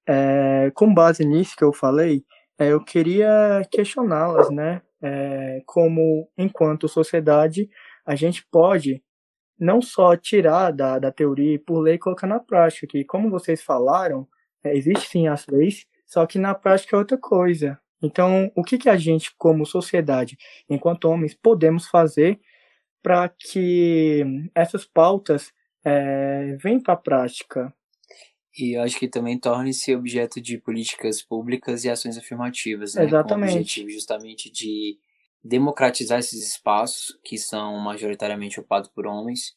É, 0.07 0.71
com 0.75 0.93
base 0.93 1.25
nisso 1.25 1.57
que 1.57 1.65
eu 1.65 1.73
falei, 1.73 2.25
é, 2.59 2.73
eu 2.73 2.83
queria 2.83 3.63
questioná-las, 3.71 4.51
né? 4.51 4.83
É, 5.03 5.63
como, 5.67 6.29
enquanto 6.37 6.89
sociedade, 6.89 7.71
a 8.05 8.15
gente 8.15 8.47
pode 8.51 9.03
não 9.59 9.83
só 9.83 10.17
tirar 10.17 10.73
da, 10.73 10.99
da 10.99 11.13
teoria 11.13 11.55
e 11.55 11.59
por 11.59 11.81
lei 11.81 11.99
colocar 11.99 12.27
na 12.27 12.39
prática, 12.41 12.87
que 12.87 13.05
como 13.05 13.31
vocês 13.31 13.63
falaram, 13.63 14.27
é, 14.65 14.77
existe 14.77 15.09
sim 15.09 15.29
as 15.29 15.47
leis, 15.47 15.87
só 16.11 16.27
que 16.27 16.41
na 16.41 16.57
prática 16.57 16.97
é 16.97 16.99
outra 16.99 17.17
coisa. 17.17 17.81
Então, 18.03 18.51
o 18.57 18.65
que, 18.65 18.77
que 18.77 18.89
a 18.89 18.97
gente, 18.97 19.33
como 19.39 19.65
sociedade, 19.65 20.37
enquanto 20.69 21.05
homens, 21.05 21.35
podemos 21.35 21.87
fazer 21.87 22.41
para 23.01 23.29
que 23.29 24.25
essas 24.53 24.85
pautas 24.85 25.53
é, 25.85 26.57
venham 26.61 26.83
para 26.83 26.95
a 26.95 26.97
prática? 26.97 27.73
E 28.59 28.77
eu 28.77 28.83
acho 28.83 28.99
que 28.99 29.07
também 29.07 29.39
torne-se 29.39 29.95
objeto 29.95 30.41
de 30.41 30.59
políticas 30.59 31.23
públicas 31.23 31.85
e 31.85 31.91
ações 31.91 32.19
afirmativas, 32.19 32.95
né? 32.95 33.05
Exatamente. 33.05 33.53
Com 33.53 33.55
o 33.55 33.61
objetivo 33.61 33.91
justamente 33.91 34.51
de 34.51 34.99
democratizar 35.45 36.19
esses 36.19 36.45
espaços 36.45 37.17
que 37.25 37.39
são 37.39 37.79
majoritariamente 37.79 38.59
ocupados 38.59 38.91
por 38.91 39.07
homens 39.07 39.55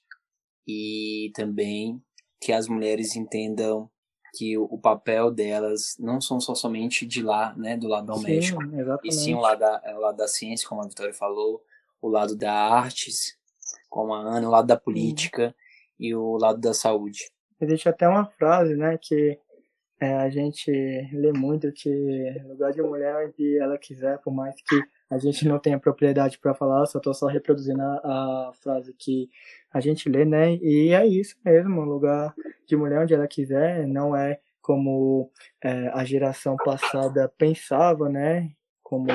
e 0.68 1.32
também 1.34 2.00
que 2.40 2.54
as 2.54 2.68
mulheres 2.68 3.16
entendam 3.16 3.90
que 4.34 4.58
o 4.58 4.78
papel 4.80 5.30
delas 5.30 5.96
não 6.00 6.20
são 6.20 6.40
só 6.40 6.56
somente 6.56 7.06
de 7.06 7.22
lá, 7.22 7.54
né, 7.56 7.78
do 7.78 7.88
lado 7.88 8.08
doméstico, 8.08 8.64
sim, 8.64 8.80
exatamente. 8.80 9.08
e 9.08 9.12
sim 9.12 9.36
o 9.36 9.40
lado, 9.40 9.60
da, 9.60 9.96
o 9.96 10.00
lado 10.00 10.18
da 10.18 10.28
ciência, 10.28 10.68
como 10.68 10.82
a 10.82 10.88
Vitória 10.88 11.14
falou, 11.14 11.64
o 12.02 12.10
lado 12.10 12.36
da 12.36 12.52
artes, 12.52 13.38
como 13.90 14.12
a 14.14 14.20
Ana, 14.20 14.48
o 14.48 14.52
lado 14.52 14.66
da 14.68 14.76
política 14.76 15.50
sim. 15.50 16.06
e 16.08 16.16
o 16.16 16.36
lado 16.38 16.60
da 16.60 16.74
saúde. 16.74 17.30
Existe 17.62 17.88
até 17.88 18.08
uma 18.08 18.26
frase, 18.26 18.76
né, 18.76 18.98
que 19.00 19.40
é, 20.00 20.16
a 20.16 20.30
gente 20.30 20.72
lê 21.14 21.32
muito 21.32 21.72
que 21.72 21.90
lugar 22.48 22.74
de 22.74 22.82
mulher 22.82 23.28
onde 23.28 23.58
ela 23.60 23.78
quiser, 23.78 24.18
por 24.18 24.34
mais 24.34 24.56
que 24.62 24.82
a 25.10 25.18
gente 25.20 25.48
não 25.48 25.60
tenha 25.60 25.80
propriedade 25.80 26.40
para 26.40 26.56
falar, 26.56 26.86
só 26.88 26.98
estou 26.98 27.14
só 27.14 27.28
reproduzindo 27.28 27.82
a, 27.82 28.50
a, 28.50 28.52
frase 28.54 28.94
que 28.98 29.30
a 29.74 29.80
gente 29.80 30.08
lê, 30.08 30.24
né? 30.24 30.56
E 30.56 30.94
é 30.94 31.06
isso 31.06 31.36
mesmo, 31.44 31.82
lugar 31.82 32.34
de 32.68 32.76
mulher 32.76 33.02
onde 33.02 33.14
ela 33.14 33.28
quiser, 33.28 33.88
não 33.88 34.16
é 34.16 34.40
como 34.62 35.30
é, 35.62 35.90
a 35.90 36.06
geração 36.06 36.56
passada 36.56 37.32
pensava, 37.38 38.08
né? 38.08 38.52
Como 38.84 39.10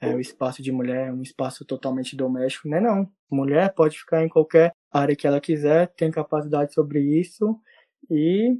é, 0.00 0.14
o 0.14 0.20
espaço 0.20 0.62
de 0.62 0.70
mulher, 0.70 1.12
um 1.12 1.22
espaço 1.22 1.64
totalmente 1.64 2.14
doméstico, 2.16 2.68
né? 2.68 2.80
Não, 2.80 3.10
mulher 3.30 3.74
pode 3.74 3.98
ficar 3.98 4.22
em 4.22 4.28
qualquer 4.28 4.72
área 4.92 5.16
que 5.16 5.26
ela 5.26 5.40
quiser, 5.40 5.88
tem 5.96 6.10
capacidade 6.10 6.72
sobre 6.72 7.00
isso 7.00 7.58
e 8.10 8.56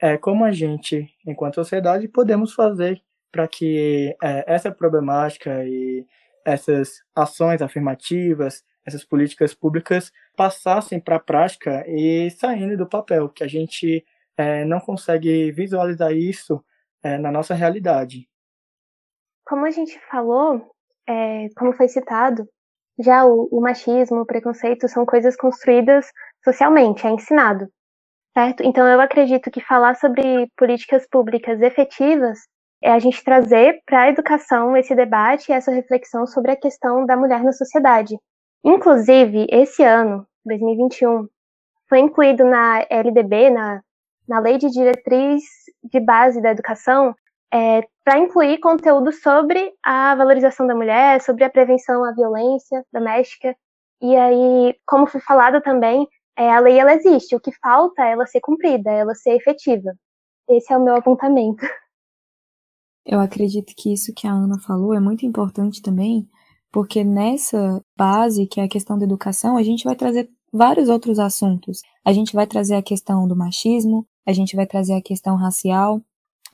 é 0.00 0.16
como 0.16 0.44
a 0.44 0.52
gente, 0.52 1.08
enquanto 1.26 1.56
sociedade, 1.56 2.08
podemos 2.08 2.54
fazer 2.54 3.00
para 3.30 3.46
que 3.48 4.16
é, 4.22 4.44
essa 4.46 4.70
problemática 4.70 5.64
e 5.64 6.06
essas 6.44 7.02
ações 7.14 7.60
afirmativas, 7.60 8.64
essas 8.88 9.04
políticas 9.04 9.54
públicas 9.54 10.12
passassem 10.36 10.98
para 10.98 11.16
a 11.16 11.20
prática 11.20 11.84
e 11.86 12.30
saindo 12.30 12.76
do 12.76 12.88
papel, 12.88 13.28
que 13.28 13.44
a 13.44 13.48
gente 13.48 14.04
é, 14.36 14.64
não 14.64 14.80
consegue 14.80 15.52
visualizar 15.52 16.12
isso 16.12 16.64
é, 17.02 17.16
na 17.18 17.30
nossa 17.30 17.54
realidade. 17.54 18.28
Como 19.46 19.64
a 19.64 19.70
gente 19.70 19.98
falou, 20.10 20.74
é, 21.08 21.48
como 21.56 21.72
foi 21.72 21.88
citado, 21.88 22.48
já 22.98 23.24
o, 23.24 23.48
o 23.50 23.60
machismo, 23.60 24.20
o 24.20 24.26
preconceito 24.26 24.88
são 24.88 25.06
coisas 25.06 25.36
construídas 25.36 26.06
socialmente, 26.42 27.06
é 27.06 27.10
ensinado. 27.10 27.68
Certo? 28.36 28.62
Então, 28.62 28.86
eu 28.86 29.00
acredito 29.00 29.50
que 29.50 29.60
falar 29.60 29.96
sobre 29.96 30.48
políticas 30.56 31.06
públicas 31.08 31.60
efetivas 31.60 32.38
é 32.82 32.90
a 32.90 32.98
gente 32.98 33.24
trazer 33.24 33.80
para 33.84 34.02
a 34.02 34.08
educação 34.10 34.76
esse 34.76 34.94
debate 34.94 35.50
e 35.50 35.52
essa 35.52 35.72
reflexão 35.72 36.26
sobre 36.26 36.52
a 36.52 36.56
questão 36.56 37.04
da 37.04 37.16
mulher 37.16 37.42
na 37.42 37.52
sociedade. 37.52 38.16
Inclusive, 38.64 39.46
esse 39.50 39.82
ano, 39.82 40.26
2021, 40.44 41.28
foi 41.88 42.00
incluído 42.00 42.44
na 42.44 42.84
LDB, 42.90 43.50
na, 43.50 43.82
na 44.28 44.40
Lei 44.40 44.58
de 44.58 44.70
Diretriz 44.70 45.42
de 45.82 46.00
Base 46.00 46.40
da 46.42 46.50
Educação, 46.50 47.14
é, 47.52 47.82
para 48.04 48.18
incluir 48.18 48.58
conteúdo 48.58 49.12
sobre 49.12 49.72
a 49.82 50.14
valorização 50.14 50.66
da 50.66 50.74
mulher, 50.74 51.20
sobre 51.20 51.44
a 51.44 51.50
prevenção 51.50 52.04
à 52.04 52.12
violência 52.12 52.84
doméstica. 52.92 53.56
E 54.00 54.14
aí, 54.16 54.76
como 54.86 55.06
foi 55.06 55.20
falado 55.20 55.60
também, 55.62 56.06
é, 56.36 56.50
a 56.50 56.60
lei 56.60 56.78
ela 56.78 56.94
existe, 56.94 57.34
o 57.34 57.40
que 57.40 57.50
falta 57.60 58.02
é 58.02 58.12
ela 58.12 58.26
ser 58.26 58.40
cumprida, 58.40 58.90
ela 58.90 59.14
ser 59.14 59.32
efetiva. 59.32 59.92
Esse 60.48 60.72
é 60.72 60.76
o 60.76 60.84
meu 60.84 60.96
apontamento. 60.96 61.66
Eu 63.04 63.20
acredito 63.20 63.72
que 63.76 63.92
isso 63.92 64.12
que 64.14 64.26
a 64.26 64.30
Ana 64.30 64.58
falou 64.60 64.94
é 64.94 65.00
muito 65.00 65.24
importante 65.24 65.82
também, 65.82 66.28
porque 66.72 67.04
nessa 67.04 67.82
base, 67.96 68.46
que 68.46 68.60
é 68.60 68.64
a 68.64 68.68
questão 68.68 68.98
da 68.98 69.04
educação, 69.04 69.56
a 69.56 69.62
gente 69.62 69.84
vai 69.84 69.96
trazer 69.96 70.28
vários 70.52 70.88
outros 70.88 71.18
assuntos. 71.18 71.80
A 72.04 72.12
gente 72.12 72.34
vai 72.34 72.46
trazer 72.46 72.74
a 72.74 72.82
questão 72.82 73.26
do 73.26 73.36
machismo, 73.36 74.06
a 74.26 74.32
gente 74.32 74.56
vai 74.56 74.66
trazer 74.66 74.94
a 74.94 75.02
questão 75.02 75.36
racial, 75.36 76.02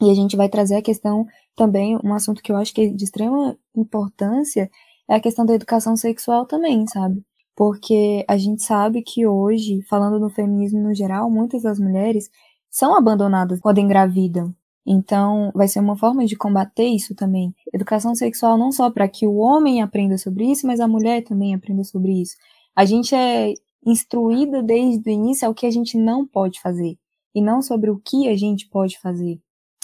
e 0.01 0.11
a 0.11 0.15
gente 0.15 0.37
vai 0.37 0.49
trazer 0.49 0.77
a 0.77 0.83
questão 0.83 1.27
também, 1.57 1.99
um 2.03 2.15
assunto 2.15 2.43
que 2.43 2.51
eu 2.51 2.57
acho 2.57 2.75
que 2.75 2.83
é 2.83 2.89
de 2.89 3.05
extrema 3.05 3.57
importância, 3.77 4.71
é 5.09 5.15
a 5.15 5.21
questão 5.21 5.47
da 5.47 5.55
educação 5.55 5.97
sexual 5.97 6.47
também, 6.47 6.87
sabe? 6.87 7.23
Porque 7.55 8.25
a 8.29 8.37
gente 8.37 8.63
sabe 8.63 9.03
que 9.03 9.27
hoje, 9.27 9.83
falando 9.89 10.19
no 10.19 10.31
feminismo 10.31 10.81
no 10.81 10.95
geral, 10.95 11.31
muitas 11.31 11.63
das 11.63 11.79
mulheres 11.79 12.29
são 12.71 12.97
abandonadas 12.97 13.61
quando 13.61 13.79
engravidam. 13.79 14.53
Então, 14.87 15.51
vai 15.55 15.67
ser 15.67 15.81
uma 15.81 15.97
forma 15.97 16.27
de 16.27 16.37
combater 16.37 16.85
isso 16.85 17.15
também. 17.15 17.55
Educação 17.73 18.15
sexual 18.15 18.59
não 18.59 18.71
só 18.71 18.91
para 18.91 19.09
que 19.09 19.27
o 19.27 19.37
homem 19.37 19.81
aprenda 19.81 20.19
sobre 20.19 20.51
isso, 20.51 20.67
mas 20.67 20.81
a 20.81 20.89
mulher 20.89 21.23
também 21.25 21.55
aprenda 21.55 21.83
sobre 21.85 22.21
isso. 22.21 22.37
A 22.77 22.85
gente 22.85 23.15
é 23.15 23.55
instruída 23.87 24.63
desde 24.63 25.09
o 25.09 25.13
início 25.13 25.47
ao 25.47 25.55
que 25.55 25.67
a 25.67 25.71
gente 25.71 25.97
não 25.97 26.27
pode 26.27 26.61
fazer 26.61 26.99
e 27.35 27.41
não 27.41 27.63
sobre 27.63 27.91
o 27.91 27.99
que 27.99 28.29
a 28.29 28.37
gente 28.37 28.69
pode 28.69 28.99
fazer. 28.99 29.41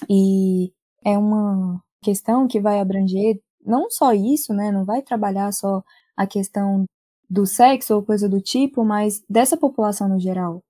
E 0.08 0.72
é 1.04 1.16
uma 1.18 1.82
questão 2.02 2.46
que 2.46 2.60
vai 2.60 2.80
abranger 2.80 3.40
não 3.64 3.90
só 3.90 4.12
isso, 4.12 4.54
né? 4.54 4.70
Não 4.70 4.84
vai 4.84 5.02
trabalhar 5.02 5.52
só 5.52 5.82
a 6.16 6.26
questão 6.26 6.84
do 7.28 7.46
sexo 7.46 7.94
ou 7.94 8.02
coisa 8.02 8.28
do 8.28 8.40
tipo, 8.40 8.84
mas 8.84 9.22
dessa 9.28 9.56
população 9.56 10.08
no 10.08 10.18
geral. 10.18 10.62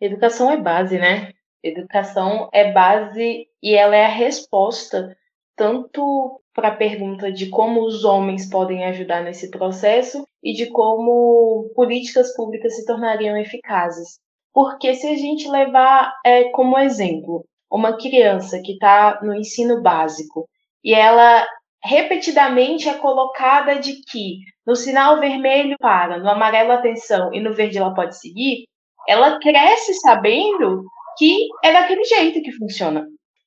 Educação 0.00 0.50
é 0.50 0.56
base, 0.56 0.98
né? 0.98 1.32
Educação 1.68 2.48
é 2.52 2.72
base 2.72 3.46
e 3.62 3.74
ela 3.74 3.96
é 3.96 4.04
a 4.04 4.08
resposta 4.08 5.16
tanto 5.56 6.40
para 6.54 6.68
a 6.68 6.76
pergunta 6.76 7.32
de 7.32 7.48
como 7.48 7.84
os 7.84 8.04
homens 8.04 8.48
podem 8.48 8.84
ajudar 8.84 9.22
nesse 9.22 9.50
processo 9.50 10.26
e 10.42 10.52
de 10.52 10.66
como 10.66 11.70
políticas 11.74 12.34
públicas 12.34 12.76
se 12.76 12.84
tornariam 12.84 13.36
eficazes. 13.36 14.18
Porque 14.52 14.94
se 14.94 15.06
a 15.06 15.16
gente 15.16 15.48
levar 15.48 16.14
é, 16.24 16.44
como 16.50 16.78
exemplo 16.78 17.44
uma 17.70 17.96
criança 17.96 18.60
que 18.62 18.72
está 18.72 19.20
no 19.22 19.34
ensino 19.34 19.82
básico 19.82 20.48
e 20.84 20.94
ela 20.94 21.46
repetidamente 21.82 22.88
é 22.88 22.94
colocada 22.94 23.78
de 23.78 24.02
que 24.02 24.38
no 24.66 24.74
sinal 24.74 25.20
vermelho 25.20 25.76
para, 25.78 26.18
no 26.18 26.28
amarelo 26.28 26.72
atenção 26.72 27.32
e 27.32 27.40
no 27.40 27.54
verde 27.54 27.78
ela 27.78 27.94
pode 27.94 28.18
seguir, 28.18 28.64
ela 29.06 29.38
cresce 29.38 29.94
sabendo 29.94 30.84
que 31.16 31.48
é 31.64 31.72
daquele 31.72 32.04
jeito 32.04 32.42
que 32.42 32.52
funciona. 32.52 33.06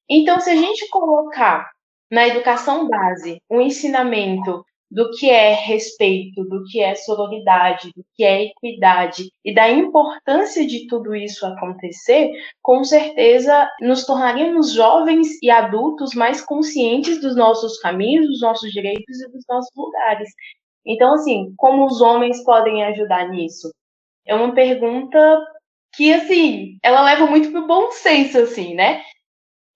Então, 0.09 0.39
se 0.39 0.49
a 0.49 0.55
gente 0.55 0.89
colocar 0.89 1.69
na 2.11 2.27
educação 2.27 2.87
base 2.87 3.41
um 3.49 3.61
ensinamento 3.61 4.63
do 4.91 5.11
que 5.11 5.29
é 5.29 5.53
respeito, 5.53 6.43
do 6.45 6.63
que 6.65 6.81
é 6.81 6.95
sororidade, 6.95 7.91
do 7.95 8.03
que 8.15 8.23
é 8.23 8.45
equidade 8.45 9.31
e 9.45 9.53
da 9.53 9.69
importância 9.69 10.65
de 10.65 10.87
tudo 10.87 11.15
isso 11.15 11.45
acontecer, 11.45 12.31
com 12.61 12.83
certeza 12.83 13.69
nos 13.81 14.05
tornaríamos 14.05 14.73
jovens 14.73 15.27
e 15.43 15.51
adultos 15.51 16.15
mais 16.15 16.41
conscientes 16.41 17.21
dos 17.21 17.35
nossos 17.35 17.77
caminhos, 17.79 18.27
dos 18.27 18.41
nossos 18.41 18.71
direitos 18.71 19.21
e 19.21 19.31
dos 19.31 19.43
nossos 19.47 19.71
lugares. 19.75 20.29
Então, 20.85 21.13
assim, 21.13 21.53
como 21.55 21.85
os 21.85 22.01
homens 22.01 22.43
podem 22.43 22.83
ajudar 22.85 23.29
nisso? 23.29 23.71
É 24.25 24.33
uma 24.33 24.53
pergunta 24.53 25.39
que, 25.93 26.13
assim, 26.13 26.77
ela 26.83 27.01
leva 27.01 27.25
muito 27.25 27.51
pro 27.51 27.67
bom 27.67 27.91
senso, 27.91 28.37
assim, 28.39 28.73
né? 28.73 29.01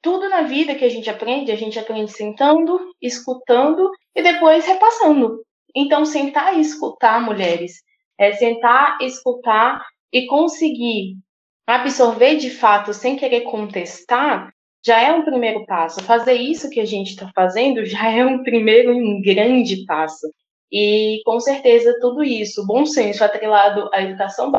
Tudo 0.01 0.29
na 0.29 0.41
vida 0.41 0.75
que 0.75 0.85
a 0.85 0.89
gente 0.89 1.09
aprende, 1.09 1.51
a 1.51 1.55
gente 1.55 1.79
aprende 1.79 2.11
sentando, 2.11 2.79
escutando 3.01 3.89
e 4.15 4.21
depois 4.21 4.65
repassando. 4.65 5.41
Então, 5.75 6.05
sentar 6.05 6.57
e 6.57 6.61
escutar, 6.61 7.21
mulheres, 7.21 7.81
é 8.17 8.31
sentar, 8.33 8.97
escutar 9.01 9.85
e 10.11 10.27
conseguir 10.27 11.15
absorver 11.65 12.35
de 12.35 12.49
fato 12.49 12.93
sem 12.93 13.15
querer 13.15 13.41
contestar, 13.41 14.53
já 14.85 15.01
é 15.01 15.13
um 15.13 15.23
primeiro 15.23 15.65
passo. 15.65 16.03
Fazer 16.03 16.33
isso 16.33 16.69
que 16.69 16.79
a 16.79 16.85
gente 16.85 17.11
está 17.11 17.31
fazendo 17.33 17.85
já 17.85 18.11
é 18.11 18.25
um 18.25 18.43
primeiro 18.43 18.93
e 18.93 19.01
um 19.01 19.21
grande 19.21 19.85
passo. 19.85 20.29
E 20.71 21.21
com 21.25 21.39
certeza 21.39 21.97
tudo 22.01 22.23
isso, 22.23 22.65
bom 22.65 22.85
senso 22.85 23.23
atrelado 23.23 23.89
à 23.93 24.01
educação, 24.01 24.51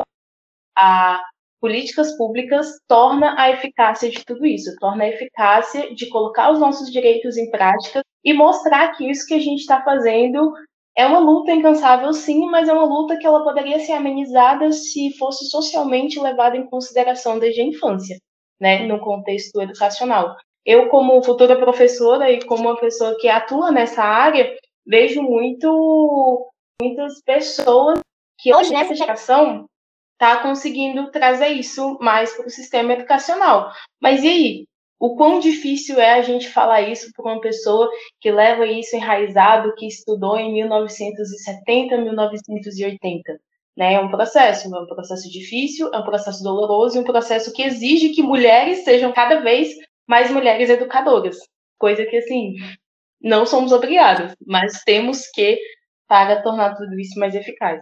a 0.77 1.21
políticas 1.65 2.15
públicas 2.15 2.79
torna 2.87 3.33
a 3.41 3.49
eficácia 3.49 4.07
de 4.07 4.23
tudo 4.23 4.45
isso, 4.45 4.75
torna 4.79 5.03
a 5.03 5.09
eficácia 5.09 5.95
de 5.95 6.07
colocar 6.09 6.51
os 6.51 6.59
nossos 6.59 6.91
direitos 6.91 7.37
em 7.37 7.49
prática 7.49 8.03
e 8.23 8.35
mostrar 8.35 8.95
que 8.95 9.09
isso 9.09 9.25
que 9.25 9.33
a 9.33 9.39
gente 9.39 9.61
está 9.61 9.81
fazendo 9.81 10.53
é 10.95 11.07
uma 11.07 11.17
luta 11.17 11.51
incansável, 11.51 12.13
sim, 12.13 12.45
mas 12.51 12.69
é 12.69 12.73
uma 12.73 12.85
luta 12.85 13.17
que 13.17 13.25
ela 13.25 13.43
poderia 13.43 13.79
ser 13.79 13.93
amenizada 13.93 14.71
se 14.71 15.17
fosse 15.17 15.49
socialmente 15.49 16.19
levada 16.19 16.55
em 16.55 16.69
consideração 16.69 17.39
desde 17.39 17.61
a 17.61 17.65
infância, 17.65 18.15
né, 18.61 18.85
no 18.85 18.99
contexto 18.99 19.59
educacional. 19.59 20.35
Eu, 20.63 20.87
como 20.89 21.23
futura 21.23 21.57
professora 21.57 22.31
e 22.31 22.45
como 22.45 22.69
uma 22.69 22.79
pessoa 22.79 23.17
que 23.19 23.27
atua 23.27 23.71
nessa 23.71 24.03
área, 24.03 24.55
vejo 24.85 25.23
muito 25.23 26.47
muitas 26.79 27.23
pessoas 27.23 28.01
que 28.37 28.53
hoje 28.53 28.71
nessa 28.71 28.93
geração 28.93 29.65
está 30.15 30.41
conseguindo 30.41 31.11
trazer 31.11 31.49
isso 31.49 31.97
mais 32.01 32.33
para 32.33 32.47
o 32.47 32.49
sistema 32.49 32.93
educacional. 32.93 33.71
Mas 34.01 34.23
e 34.23 34.27
aí? 34.27 34.65
O 34.97 35.15
quão 35.17 35.39
difícil 35.39 35.99
é 35.99 36.13
a 36.13 36.21
gente 36.21 36.49
falar 36.49 36.81
isso 36.81 37.11
para 37.13 37.33
uma 37.33 37.41
pessoa 37.41 37.89
que 38.21 38.31
leva 38.31 38.65
isso 38.65 38.95
enraizado, 38.95 39.75
que 39.75 39.85
estudou 39.85 40.39
em 40.39 40.53
1970, 40.53 41.97
1980? 41.97 43.39
Né? 43.75 43.95
É 43.95 43.99
um 43.99 44.09
processo, 44.09 44.73
é 44.73 44.79
um 44.79 44.85
processo 44.85 45.29
difícil, 45.29 45.93
é 45.93 45.97
um 45.97 46.05
processo 46.05 46.41
doloroso, 46.41 46.97
e 46.97 47.01
um 47.01 47.03
processo 47.03 47.51
que 47.51 47.61
exige 47.61 48.09
que 48.09 48.23
mulheres 48.23 48.85
sejam 48.85 49.11
cada 49.11 49.41
vez 49.41 49.75
mais 50.07 50.31
mulheres 50.31 50.69
educadoras. 50.69 51.37
Coisa 51.77 52.05
que, 52.05 52.17
assim, 52.17 52.55
não 53.21 53.45
somos 53.45 53.73
obrigadas, 53.73 54.33
mas 54.47 54.81
temos 54.85 55.27
que 55.33 55.59
para 56.07 56.41
tornar 56.41 56.75
tudo 56.75 56.97
isso 56.97 57.19
mais 57.19 57.35
eficaz. 57.35 57.81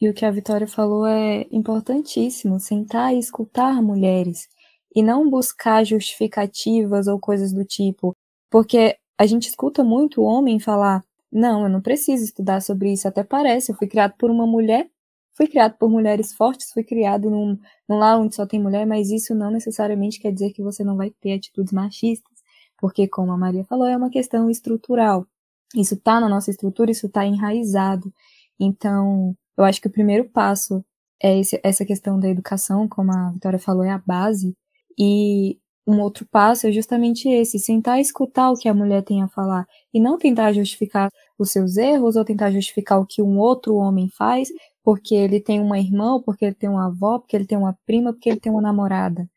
E 0.00 0.08
o 0.08 0.14
que 0.14 0.24
a 0.24 0.30
Vitória 0.30 0.66
falou 0.66 1.06
é 1.06 1.46
importantíssimo, 1.50 2.60
sentar 2.60 3.14
e 3.14 3.18
escutar 3.18 3.82
mulheres 3.82 4.48
e 4.94 5.02
não 5.02 5.28
buscar 5.28 5.84
justificativas 5.84 7.06
ou 7.08 7.18
coisas 7.18 7.52
do 7.52 7.64
tipo, 7.64 8.16
porque 8.50 8.96
a 9.18 9.26
gente 9.26 9.48
escuta 9.48 9.82
muito 9.84 10.20
o 10.20 10.24
homem 10.24 10.60
falar: 10.60 11.04
"Não, 11.32 11.64
eu 11.64 11.68
não 11.68 11.80
preciso 11.82 12.24
estudar 12.24 12.60
sobre 12.62 12.92
isso, 12.92 13.08
até 13.08 13.24
parece, 13.24 13.72
eu 13.72 13.76
fui 13.76 13.88
criado 13.88 14.14
por 14.18 14.30
uma 14.30 14.46
mulher, 14.46 14.88
fui 15.36 15.46
criado 15.48 15.76
por 15.78 15.90
mulheres 15.90 16.32
fortes, 16.32 16.72
fui 16.72 16.84
criado 16.84 17.30
num, 17.30 17.58
num 17.88 17.98
lar 17.98 18.18
onde 18.20 18.34
só 18.34 18.46
tem 18.46 18.60
mulher, 18.60 18.86
mas 18.86 19.10
isso 19.10 19.34
não 19.34 19.50
necessariamente 19.50 20.20
quer 20.20 20.32
dizer 20.32 20.52
que 20.52 20.62
você 20.62 20.84
não 20.84 20.96
vai 20.96 21.10
ter 21.20 21.32
atitudes 21.34 21.72
machistas, 21.72 22.38
porque 22.78 23.08
como 23.08 23.32
a 23.32 23.36
Maria 23.38 23.64
falou, 23.64 23.86
é 23.86 23.96
uma 23.96 24.10
questão 24.10 24.50
estrutural. 24.50 25.26
Isso 25.74 25.94
está 25.94 26.20
na 26.20 26.28
nossa 26.28 26.50
estrutura, 26.50 26.90
isso 26.90 27.06
está 27.06 27.26
enraizado. 27.26 28.12
Então, 28.58 29.36
eu 29.58 29.64
acho 29.64 29.80
que 29.80 29.88
o 29.88 29.92
primeiro 29.92 30.24
passo 30.30 30.84
é 31.20 31.38
esse, 31.38 31.60
essa 31.64 31.84
questão 31.84 32.18
da 32.18 32.28
educação, 32.28 32.88
como 32.88 33.12
a 33.12 33.30
Vitória 33.32 33.58
falou, 33.58 33.84
é 33.84 33.90
a 33.90 33.98
base. 33.98 34.54
E 34.98 35.58
um 35.86 36.00
outro 36.00 36.26
passo 36.30 36.66
é 36.66 36.72
justamente 36.72 37.28
esse, 37.28 37.58
sentar 37.58 37.98
e 37.98 38.02
escutar 38.02 38.50
o 38.50 38.56
que 38.56 38.68
a 38.68 38.74
mulher 38.74 39.02
tem 39.02 39.22
a 39.22 39.28
falar 39.28 39.66
e 39.92 39.98
não 39.98 40.18
tentar 40.18 40.52
justificar 40.52 41.10
os 41.38 41.50
seus 41.50 41.76
erros 41.76 42.14
ou 42.14 42.24
tentar 42.24 42.50
justificar 42.50 43.00
o 43.00 43.06
que 43.06 43.22
um 43.22 43.38
outro 43.38 43.74
homem 43.74 44.08
faz 44.10 44.48
porque 44.84 45.14
ele 45.14 45.40
tem 45.40 45.60
uma 45.60 45.78
irmã, 45.78 46.20
porque 46.22 46.46
ele 46.46 46.54
tem 46.54 46.68
uma 46.68 46.86
avó, 46.86 47.18
porque 47.18 47.36
ele 47.36 47.46
tem 47.46 47.58
uma 47.58 47.76
prima, 47.84 48.12
porque 48.12 48.30
ele 48.30 48.40
tem 48.40 48.50
uma 48.50 48.62
namorada. 48.62 49.28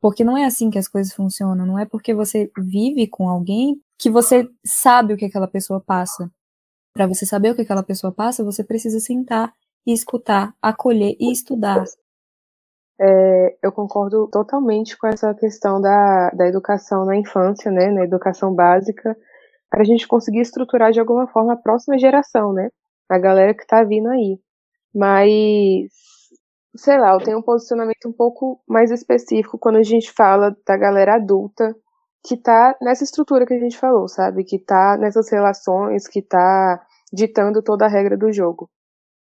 Porque 0.00 0.24
não 0.24 0.36
é 0.36 0.44
assim 0.44 0.70
que 0.70 0.78
as 0.78 0.88
coisas 0.88 1.12
funcionam, 1.12 1.66
não 1.66 1.78
é 1.78 1.84
porque 1.84 2.14
você 2.14 2.50
vive 2.58 3.06
com 3.08 3.28
alguém 3.28 3.80
que 3.98 4.10
você 4.10 4.48
sabe 4.64 5.14
o 5.14 5.16
que 5.16 5.24
aquela 5.24 5.48
pessoa 5.48 5.80
passa. 5.80 6.30
Para 6.92 7.06
você 7.06 7.24
saber 7.26 7.50
o 7.50 7.54
que 7.54 7.62
aquela 7.62 7.82
pessoa 7.82 8.12
passa, 8.12 8.44
você 8.44 8.62
precisa 8.62 9.00
sentar 9.00 9.52
e 9.86 9.92
escutar, 9.92 10.54
acolher 10.60 11.16
e 11.18 11.32
estudar. 11.32 11.84
É, 13.00 13.56
eu 13.62 13.72
concordo 13.72 14.28
totalmente 14.28 14.96
com 14.96 15.06
essa 15.06 15.34
questão 15.34 15.80
da, 15.80 16.30
da 16.30 16.46
educação 16.46 17.04
na 17.04 17.16
infância, 17.16 17.70
né, 17.70 17.90
na 17.90 18.04
educação 18.04 18.54
básica, 18.54 19.16
para 19.68 19.80
a 19.80 19.84
gente 19.84 20.06
conseguir 20.06 20.40
estruturar 20.40 20.92
de 20.92 21.00
alguma 21.00 21.26
forma 21.26 21.54
a 21.54 21.56
próxima 21.56 21.98
geração, 21.98 22.52
né, 22.52 22.68
a 23.08 23.18
galera 23.18 23.54
que 23.54 23.62
está 23.62 23.82
vindo 23.82 24.08
aí. 24.08 24.38
Mas, 24.94 25.90
sei 26.76 26.98
lá, 26.98 27.12
eu 27.12 27.18
tenho 27.18 27.38
um 27.38 27.42
posicionamento 27.42 28.08
um 28.08 28.12
pouco 28.12 28.62
mais 28.68 28.90
específico 28.90 29.58
quando 29.58 29.76
a 29.76 29.82
gente 29.82 30.12
fala 30.12 30.54
da 30.66 30.76
galera 30.76 31.16
adulta 31.16 31.74
que 32.24 32.34
está 32.34 32.76
nessa 32.80 33.02
estrutura 33.02 33.44
que 33.44 33.54
a 33.54 33.58
gente 33.58 33.76
falou, 33.76 34.06
sabe, 34.06 34.44
que 34.44 34.56
está 34.56 34.96
nessas 34.96 35.28
relações, 35.30 36.06
que 36.06 36.20
está 36.20 36.80
ditando 37.12 37.62
toda 37.62 37.86
a 37.86 37.88
regra 37.88 38.16
do 38.16 38.32
jogo. 38.32 38.70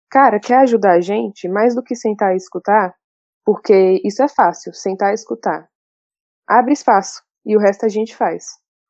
Cara, 0.09 0.39
quer 0.39 0.57
ajudar 0.61 0.93
a 0.93 1.01
gente 1.01 1.47
mais 1.47 1.75
do 1.75 1.83
que 1.83 1.95
sentar 1.95 2.33
e 2.33 2.37
escutar? 2.37 2.95
Porque 3.45 4.01
isso 4.03 4.23
é 4.23 4.27
fácil, 4.27 4.73
sentar 4.73 5.11
e 5.11 5.13
escutar. 5.13 5.67
Abre 6.47 6.73
espaço 6.73 7.21
e 7.45 7.55
o 7.55 7.59
resto 7.59 7.85
a 7.85 7.89
gente 7.89 8.15
faz. 8.15 8.45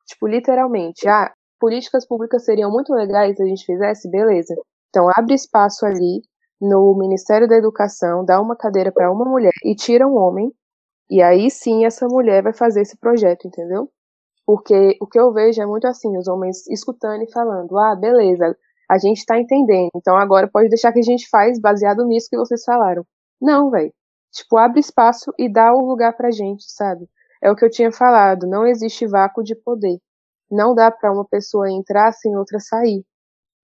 Tipo, 0.06 0.26
literalmente, 0.26 1.06
ah, 1.08 1.32
políticas 1.60 2.06
públicas 2.06 2.44
seriam 2.44 2.70
muito 2.70 2.94
legais 2.94 3.36
se 3.36 3.42
a 3.42 3.46
gente 3.46 3.64
fizesse, 3.66 4.10
beleza. 4.10 4.54
Então 4.88 5.06
abre 5.14 5.34
espaço 5.34 5.84
ali 5.84 6.22
no 6.60 6.96
Ministério 6.98 7.46
da 7.46 7.56
Educação, 7.56 8.24
dá 8.24 8.40
uma 8.40 8.56
cadeira 8.56 8.90
para 8.90 9.10
uma 9.12 9.24
mulher 9.24 9.52
e 9.64 9.74
tira 9.74 10.06
um 10.06 10.16
homem, 10.16 10.50
e 11.10 11.22
aí 11.22 11.50
sim 11.50 11.84
essa 11.84 12.06
mulher 12.08 12.42
vai 12.42 12.52
fazer 12.54 12.82
esse 12.82 12.98
projeto, 12.98 13.46
entendeu? 13.46 13.90
Porque 14.46 14.96
o 15.00 15.06
que 15.06 15.20
eu 15.20 15.32
vejo 15.32 15.62
é 15.62 15.66
muito 15.66 15.86
assim, 15.86 16.16
os 16.18 16.28
homens 16.28 16.66
escutando 16.68 17.22
e 17.22 17.32
falando, 17.32 17.78
ah, 17.78 17.94
beleza, 17.96 18.56
a 18.90 18.98
gente 18.98 19.18
está 19.18 19.38
entendendo. 19.38 19.90
Então 19.94 20.16
agora 20.16 20.48
pode 20.48 20.68
deixar 20.68 20.92
que 20.92 20.98
a 20.98 21.02
gente 21.02 21.28
faz 21.28 21.60
baseado 21.60 22.04
nisso 22.04 22.26
que 22.28 22.36
vocês 22.36 22.64
falaram. 22.64 23.06
Não, 23.40 23.70
velho. 23.70 23.92
Tipo, 24.32 24.56
abre 24.56 24.80
espaço 24.80 25.32
e 25.38 25.48
dá 25.48 25.72
o 25.72 25.86
lugar 25.86 26.16
pra 26.16 26.32
gente, 26.32 26.64
sabe? 26.66 27.08
É 27.40 27.48
o 27.50 27.54
que 27.54 27.64
eu 27.64 27.70
tinha 27.70 27.92
falado, 27.92 28.48
não 28.48 28.66
existe 28.66 29.06
vácuo 29.06 29.44
de 29.44 29.54
poder. 29.54 29.98
Não 30.50 30.74
dá 30.74 30.90
para 30.90 31.12
uma 31.12 31.24
pessoa 31.24 31.70
entrar 31.70 32.12
sem 32.12 32.36
outra 32.36 32.58
sair. 32.58 33.04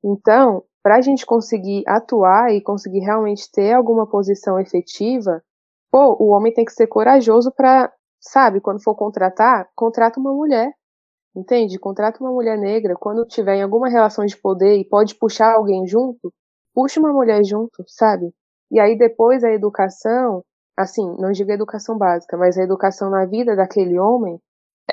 Então, 0.04 0.62
para 0.80 0.96
a 0.96 1.00
gente 1.00 1.26
conseguir 1.26 1.82
atuar 1.88 2.52
e 2.52 2.62
conseguir 2.62 3.00
realmente 3.00 3.50
ter 3.50 3.72
alguma 3.72 4.08
posição 4.08 4.60
efetiva, 4.60 5.42
pô, 5.90 6.16
o 6.20 6.28
homem 6.30 6.54
tem 6.54 6.64
que 6.64 6.72
ser 6.72 6.86
corajoso 6.86 7.50
para, 7.50 7.92
sabe, 8.20 8.60
quando 8.60 8.82
for 8.82 8.94
contratar, 8.94 9.68
contrata 9.74 10.20
uma 10.20 10.32
mulher. 10.32 10.72
Entende? 11.36 11.78
Contrata 11.78 12.18
uma 12.24 12.32
mulher 12.32 12.56
negra, 12.56 12.94
quando 12.98 13.26
tiver 13.26 13.56
em 13.56 13.62
alguma 13.62 13.90
relação 13.90 14.24
de 14.24 14.34
poder 14.38 14.78
e 14.78 14.88
pode 14.88 15.14
puxar 15.16 15.52
alguém 15.54 15.86
junto, 15.86 16.32
puxa 16.74 16.98
uma 16.98 17.12
mulher 17.12 17.44
junto, 17.44 17.84
sabe? 17.86 18.32
E 18.70 18.80
aí 18.80 18.96
depois 18.96 19.44
a 19.44 19.52
educação, 19.52 20.42
assim, 20.74 21.04
não 21.18 21.32
digo 21.32 21.52
educação 21.52 21.98
básica, 21.98 22.38
mas 22.38 22.56
a 22.56 22.62
educação 22.62 23.10
na 23.10 23.26
vida 23.26 23.54
daquele 23.54 23.98
homem, 23.98 24.40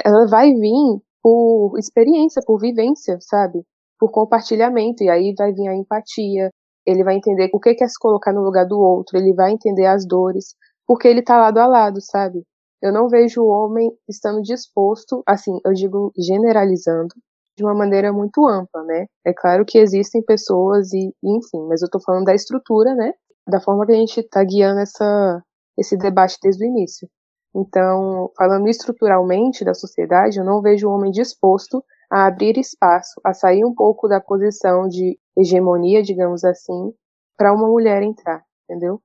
ela 0.03 0.27
vai 0.27 0.53
vir 0.53 1.01
por 1.21 1.77
experiência, 1.79 2.41
por 2.45 2.59
vivência, 2.59 3.17
sabe? 3.21 3.63
Por 3.97 4.11
compartilhamento, 4.11 5.01
e 5.01 5.09
aí 5.09 5.33
vai 5.37 5.53
vir 5.53 5.69
a 5.69 5.75
empatia, 5.75 6.49
ele 6.85 7.05
vai 7.05 7.15
entender 7.15 7.49
o 7.53 7.59
que 7.59 7.81
é 7.81 7.87
se 7.87 7.97
colocar 7.97 8.33
no 8.33 8.41
lugar 8.41 8.65
do 8.67 8.77
outro, 8.77 9.17
ele 9.17 9.33
vai 9.33 9.51
entender 9.51 9.85
as 9.85 10.05
dores, 10.05 10.55
porque 10.85 11.07
ele 11.07 11.21
tá 11.23 11.37
lado 11.37 11.57
a 11.59 11.65
lado, 11.67 12.01
sabe? 12.01 12.43
Eu 12.83 12.91
não 12.91 13.07
vejo 13.07 13.41
o 13.41 13.47
homem 13.47 13.89
estando 14.09 14.41
disposto, 14.41 15.23
assim, 15.25 15.57
eu 15.65 15.71
digo 15.71 16.11
generalizando, 16.17 17.15
de 17.57 17.63
uma 17.63 17.73
maneira 17.73 18.11
muito 18.11 18.45
ampla, 18.45 18.83
né? 18.83 19.05
É 19.25 19.31
claro 19.33 19.63
que 19.63 19.77
existem 19.77 20.21
pessoas 20.21 20.91
e, 20.91 21.15
enfim, 21.23 21.65
mas 21.69 21.81
eu 21.81 21.89
tô 21.89 21.97
falando 22.01 22.25
da 22.25 22.35
estrutura, 22.35 22.93
né? 22.93 23.13
Da 23.47 23.61
forma 23.61 23.85
que 23.85 23.93
a 23.93 23.95
gente 23.95 24.21
tá 24.23 24.43
guiando 24.43 24.81
essa, 24.81 25.41
esse 25.79 25.95
debate 25.95 26.37
desde 26.43 26.65
o 26.65 26.67
início. 26.67 27.07
Então, 27.55 28.29
falando 28.37 28.67
estruturalmente 28.67 29.63
da 29.63 29.73
sociedade, 29.73 30.39
eu 30.39 30.43
não 30.43 30.61
vejo 30.61 30.89
o 30.89 30.91
homem 30.91 31.09
disposto 31.09 31.81
a 32.11 32.25
abrir 32.25 32.57
espaço, 32.57 33.21
a 33.23 33.33
sair 33.33 33.63
um 33.63 33.73
pouco 33.73 34.09
da 34.09 34.19
posição 34.19 34.89
de 34.89 35.17
hegemonia, 35.37 36.03
digamos 36.03 36.43
assim, 36.43 36.91
para 37.37 37.53
uma 37.53 37.67
mulher 37.69 38.03
entrar, 38.03 38.43
entendeu? 38.69 38.99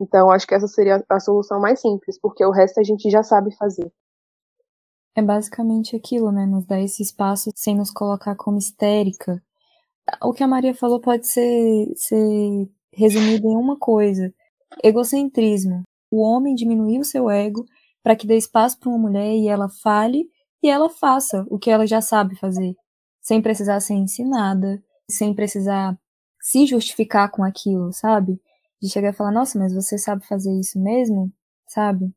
Então, 0.00 0.30
acho 0.30 0.46
que 0.46 0.54
essa 0.54 0.66
seria 0.66 1.04
a 1.08 1.20
solução 1.20 1.60
mais 1.60 1.80
simples, 1.80 2.18
porque 2.20 2.44
o 2.44 2.50
resto 2.50 2.80
a 2.80 2.82
gente 2.82 3.08
já 3.10 3.22
sabe 3.22 3.54
fazer. 3.56 3.92
É 5.16 5.22
basicamente 5.22 5.94
aquilo, 5.94 6.32
né? 6.32 6.44
Nos 6.44 6.66
dar 6.66 6.80
esse 6.80 7.02
espaço 7.02 7.50
sem 7.54 7.76
nos 7.76 7.90
colocar 7.90 8.34
como 8.34 8.58
histérica. 8.58 9.40
O 10.22 10.32
que 10.32 10.42
a 10.42 10.48
Maria 10.48 10.74
falou 10.74 11.00
pode 11.00 11.26
ser, 11.26 11.92
ser 11.96 12.68
resumido 12.92 13.46
em 13.46 13.56
uma 13.56 13.78
coisa: 13.78 14.34
egocentrismo. 14.82 15.82
O 16.10 16.20
homem 16.20 16.54
diminuir 16.54 16.98
o 16.98 17.04
seu 17.04 17.30
ego 17.30 17.64
para 18.02 18.16
que 18.16 18.26
dê 18.26 18.36
espaço 18.36 18.78
para 18.78 18.88
uma 18.88 18.98
mulher 18.98 19.34
e 19.34 19.48
ela 19.48 19.68
fale 19.68 20.28
e 20.62 20.68
ela 20.68 20.90
faça 20.90 21.46
o 21.48 21.58
que 21.58 21.70
ela 21.70 21.86
já 21.86 22.00
sabe 22.00 22.36
fazer, 22.36 22.74
sem 23.20 23.40
precisar 23.40 23.80
ser 23.80 23.94
ensinada, 23.94 24.82
sem 25.10 25.34
precisar 25.34 25.98
se 26.40 26.66
justificar 26.66 27.30
com 27.30 27.42
aquilo, 27.42 27.92
sabe? 27.92 28.40
De 28.84 28.92
chegar 28.92 29.10
e 29.10 29.16
falar, 29.16 29.32
nossa, 29.32 29.58
mas 29.58 29.74
você 29.74 29.96
sabe 29.96 30.26
fazer 30.26 30.52
isso 30.52 30.78
mesmo? 30.78 31.32
Sabe? 31.66 32.12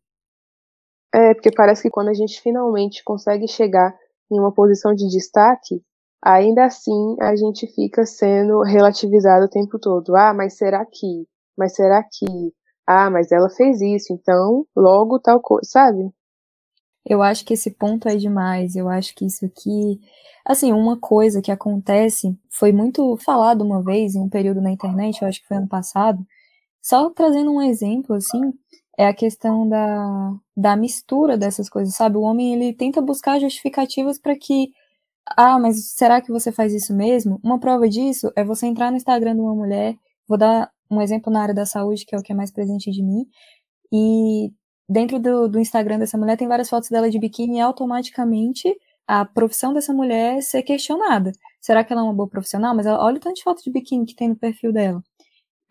É, 1.13 1.33
porque 1.33 1.51
parece 1.51 1.81
que 1.83 1.89
quando 1.89 2.09
a 2.09 2.13
gente 2.13 2.41
finalmente 2.41 3.03
consegue 3.03 3.47
chegar 3.47 3.95
em 4.31 4.39
uma 4.39 4.51
posição 4.51 4.93
de 4.93 5.07
destaque, 5.07 5.81
ainda 6.21 6.65
assim 6.65 7.15
a 7.21 7.35
gente 7.35 7.65
fica 7.73 8.05
sendo 8.05 8.61
relativizado 8.61 9.45
o 9.45 9.49
tempo 9.49 9.79
todo. 9.79 10.15
Ah, 10.15 10.33
mas 10.33 10.57
será 10.57 10.85
que? 10.85 11.25
Mas 11.57 11.73
será 11.75 12.03
que? 12.03 12.25
Ah, 12.85 13.09
mas 13.09 13.31
ela 13.31 13.49
fez 13.49 13.81
isso, 13.81 14.13
então 14.13 14.65
logo 14.75 15.19
tal 15.19 15.41
coisa, 15.41 15.69
sabe? 15.69 16.11
Eu 17.05 17.23
acho 17.23 17.45
que 17.45 17.53
esse 17.53 17.71
ponto 17.71 18.09
é 18.09 18.17
demais. 18.17 18.75
Eu 18.75 18.89
acho 18.89 19.15
que 19.15 19.25
isso 19.25 19.45
aqui. 19.45 19.99
Assim, 20.45 20.73
uma 20.73 20.97
coisa 20.99 21.41
que 21.41 21.51
acontece, 21.51 22.37
foi 22.49 22.71
muito 22.73 23.17
falado 23.17 23.61
uma 23.63 23.81
vez 23.81 24.15
em 24.15 24.21
um 24.21 24.29
período 24.29 24.61
na 24.61 24.71
internet, 24.71 25.21
eu 25.21 25.27
acho 25.27 25.41
que 25.41 25.47
foi 25.47 25.57
ano 25.57 25.67
passado, 25.67 26.25
só 26.87 27.09
trazendo 27.09 27.51
um 27.51 27.61
exemplo, 27.61 28.15
assim, 28.15 28.39
é 28.97 29.07
a 29.07 29.13
questão 29.13 29.67
da, 29.67 30.33
da 30.55 30.75
mistura 30.77 31.37
dessas 31.37 31.69
coisas, 31.69 31.93
sabe? 31.93 32.17
O 32.17 32.21
homem, 32.21 32.53
ele 32.53 32.73
tenta 32.73 33.01
buscar 33.01 33.39
justificativas 33.41 34.17
para 34.17 34.37
que, 34.37 34.69
ah, 35.37 35.59
mas 35.59 35.91
será 35.95 36.21
que 36.21 36.31
você 36.31 36.49
faz 36.49 36.73
isso 36.73 36.95
mesmo? 36.95 37.41
Uma 37.43 37.59
prova 37.59 37.89
disso 37.89 38.31
é 38.37 38.43
você 38.43 38.67
entrar 38.67 38.89
no 38.89 38.95
Instagram 38.97 39.35
de 39.35 39.41
uma 39.41 39.53
mulher, 39.53 39.95
vou 40.27 40.37
dar 40.37 40.71
um 40.89 41.01
exemplo 41.01 41.31
na 41.31 41.41
área 41.41 41.53
da 41.53 41.65
saúde, 41.65 42.05
que 42.05 42.15
é 42.15 42.19
o 42.19 42.23
que 42.23 42.31
é 42.31 42.35
mais 42.35 42.51
presente 42.51 42.89
de 42.89 43.03
mim, 43.03 43.25
e 43.91 44.49
dentro 44.89 45.19
do, 45.19 45.49
do 45.49 45.59
Instagram 45.59 45.99
dessa 45.99 46.17
mulher 46.17 46.37
tem 46.37 46.47
várias 46.47 46.69
fotos 46.69 46.89
dela 46.89 47.09
de 47.09 47.19
biquíni 47.19 47.57
e 47.57 47.61
automaticamente 47.61 48.73
a 49.05 49.25
profissão 49.25 49.73
dessa 49.73 49.93
mulher 49.93 50.41
ser 50.41 50.63
questionada. 50.63 51.33
Será 51.61 51.83
que 51.83 51.91
ela 51.91 52.01
é 52.01 52.05
uma 52.05 52.13
boa 52.13 52.29
profissional? 52.29 52.73
Mas 52.75 52.85
ela, 52.85 53.03
olha 53.03 53.17
o 53.17 53.19
tanto 53.19 53.35
de 53.35 53.43
foto 53.43 53.61
de 53.61 53.71
biquíni 53.71 54.05
que 54.05 54.15
tem 54.15 54.29
no 54.29 54.37
perfil 54.37 54.71
dela 54.71 55.03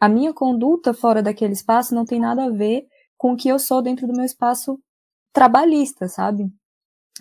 a 0.01 0.09
minha 0.09 0.33
conduta 0.33 0.93
fora 0.93 1.23
daquele 1.23 1.53
espaço 1.53 1.95
não 1.95 2.05
tem 2.05 2.21
nada 2.21 2.45
a 2.45 2.51
ver 2.51 2.87
com 3.17 3.33
o 3.33 3.37
que 3.37 3.49
eu 3.49 3.59
sou 3.59 3.83
dentro 3.83 4.07
do 4.07 4.13
meu 4.13 4.25
espaço 4.25 4.79
trabalhista, 5.33 6.09
sabe? 6.09 6.51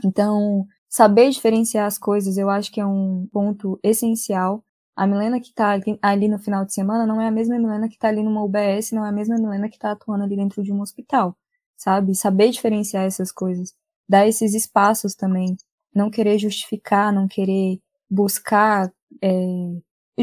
Então, 0.03 0.65
saber 0.89 1.29
diferenciar 1.29 1.85
as 1.85 1.97
coisas 1.97 2.37
eu 2.37 2.49
acho 2.49 2.71
que 2.71 2.81
é 2.81 2.85
um 2.85 3.27
ponto 3.31 3.79
essencial. 3.83 4.63
A 4.95 5.05
Milena 5.07 5.39
que 5.39 5.49
está 5.49 5.77
ali 6.01 6.27
no 6.27 6.39
final 6.39 6.65
de 6.65 6.73
semana 6.73 7.05
não 7.05 7.19
é 7.19 7.27
a 7.27 7.31
mesma 7.31 7.57
Milena 7.57 7.87
que 7.87 7.95
está 7.95 8.07
ali 8.09 8.23
numa 8.23 8.43
UBS, 8.43 8.91
não 8.91 9.05
é 9.05 9.09
a 9.09 9.11
mesma 9.11 9.35
Milena 9.37 9.69
que 9.69 9.75
está 9.75 9.91
atuando 9.91 10.23
ali 10.23 10.35
dentro 10.35 10.63
de 10.63 10.71
um 10.71 10.81
hospital, 10.81 11.37
sabe? 11.77 12.15
Saber 12.15 12.49
diferenciar 12.49 13.05
essas 13.05 13.31
coisas, 13.31 13.73
dar 14.07 14.27
esses 14.27 14.53
espaços 14.53 15.15
também, 15.15 15.55
não 15.93 16.09
querer 16.09 16.37
justificar, 16.37 17.11
não 17.13 17.27
querer 17.27 17.79
buscar 18.09 18.91
é, 19.21 19.29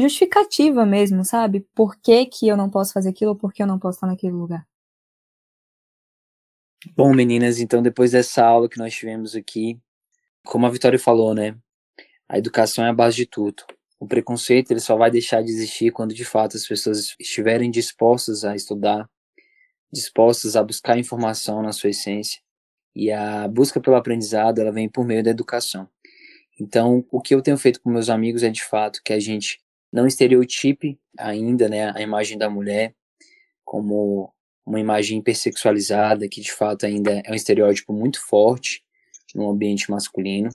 justificativa 0.01 0.85
mesmo, 0.85 1.23
sabe? 1.23 1.61
Por 1.75 1.95
que, 1.95 2.25
que 2.25 2.47
eu 2.47 2.57
não 2.57 2.69
posso 2.69 2.93
fazer 2.93 3.09
aquilo 3.09 3.31
ou 3.31 3.37
por 3.37 3.53
que 3.53 3.61
eu 3.61 3.67
não 3.67 3.79
posso 3.79 3.97
estar 3.97 4.07
naquele 4.07 4.33
lugar. 4.33 4.67
Bom, 6.95 7.13
meninas, 7.13 7.59
então 7.59 7.81
depois 7.81 8.11
dessa 8.11 8.43
aula 8.43 8.67
que 8.67 8.77
nós 8.77 8.93
tivemos 8.93 9.35
aqui, 9.35 9.79
como 10.45 10.65
a 10.65 10.69
Vitória 10.69 10.99
falou, 10.99 11.33
né? 11.33 11.57
A 12.27 12.37
educação 12.37 12.83
é 12.83 12.89
a 12.89 12.93
base 12.93 13.15
de 13.15 13.25
tudo. 13.25 13.63
O 13.99 14.07
preconceito 14.07 14.71
ele 14.71 14.81
só 14.81 14.97
vai 14.97 15.09
deixar 15.09 15.41
de 15.41 15.49
existir 15.49 15.91
quando 15.91 16.13
de 16.13 16.25
fato 16.25 16.57
as 16.57 16.67
pessoas 16.67 17.15
estiverem 17.17 17.71
dispostas 17.71 18.43
a 18.43 18.53
estudar, 18.53 19.09
dispostas 19.91 20.57
a 20.57 20.63
buscar 20.63 20.97
informação 20.97 21.61
na 21.61 21.71
sua 21.71 21.91
essência. 21.91 22.41
E 22.93 23.11
a 23.11 23.47
busca 23.47 23.79
pelo 23.79 23.95
aprendizado, 23.95 24.59
ela 24.59 24.71
vem 24.71 24.89
por 24.89 25.05
meio 25.05 25.23
da 25.23 25.29
educação. 25.29 25.89
Então, 26.59 27.05
o 27.11 27.21
que 27.21 27.33
eu 27.33 27.41
tenho 27.41 27.57
feito 27.57 27.81
com 27.81 27.89
meus 27.89 28.09
amigos 28.09 28.43
é 28.43 28.49
de 28.49 28.63
fato 28.63 29.01
que 29.03 29.13
a 29.13 29.19
gente 29.19 29.62
não 29.93 30.07
estereotipe 30.07 30.99
ainda 31.19 31.69
né, 31.69 31.91
a 31.95 32.01
imagem 32.01 32.35
da 32.35 32.49
mulher 32.49 32.95
como 33.63 34.33
uma 34.65 34.79
imagem 34.79 35.19
hipersexualizada, 35.19 36.27
que 36.27 36.41
de 36.41 36.51
fato 36.51 36.85
ainda 36.85 37.21
é 37.23 37.31
um 37.31 37.35
estereótipo 37.35 37.93
muito 37.93 38.19
forte 38.25 38.83
no 39.35 39.47
ambiente 39.49 39.91
masculino, 39.91 40.49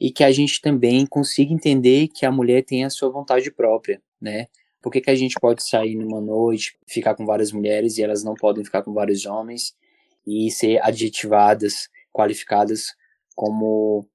e 0.00 0.10
que 0.10 0.24
a 0.24 0.32
gente 0.32 0.60
também 0.60 1.06
consiga 1.06 1.52
entender 1.52 2.08
que 2.08 2.24
a 2.24 2.32
mulher 2.32 2.64
tem 2.64 2.84
a 2.84 2.90
sua 2.90 3.10
vontade 3.10 3.50
própria, 3.50 4.02
né? 4.20 4.46
Por 4.80 4.90
que, 4.90 5.00
que 5.00 5.10
a 5.10 5.14
gente 5.14 5.38
pode 5.38 5.62
sair 5.62 5.94
numa 5.94 6.20
noite, 6.20 6.76
ficar 6.88 7.14
com 7.14 7.24
várias 7.24 7.52
mulheres 7.52 7.98
e 7.98 8.02
elas 8.02 8.24
não 8.24 8.34
podem 8.34 8.64
ficar 8.64 8.82
com 8.82 8.92
vários 8.92 9.26
homens 9.26 9.74
e 10.26 10.50
ser 10.50 10.82
adjetivadas, 10.82 11.88
qualificadas 12.12 12.86
como 13.34 14.08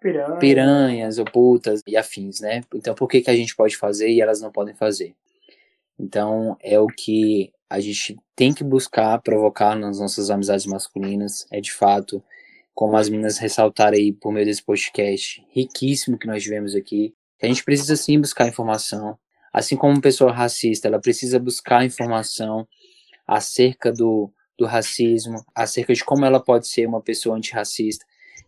Piranha. 0.00 0.36
piranhas 0.36 1.18
ou 1.18 1.24
putas 1.24 1.82
e 1.86 1.96
afins, 1.96 2.40
né? 2.40 2.62
Então 2.74 2.94
por 2.94 3.08
que, 3.08 3.20
que 3.20 3.30
a 3.30 3.36
gente 3.36 3.56
pode 3.56 3.76
fazer 3.76 4.08
e 4.08 4.20
elas 4.20 4.40
não 4.40 4.52
podem 4.52 4.74
fazer? 4.74 5.14
Então 5.98 6.56
é 6.62 6.78
o 6.78 6.86
que 6.86 7.52
a 7.68 7.80
gente 7.80 8.16
tem 8.34 8.52
que 8.52 8.62
buscar 8.62 9.20
provocar 9.20 9.74
nas 9.74 9.98
nossas 9.98 10.30
amizades 10.30 10.66
masculinas, 10.66 11.46
é 11.50 11.60
de 11.60 11.72
fato, 11.72 12.22
como 12.74 12.96
as 12.96 13.08
meninas 13.08 13.38
ressaltaram 13.38 13.96
aí 13.96 14.12
por 14.12 14.32
meio 14.32 14.46
desse 14.46 14.62
podcast 14.62 15.44
riquíssimo 15.50 16.18
que 16.18 16.26
nós 16.26 16.42
tivemos 16.42 16.74
aqui, 16.74 17.14
que 17.38 17.46
a 17.46 17.48
gente 17.48 17.64
precisa 17.64 17.96
sim 17.96 18.20
buscar 18.20 18.46
informação. 18.46 19.18
Assim 19.52 19.76
como 19.76 19.94
uma 19.94 20.02
pessoa 20.02 20.30
racista, 20.30 20.86
ela 20.86 21.00
precisa 21.00 21.38
buscar 21.38 21.84
informação 21.84 22.68
acerca 23.26 23.90
do, 23.90 24.30
do 24.58 24.66
racismo, 24.66 25.42
acerca 25.54 25.94
de 25.94 26.04
como 26.04 26.24
ela 26.24 26.38
pode 26.38 26.68
ser 26.68 26.86
uma 26.86 27.00
pessoa 27.00 27.36
antirracista, 27.36 28.04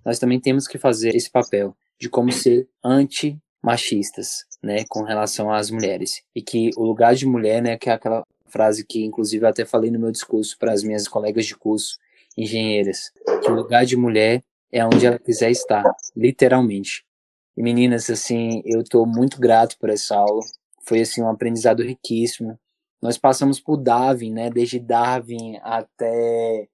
nós 0.09 0.19
também 0.19 0.41
temos 0.41 0.67
que 0.67 0.79
fazer 0.79 1.15
esse 1.15 1.31
papel 1.31 1.77
de 2.01 2.09
como 2.09 2.33
ser 2.33 2.67
anti-machistas, 2.83 4.47
né, 4.63 4.87
com 4.89 5.03
relação 5.03 5.53
às 5.53 5.71
mulheres. 5.71 6.23
E 6.35 6.41
que 6.41 6.71
o 6.79 6.83
lugar 6.83 7.15
de 7.15 7.27
mulher, 7.27 7.61
né, 7.61 7.77
que 7.77 7.91
é 7.91 7.93
aquela 7.93 8.23
frase 8.47 8.87
que 8.87 9.05
inclusive 9.05 9.45
eu 9.45 9.51
até 9.51 9.67
falei 9.67 9.91
no 9.91 9.99
meu 9.99 10.11
discurso 10.11 10.57
para 10.59 10.73
as 10.73 10.83
minhas 10.83 11.07
colegas 11.07 11.45
de 11.45 11.55
curso, 11.55 11.99
engenheiras, 12.39 13.13
que 13.43 13.51
o 13.51 13.55
lugar 13.55 13.85
de 13.85 13.99
mulher 13.99 14.43
é 14.73 14.83
onde 14.83 15.05
ela 15.05 15.19
quiser 15.19 15.51
estar, 15.51 15.85
literalmente. 16.17 17.05
E 17.55 17.63
meninas, 17.63 18.09
assim, 18.09 18.63
eu 18.65 18.81
estou 18.81 19.05
muito 19.05 19.39
grato 19.39 19.77
por 19.79 19.91
essa 19.91 20.17
aula. 20.17 20.41
Foi 20.85 21.03
assim 21.03 21.21
um 21.21 21.29
aprendizado 21.29 21.83
riquíssimo. 21.83 22.59
Nós 23.03 23.19
passamos 23.19 23.61
por 23.61 23.77
Darwin, 23.77 24.33
né, 24.33 24.49
desde 24.49 24.81
Darwin 24.81 25.59
até 25.63 26.67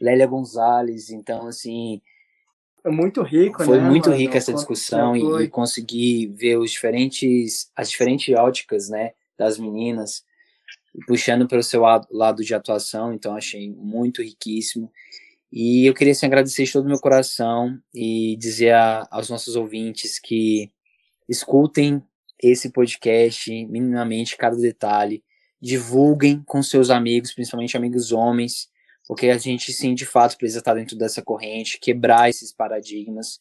Lélia 0.00 0.28
Gonzalez, 0.28 1.10
então 1.10 1.48
assim, 1.48 2.00
muito 2.90 3.22
rico, 3.22 3.64
Foi 3.64 3.78
né, 3.78 3.88
muito 3.88 4.10
mano? 4.10 4.20
rica 4.20 4.38
essa 4.38 4.52
discussão 4.52 5.16
e, 5.16 5.44
e 5.44 5.48
conseguir 5.48 6.28
ver 6.28 6.56
os 6.56 6.70
diferentes, 6.70 7.70
as 7.74 7.90
diferentes 7.90 8.34
óticas, 8.34 8.88
né, 8.88 9.12
das 9.36 9.58
meninas, 9.58 10.24
puxando 11.06 11.46
pelo 11.46 11.62
seu 11.62 11.82
lado 11.82 12.44
de 12.44 12.54
atuação, 12.54 13.12
então 13.12 13.36
achei 13.36 13.70
muito 13.70 14.22
riquíssimo. 14.22 14.90
E 15.52 15.86
eu 15.86 15.94
queria 15.94 16.12
assim, 16.12 16.26
agradecer 16.26 16.64
de 16.64 16.72
todo 16.72 16.84
o 16.84 16.88
meu 16.88 16.98
coração 16.98 17.78
e 17.94 18.36
dizer 18.36 18.72
a, 18.72 19.06
aos 19.10 19.30
nossos 19.30 19.56
ouvintes 19.56 20.18
que 20.18 20.70
escutem 21.28 22.02
esse 22.42 22.70
podcast 22.70 23.50
minimamente 23.66 24.36
cada 24.36 24.56
detalhe, 24.56 25.22
divulguem 25.60 26.42
com 26.44 26.62
seus 26.62 26.90
amigos, 26.90 27.32
principalmente 27.32 27.76
amigos 27.76 28.12
homens, 28.12 28.68
porque 29.06 29.28
a 29.28 29.38
gente 29.38 29.72
sim, 29.72 29.94
de 29.94 30.04
fato, 30.04 30.36
precisa 30.36 30.58
estar 30.58 30.74
dentro 30.74 30.96
dessa 30.96 31.22
corrente, 31.22 31.78
quebrar 31.78 32.28
esses 32.28 32.52
paradigmas. 32.52 33.40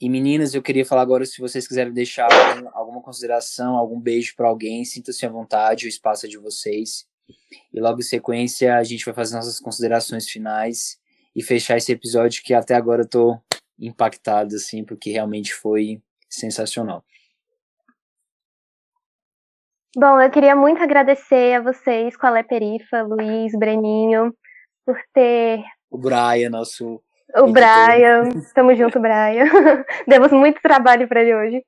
E 0.00 0.08
meninas, 0.08 0.54
eu 0.54 0.62
queria 0.62 0.84
falar 0.84 1.02
agora 1.02 1.24
se 1.24 1.40
vocês 1.40 1.66
quiserem 1.66 1.92
deixar 1.92 2.28
alguma 2.72 3.00
consideração, 3.00 3.76
algum 3.76 4.00
beijo 4.00 4.34
para 4.36 4.48
alguém, 4.48 4.84
sinta-se 4.84 5.24
à 5.26 5.28
vontade, 5.28 5.86
o 5.86 5.88
espaço 5.88 6.26
é 6.26 6.28
de 6.28 6.38
vocês. 6.38 7.06
E 7.72 7.80
logo 7.80 8.00
em 8.00 8.02
sequência 8.02 8.76
a 8.76 8.82
gente 8.82 9.04
vai 9.04 9.14
fazer 9.14 9.34
nossas 9.34 9.60
considerações 9.60 10.28
finais 10.28 10.98
e 11.34 11.42
fechar 11.42 11.76
esse 11.76 11.92
episódio 11.92 12.42
que 12.42 12.54
até 12.54 12.74
agora 12.74 13.02
eu 13.02 13.08
tô 13.08 13.38
impactado 13.78 14.54
assim, 14.54 14.84
porque 14.84 15.10
realmente 15.10 15.54
foi 15.54 16.00
sensacional. 16.28 17.04
Bom, 19.96 20.20
eu 20.20 20.30
queria 20.30 20.56
muito 20.56 20.82
agradecer 20.82 21.54
a 21.54 21.60
vocês, 21.60 22.16
Qual 22.16 22.32
Perifa, 22.44 23.02
Luiz, 23.02 23.52
Breninho, 23.58 24.34
por 24.84 24.98
ter. 25.12 25.62
O 25.90 25.98
Brian, 25.98 26.50
nosso. 26.50 27.02
O 27.34 27.52
Brian, 27.52 28.28
tamo 28.54 28.74
junto, 28.74 29.00
Brian. 29.00 29.46
Demos 30.06 30.32
muito 30.32 30.60
trabalho 30.60 31.08
para 31.08 31.22
ele 31.22 31.34
hoje. 31.34 31.64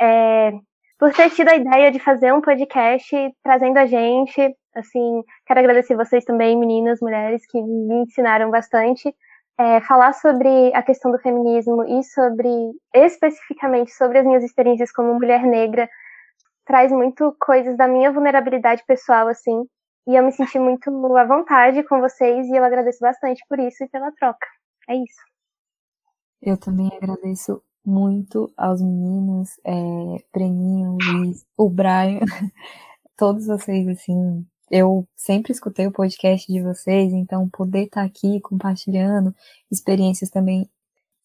É, 0.00 0.52
por 0.98 1.12
ter 1.12 1.30
tido 1.30 1.48
a 1.48 1.56
ideia 1.56 1.90
de 1.90 1.98
fazer 1.98 2.32
um 2.32 2.40
podcast 2.40 3.14
trazendo 3.42 3.78
a 3.78 3.86
gente. 3.86 4.56
Assim, 4.74 5.22
quero 5.46 5.60
agradecer 5.60 5.96
vocês 5.96 6.24
também, 6.24 6.58
meninas, 6.58 7.00
mulheres, 7.00 7.46
que 7.46 7.60
me 7.60 8.02
ensinaram 8.02 8.50
bastante. 8.50 9.14
É, 9.56 9.80
falar 9.82 10.12
sobre 10.14 10.74
a 10.74 10.82
questão 10.82 11.12
do 11.12 11.18
feminismo 11.18 11.84
e 11.84 12.02
sobre, 12.02 12.48
especificamente, 12.92 13.92
sobre 13.92 14.18
as 14.18 14.26
minhas 14.26 14.42
experiências 14.42 14.90
como 14.90 15.14
mulher 15.14 15.44
negra, 15.44 15.88
traz 16.64 16.90
muito 16.90 17.36
coisas 17.38 17.76
da 17.76 17.86
minha 17.86 18.10
vulnerabilidade 18.10 18.82
pessoal, 18.84 19.28
assim, 19.28 19.64
e 20.06 20.14
eu 20.14 20.24
me 20.24 20.32
senti 20.32 20.58
muito 20.58 20.90
à 21.16 21.24
vontade 21.24 21.82
com 21.84 22.00
vocês 22.00 22.46
e 22.46 22.56
eu 22.56 22.64
agradeço 22.64 23.00
bastante 23.00 23.42
por 23.48 23.58
isso 23.58 23.84
e 23.84 23.88
pela 23.88 24.12
troca. 24.12 24.46
É 24.88 24.94
isso. 24.94 25.22
Eu 26.42 26.58
também 26.58 26.90
agradeço 26.94 27.62
muito 27.84 28.52
aos 28.56 28.82
meninos, 28.82 29.50
é, 29.64 29.72
Preninho, 30.32 30.98
Luiz, 31.00 31.44
o 31.56 31.68
Brian, 31.68 32.20
todos 33.16 33.46
vocês, 33.46 33.86
assim. 33.88 34.46
Eu 34.70 35.06
sempre 35.14 35.52
escutei 35.52 35.86
o 35.86 35.92
podcast 35.92 36.50
de 36.50 36.62
vocês, 36.62 37.12
então 37.12 37.48
poder 37.48 37.84
estar 37.84 38.02
aqui 38.02 38.40
compartilhando 38.40 39.34
experiências 39.70 40.30
também. 40.30 40.68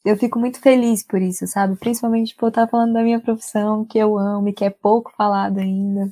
Eu 0.05 0.17
fico 0.17 0.39
muito 0.39 0.59
feliz 0.59 1.03
por 1.03 1.21
isso, 1.21 1.47
sabe? 1.47 1.75
Principalmente 1.75 2.35
por 2.35 2.49
estar 2.49 2.67
falando 2.67 2.93
da 2.93 3.03
minha 3.03 3.19
profissão, 3.19 3.85
que 3.85 3.97
eu 3.97 4.17
amo 4.17 4.49
e 4.49 4.53
que 4.53 4.65
é 4.65 4.69
pouco 4.69 5.11
falado 5.17 5.59
ainda. 5.59 6.09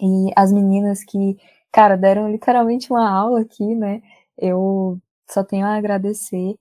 E 0.00 0.32
as 0.36 0.52
meninas 0.52 1.02
que 1.04 1.36
cara, 1.72 1.96
deram 1.96 2.30
literalmente 2.30 2.90
uma 2.90 3.08
aula 3.08 3.40
aqui, 3.40 3.74
né? 3.74 4.02
Eu 4.36 5.00
só 5.28 5.42
tenho 5.44 5.66
a 5.66 5.76
agradecer 5.76 6.58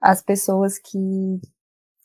as 0.00 0.22
pessoas 0.22 0.78
que, 0.78 1.40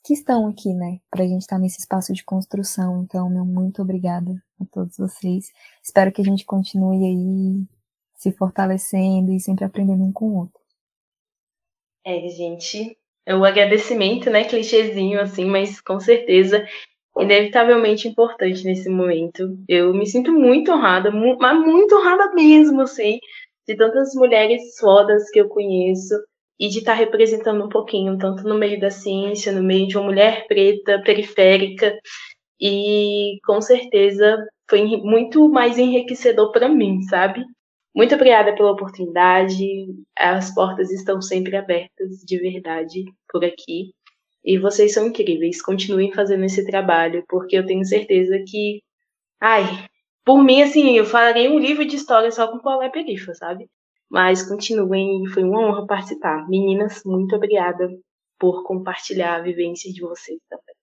que 0.04 0.14
estão 0.14 0.46
aqui, 0.48 0.72
né? 0.72 1.00
Pra 1.10 1.26
gente 1.26 1.42
estar 1.42 1.58
nesse 1.58 1.80
espaço 1.80 2.12
de 2.12 2.24
construção. 2.24 3.02
Então, 3.02 3.28
meu 3.28 3.44
muito 3.44 3.82
obrigada 3.82 4.32
a 4.60 4.64
todos 4.72 4.96
vocês. 4.96 5.52
Espero 5.82 6.12
que 6.12 6.22
a 6.22 6.24
gente 6.24 6.44
continue 6.44 7.04
aí 7.04 7.66
se 8.14 8.32
fortalecendo 8.32 9.32
e 9.32 9.40
sempre 9.40 9.64
aprendendo 9.64 10.04
um 10.04 10.12
com 10.12 10.26
o 10.26 10.36
outro. 10.38 10.60
É, 12.04 12.28
gente, 12.28 12.96
é 13.26 13.34
o 13.34 13.44
agradecimento, 13.44 14.30
né, 14.30 14.44
clichêzinho 14.44 15.20
assim, 15.20 15.44
mas 15.44 15.80
com 15.80 16.00
certeza 16.00 16.66
inevitavelmente 17.22 18.08
importante 18.08 18.64
nesse 18.64 18.88
momento. 18.88 19.56
Eu 19.68 19.92
me 19.92 20.06
sinto 20.06 20.32
muito 20.32 20.72
honrada, 20.72 21.10
mas 21.10 21.60
muito 21.60 21.96
honrada 21.96 22.32
mesmo, 22.34 22.82
assim, 22.82 23.18
de 23.66 23.76
tantas 23.76 24.14
mulheres 24.14 24.62
fodas 24.78 25.30
que 25.30 25.40
eu 25.40 25.48
conheço 25.48 26.14
e 26.58 26.68
de 26.68 26.78
estar 26.78 26.94
representando 26.94 27.64
um 27.64 27.68
pouquinho, 27.68 28.18
tanto 28.18 28.42
no 28.44 28.58
meio 28.58 28.80
da 28.80 28.90
ciência, 28.90 29.52
no 29.52 29.62
meio 29.62 29.86
de 29.86 29.96
uma 29.96 30.06
mulher 30.06 30.46
preta, 30.48 31.00
periférica, 31.04 31.96
e 32.60 33.38
com 33.44 33.60
certeza 33.60 34.44
foi 34.68 34.84
muito 34.98 35.48
mais 35.48 35.78
enriquecedor 35.78 36.50
para 36.52 36.68
mim, 36.68 37.00
sabe? 37.02 37.44
Muito 37.94 38.14
obrigada 38.14 38.54
pela 38.54 38.72
oportunidade. 38.72 39.86
As 40.16 40.54
portas 40.54 40.90
estão 40.90 41.20
sempre 41.22 41.56
abertas, 41.56 42.18
de 42.24 42.38
verdade, 42.38 43.04
por 43.30 43.44
aqui. 43.44 43.92
E 44.48 44.58
vocês 44.58 44.94
são 44.94 45.08
incríveis. 45.08 45.60
Continuem 45.60 46.10
fazendo 46.10 46.42
esse 46.42 46.64
trabalho, 46.64 47.22
porque 47.28 47.54
eu 47.58 47.66
tenho 47.66 47.84
certeza 47.84 48.42
que. 48.46 48.82
Ai, 49.38 49.64
por 50.24 50.42
mim, 50.42 50.62
assim, 50.62 50.96
eu 50.96 51.04
falarei 51.04 51.50
um 51.50 51.58
livro 51.58 51.84
de 51.84 51.96
história 51.96 52.30
só 52.30 52.50
com 52.50 52.58
Paulé 52.58 52.88
Perifa, 52.88 53.34
sabe? 53.34 53.68
Mas 54.10 54.42
continuem, 54.48 55.26
foi 55.26 55.44
uma 55.44 55.60
honra 55.60 55.86
participar. 55.86 56.48
Meninas, 56.48 57.02
muito 57.04 57.36
obrigada 57.36 57.90
por 58.38 58.64
compartilhar 58.64 59.36
a 59.36 59.42
vivência 59.42 59.92
de 59.92 60.00
vocês 60.00 60.40
também. 60.48 60.74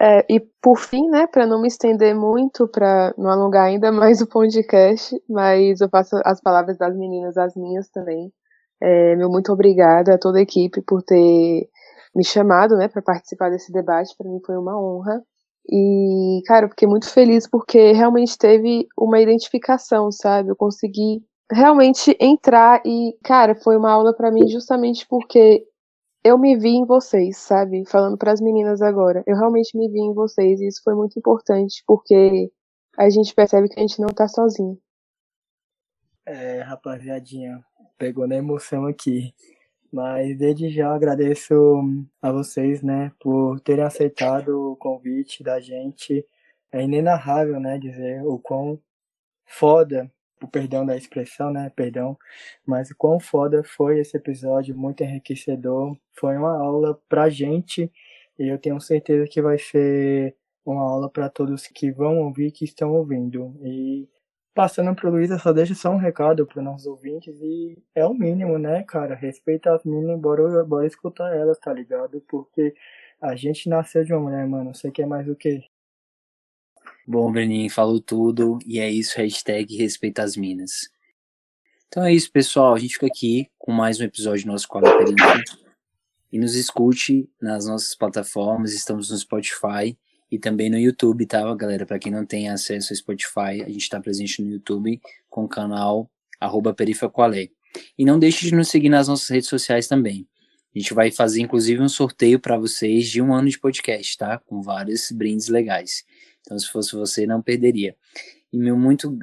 É, 0.00 0.26
e 0.28 0.40
por 0.60 0.80
fim, 0.80 1.08
né, 1.08 1.28
para 1.28 1.46
não 1.46 1.62
me 1.62 1.68
estender 1.68 2.12
muito, 2.12 2.66
para 2.66 3.14
não 3.16 3.30
alongar 3.30 3.66
ainda 3.66 3.92
mais 3.92 4.20
o 4.20 4.26
podcast, 4.26 5.14
mas 5.30 5.80
eu 5.80 5.88
passo 5.88 6.20
as 6.24 6.40
palavras 6.40 6.76
das 6.76 6.96
meninas, 6.96 7.36
as 7.36 7.54
minhas 7.54 7.88
também. 7.88 8.32
É, 8.82 9.14
meu 9.14 9.30
muito 9.30 9.52
obrigada 9.52 10.14
a 10.14 10.18
toda 10.18 10.38
a 10.38 10.42
equipe 10.42 10.82
por 10.82 11.02
ter 11.02 11.70
me 12.16 12.24
chamado, 12.24 12.76
né, 12.76 12.88
para 12.88 13.02
participar 13.02 13.50
desse 13.50 13.70
debate. 13.70 14.16
Para 14.16 14.30
mim 14.30 14.40
foi 14.44 14.56
uma 14.56 14.80
honra. 14.80 15.22
E, 15.68 16.42
cara, 16.46 16.66
eu 16.66 16.70
fiquei 16.70 16.88
muito 16.88 17.10
feliz 17.10 17.46
porque 17.48 17.92
realmente 17.92 18.38
teve 18.38 18.86
uma 18.96 19.20
identificação, 19.20 20.10
sabe? 20.10 20.50
Eu 20.50 20.56
consegui 20.56 21.22
realmente 21.50 22.16
entrar 22.18 22.80
e, 22.84 23.16
cara, 23.22 23.54
foi 23.54 23.76
uma 23.76 23.92
aula 23.92 24.14
para 24.14 24.30
mim 24.30 24.48
justamente 24.48 25.06
porque 25.08 25.66
eu 26.24 26.38
me 26.38 26.56
vi 26.56 26.70
em 26.70 26.86
vocês, 26.86 27.36
sabe? 27.36 27.84
Falando 27.86 28.16
para 28.16 28.32
as 28.32 28.40
meninas 28.40 28.80
agora, 28.80 29.22
eu 29.26 29.36
realmente 29.36 29.76
me 29.76 29.88
vi 29.88 30.00
em 30.00 30.14
vocês 30.14 30.60
e 30.60 30.68
isso 30.68 30.80
foi 30.82 30.94
muito 30.94 31.18
importante 31.18 31.82
porque 31.86 32.50
a 32.96 33.10
gente 33.10 33.34
percebe 33.34 33.68
que 33.68 33.78
a 33.78 33.82
gente 33.82 34.00
não 34.00 34.08
tá 34.08 34.26
sozinho. 34.26 34.78
É, 36.24 36.60
rapaziadinha, 36.62 37.62
pegou 37.98 38.26
na 38.26 38.36
emoção 38.36 38.86
aqui. 38.86 39.34
Mas 39.92 40.36
desde 40.36 40.68
já 40.68 40.94
agradeço 40.94 41.54
a 42.20 42.32
vocês, 42.32 42.82
né, 42.82 43.12
por 43.20 43.60
terem 43.60 43.84
aceitado 43.84 44.72
o 44.72 44.76
convite 44.76 45.42
da 45.42 45.60
gente. 45.60 46.26
É 46.72 46.82
inenarrável, 46.82 47.60
né, 47.60 47.78
dizer 47.78 48.22
o 48.26 48.38
quão 48.38 48.78
foda, 49.46 50.10
o 50.42 50.48
perdão 50.48 50.84
da 50.84 50.96
expressão, 50.96 51.50
né, 51.52 51.70
perdão, 51.74 52.18
mas 52.66 52.90
o 52.90 52.96
quão 52.96 53.18
foda 53.20 53.62
foi 53.64 54.00
esse 54.00 54.16
episódio, 54.16 54.76
muito 54.76 55.02
enriquecedor. 55.02 55.96
Foi 56.12 56.36
uma 56.36 56.58
aula 56.58 57.00
pra 57.08 57.28
gente 57.28 57.90
e 58.38 58.48
eu 58.48 58.58
tenho 58.58 58.80
certeza 58.80 59.26
que 59.28 59.40
vai 59.40 59.58
ser 59.58 60.36
uma 60.64 60.82
aula 60.82 61.08
para 61.08 61.28
todos 61.30 61.66
que 61.68 61.90
vão 61.92 62.18
ouvir, 62.20 62.50
que 62.50 62.64
estão 62.64 62.92
ouvindo. 62.92 63.56
E 63.62 64.08
Passando 64.56 64.94
pro 64.94 65.10
Luísa, 65.10 65.38
só 65.38 65.52
deixa 65.52 65.74
só 65.74 65.90
um 65.90 65.98
recado 65.98 66.46
para 66.46 66.62
nossos 66.62 66.86
ouvintes 66.86 67.38
e 67.42 67.76
é 67.94 68.06
o 68.06 68.14
mínimo, 68.14 68.58
né, 68.58 68.82
cara? 68.84 69.14
Respeita 69.14 69.74
as 69.74 69.84
meninas, 69.84 70.18
bora, 70.18 70.64
bora 70.64 70.86
escutar 70.86 71.36
elas, 71.36 71.58
tá 71.58 71.70
ligado? 71.74 72.22
Porque 72.26 72.74
a 73.20 73.36
gente 73.36 73.68
nasceu 73.68 74.02
de 74.02 74.14
uma 74.14 74.22
mulher, 74.22 74.48
mano. 74.48 74.74
Você 74.74 74.90
quer 74.90 75.06
mais 75.06 75.28
o 75.28 75.36
quê? 75.36 75.62
Bom, 77.06 77.30
Breninho, 77.30 77.70
falou 77.70 78.00
tudo 78.00 78.58
e 78.64 78.78
é 78.78 78.90
isso, 78.90 79.18
hashtag 79.18 79.76
respeita 79.76 80.22
as 80.22 80.38
minas. 80.38 80.88
Então 81.86 82.02
é 82.02 82.14
isso, 82.14 82.32
pessoal. 82.32 82.72
A 82.72 82.78
gente 82.78 82.94
fica 82.94 83.08
aqui 83.08 83.50
com 83.58 83.72
mais 83.72 84.00
um 84.00 84.04
episódio 84.04 84.46
do 84.46 84.52
nosso 84.52 84.66
Qual 84.66 84.82
é 84.82 85.42
E 86.32 86.38
nos 86.38 86.54
escute 86.54 87.28
nas 87.38 87.66
nossas 87.66 87.94
plataformas, 87.94 88.72
estamos 88.72 89.10
no 89.10 89.18
Spotify 89.18 89.98
e 90.30 90.38
também 90.38 90.68
no 90.68 90.78
YouTube, 90.78 91.26
tá, 91.26 91.54
galera? 91.54 91.86
Para 91.86 91.98
quem 91.98 92.10
não 92.10 92.24
tem 92.24 92.48
acesso 92.48 92.92
ao 92.92 92.96
Spotify, 92.96 93.62
a 93.62 93.68
gente 93.68 93.82
está 93.82 94.00
presente 94.00 94.42
no 94.42 94.50
YouTube 94.50 95.00
com 95.28 95.44
o 95.44 95.48
canal 95.48 96.10
arroba. 96.40 96.74
E 97.98 98.04
não 98.04 98.18
deixe 98.18 98.46
de 98.46 98.54
nos 98.54 98.68
seguir 98.68 98.88
nas 98.88 99.08
nossas 99.08 99.28
redes 99.28 99.48
sociais 99.48 99.86
também. 99.86 100.26
A 100.74 100.78
gente 100.78 100.92
vai 100.92 101.10
fazer 101.10 101.40
inclusive 101.40 101.80
um 101.80 101.88
sorteio 101.88 102.38
para 102.38 102.58
vocês 102.58 103.08
de 103.08 103.22
um 103.22 103.32
ano 103.32 103.48
de 103.48 103.58
podcast, 103.58 104.16
tá? 104.18 104.38
Com 104.38 104.60
vários 104.60 105.10
brindes 105.10 105.48
legais. 105.48 106.04
Então, 106.42 106.58
se 106.58 106.68
fosse 106.68 106.94
você, 106.94 107.26
não 107.26 107.40
perderia. 107.40 107.96
E 108.52 108.58
meu 108.58 108.76
muito 108.76 109.18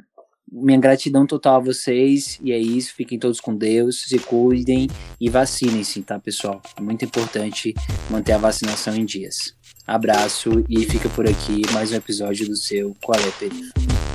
minha 0.50 0.78
gratidão 0.78 1.26
total 1.26 1.56
a 1.56 1.64
vocês. 1.64 2.38
E 2.42 2.52
é 2.52 2.58
isso. 2.58 2.94
Fiquem 2.94 3.18
todos 3.18 3.40
com 3.40 3.56
Deus, 3.56 4.02
se 4.02 4.18
cuidem 4.18 4.88
e 5.20 5.28
vacinem-se, 5.28 6.02
tá, 6.02 6.18
pessoal? 6.18 6.62
É 6.76 6.80
muito 6.80 7.04
importante 7.04 7.74
manter 8.10 8.32
a 8.32 8.38
vacinação 8.38 8.94
em 8.94 9.04
dias. 9.04 9.56
Abraço 9.86 10.64
e 10.68 10.84
fica 10.86 11.10
por 11.10 11.28
aqui 11.28 11.60
mais 11.72 11.92
um 11.92 11.96
episódio 11.96 12.48
do 12.48 12.56
seu 12.56 12.96
Qual 13.02 13.20
é 13.20 13.30
Perifa. 13.32 14.13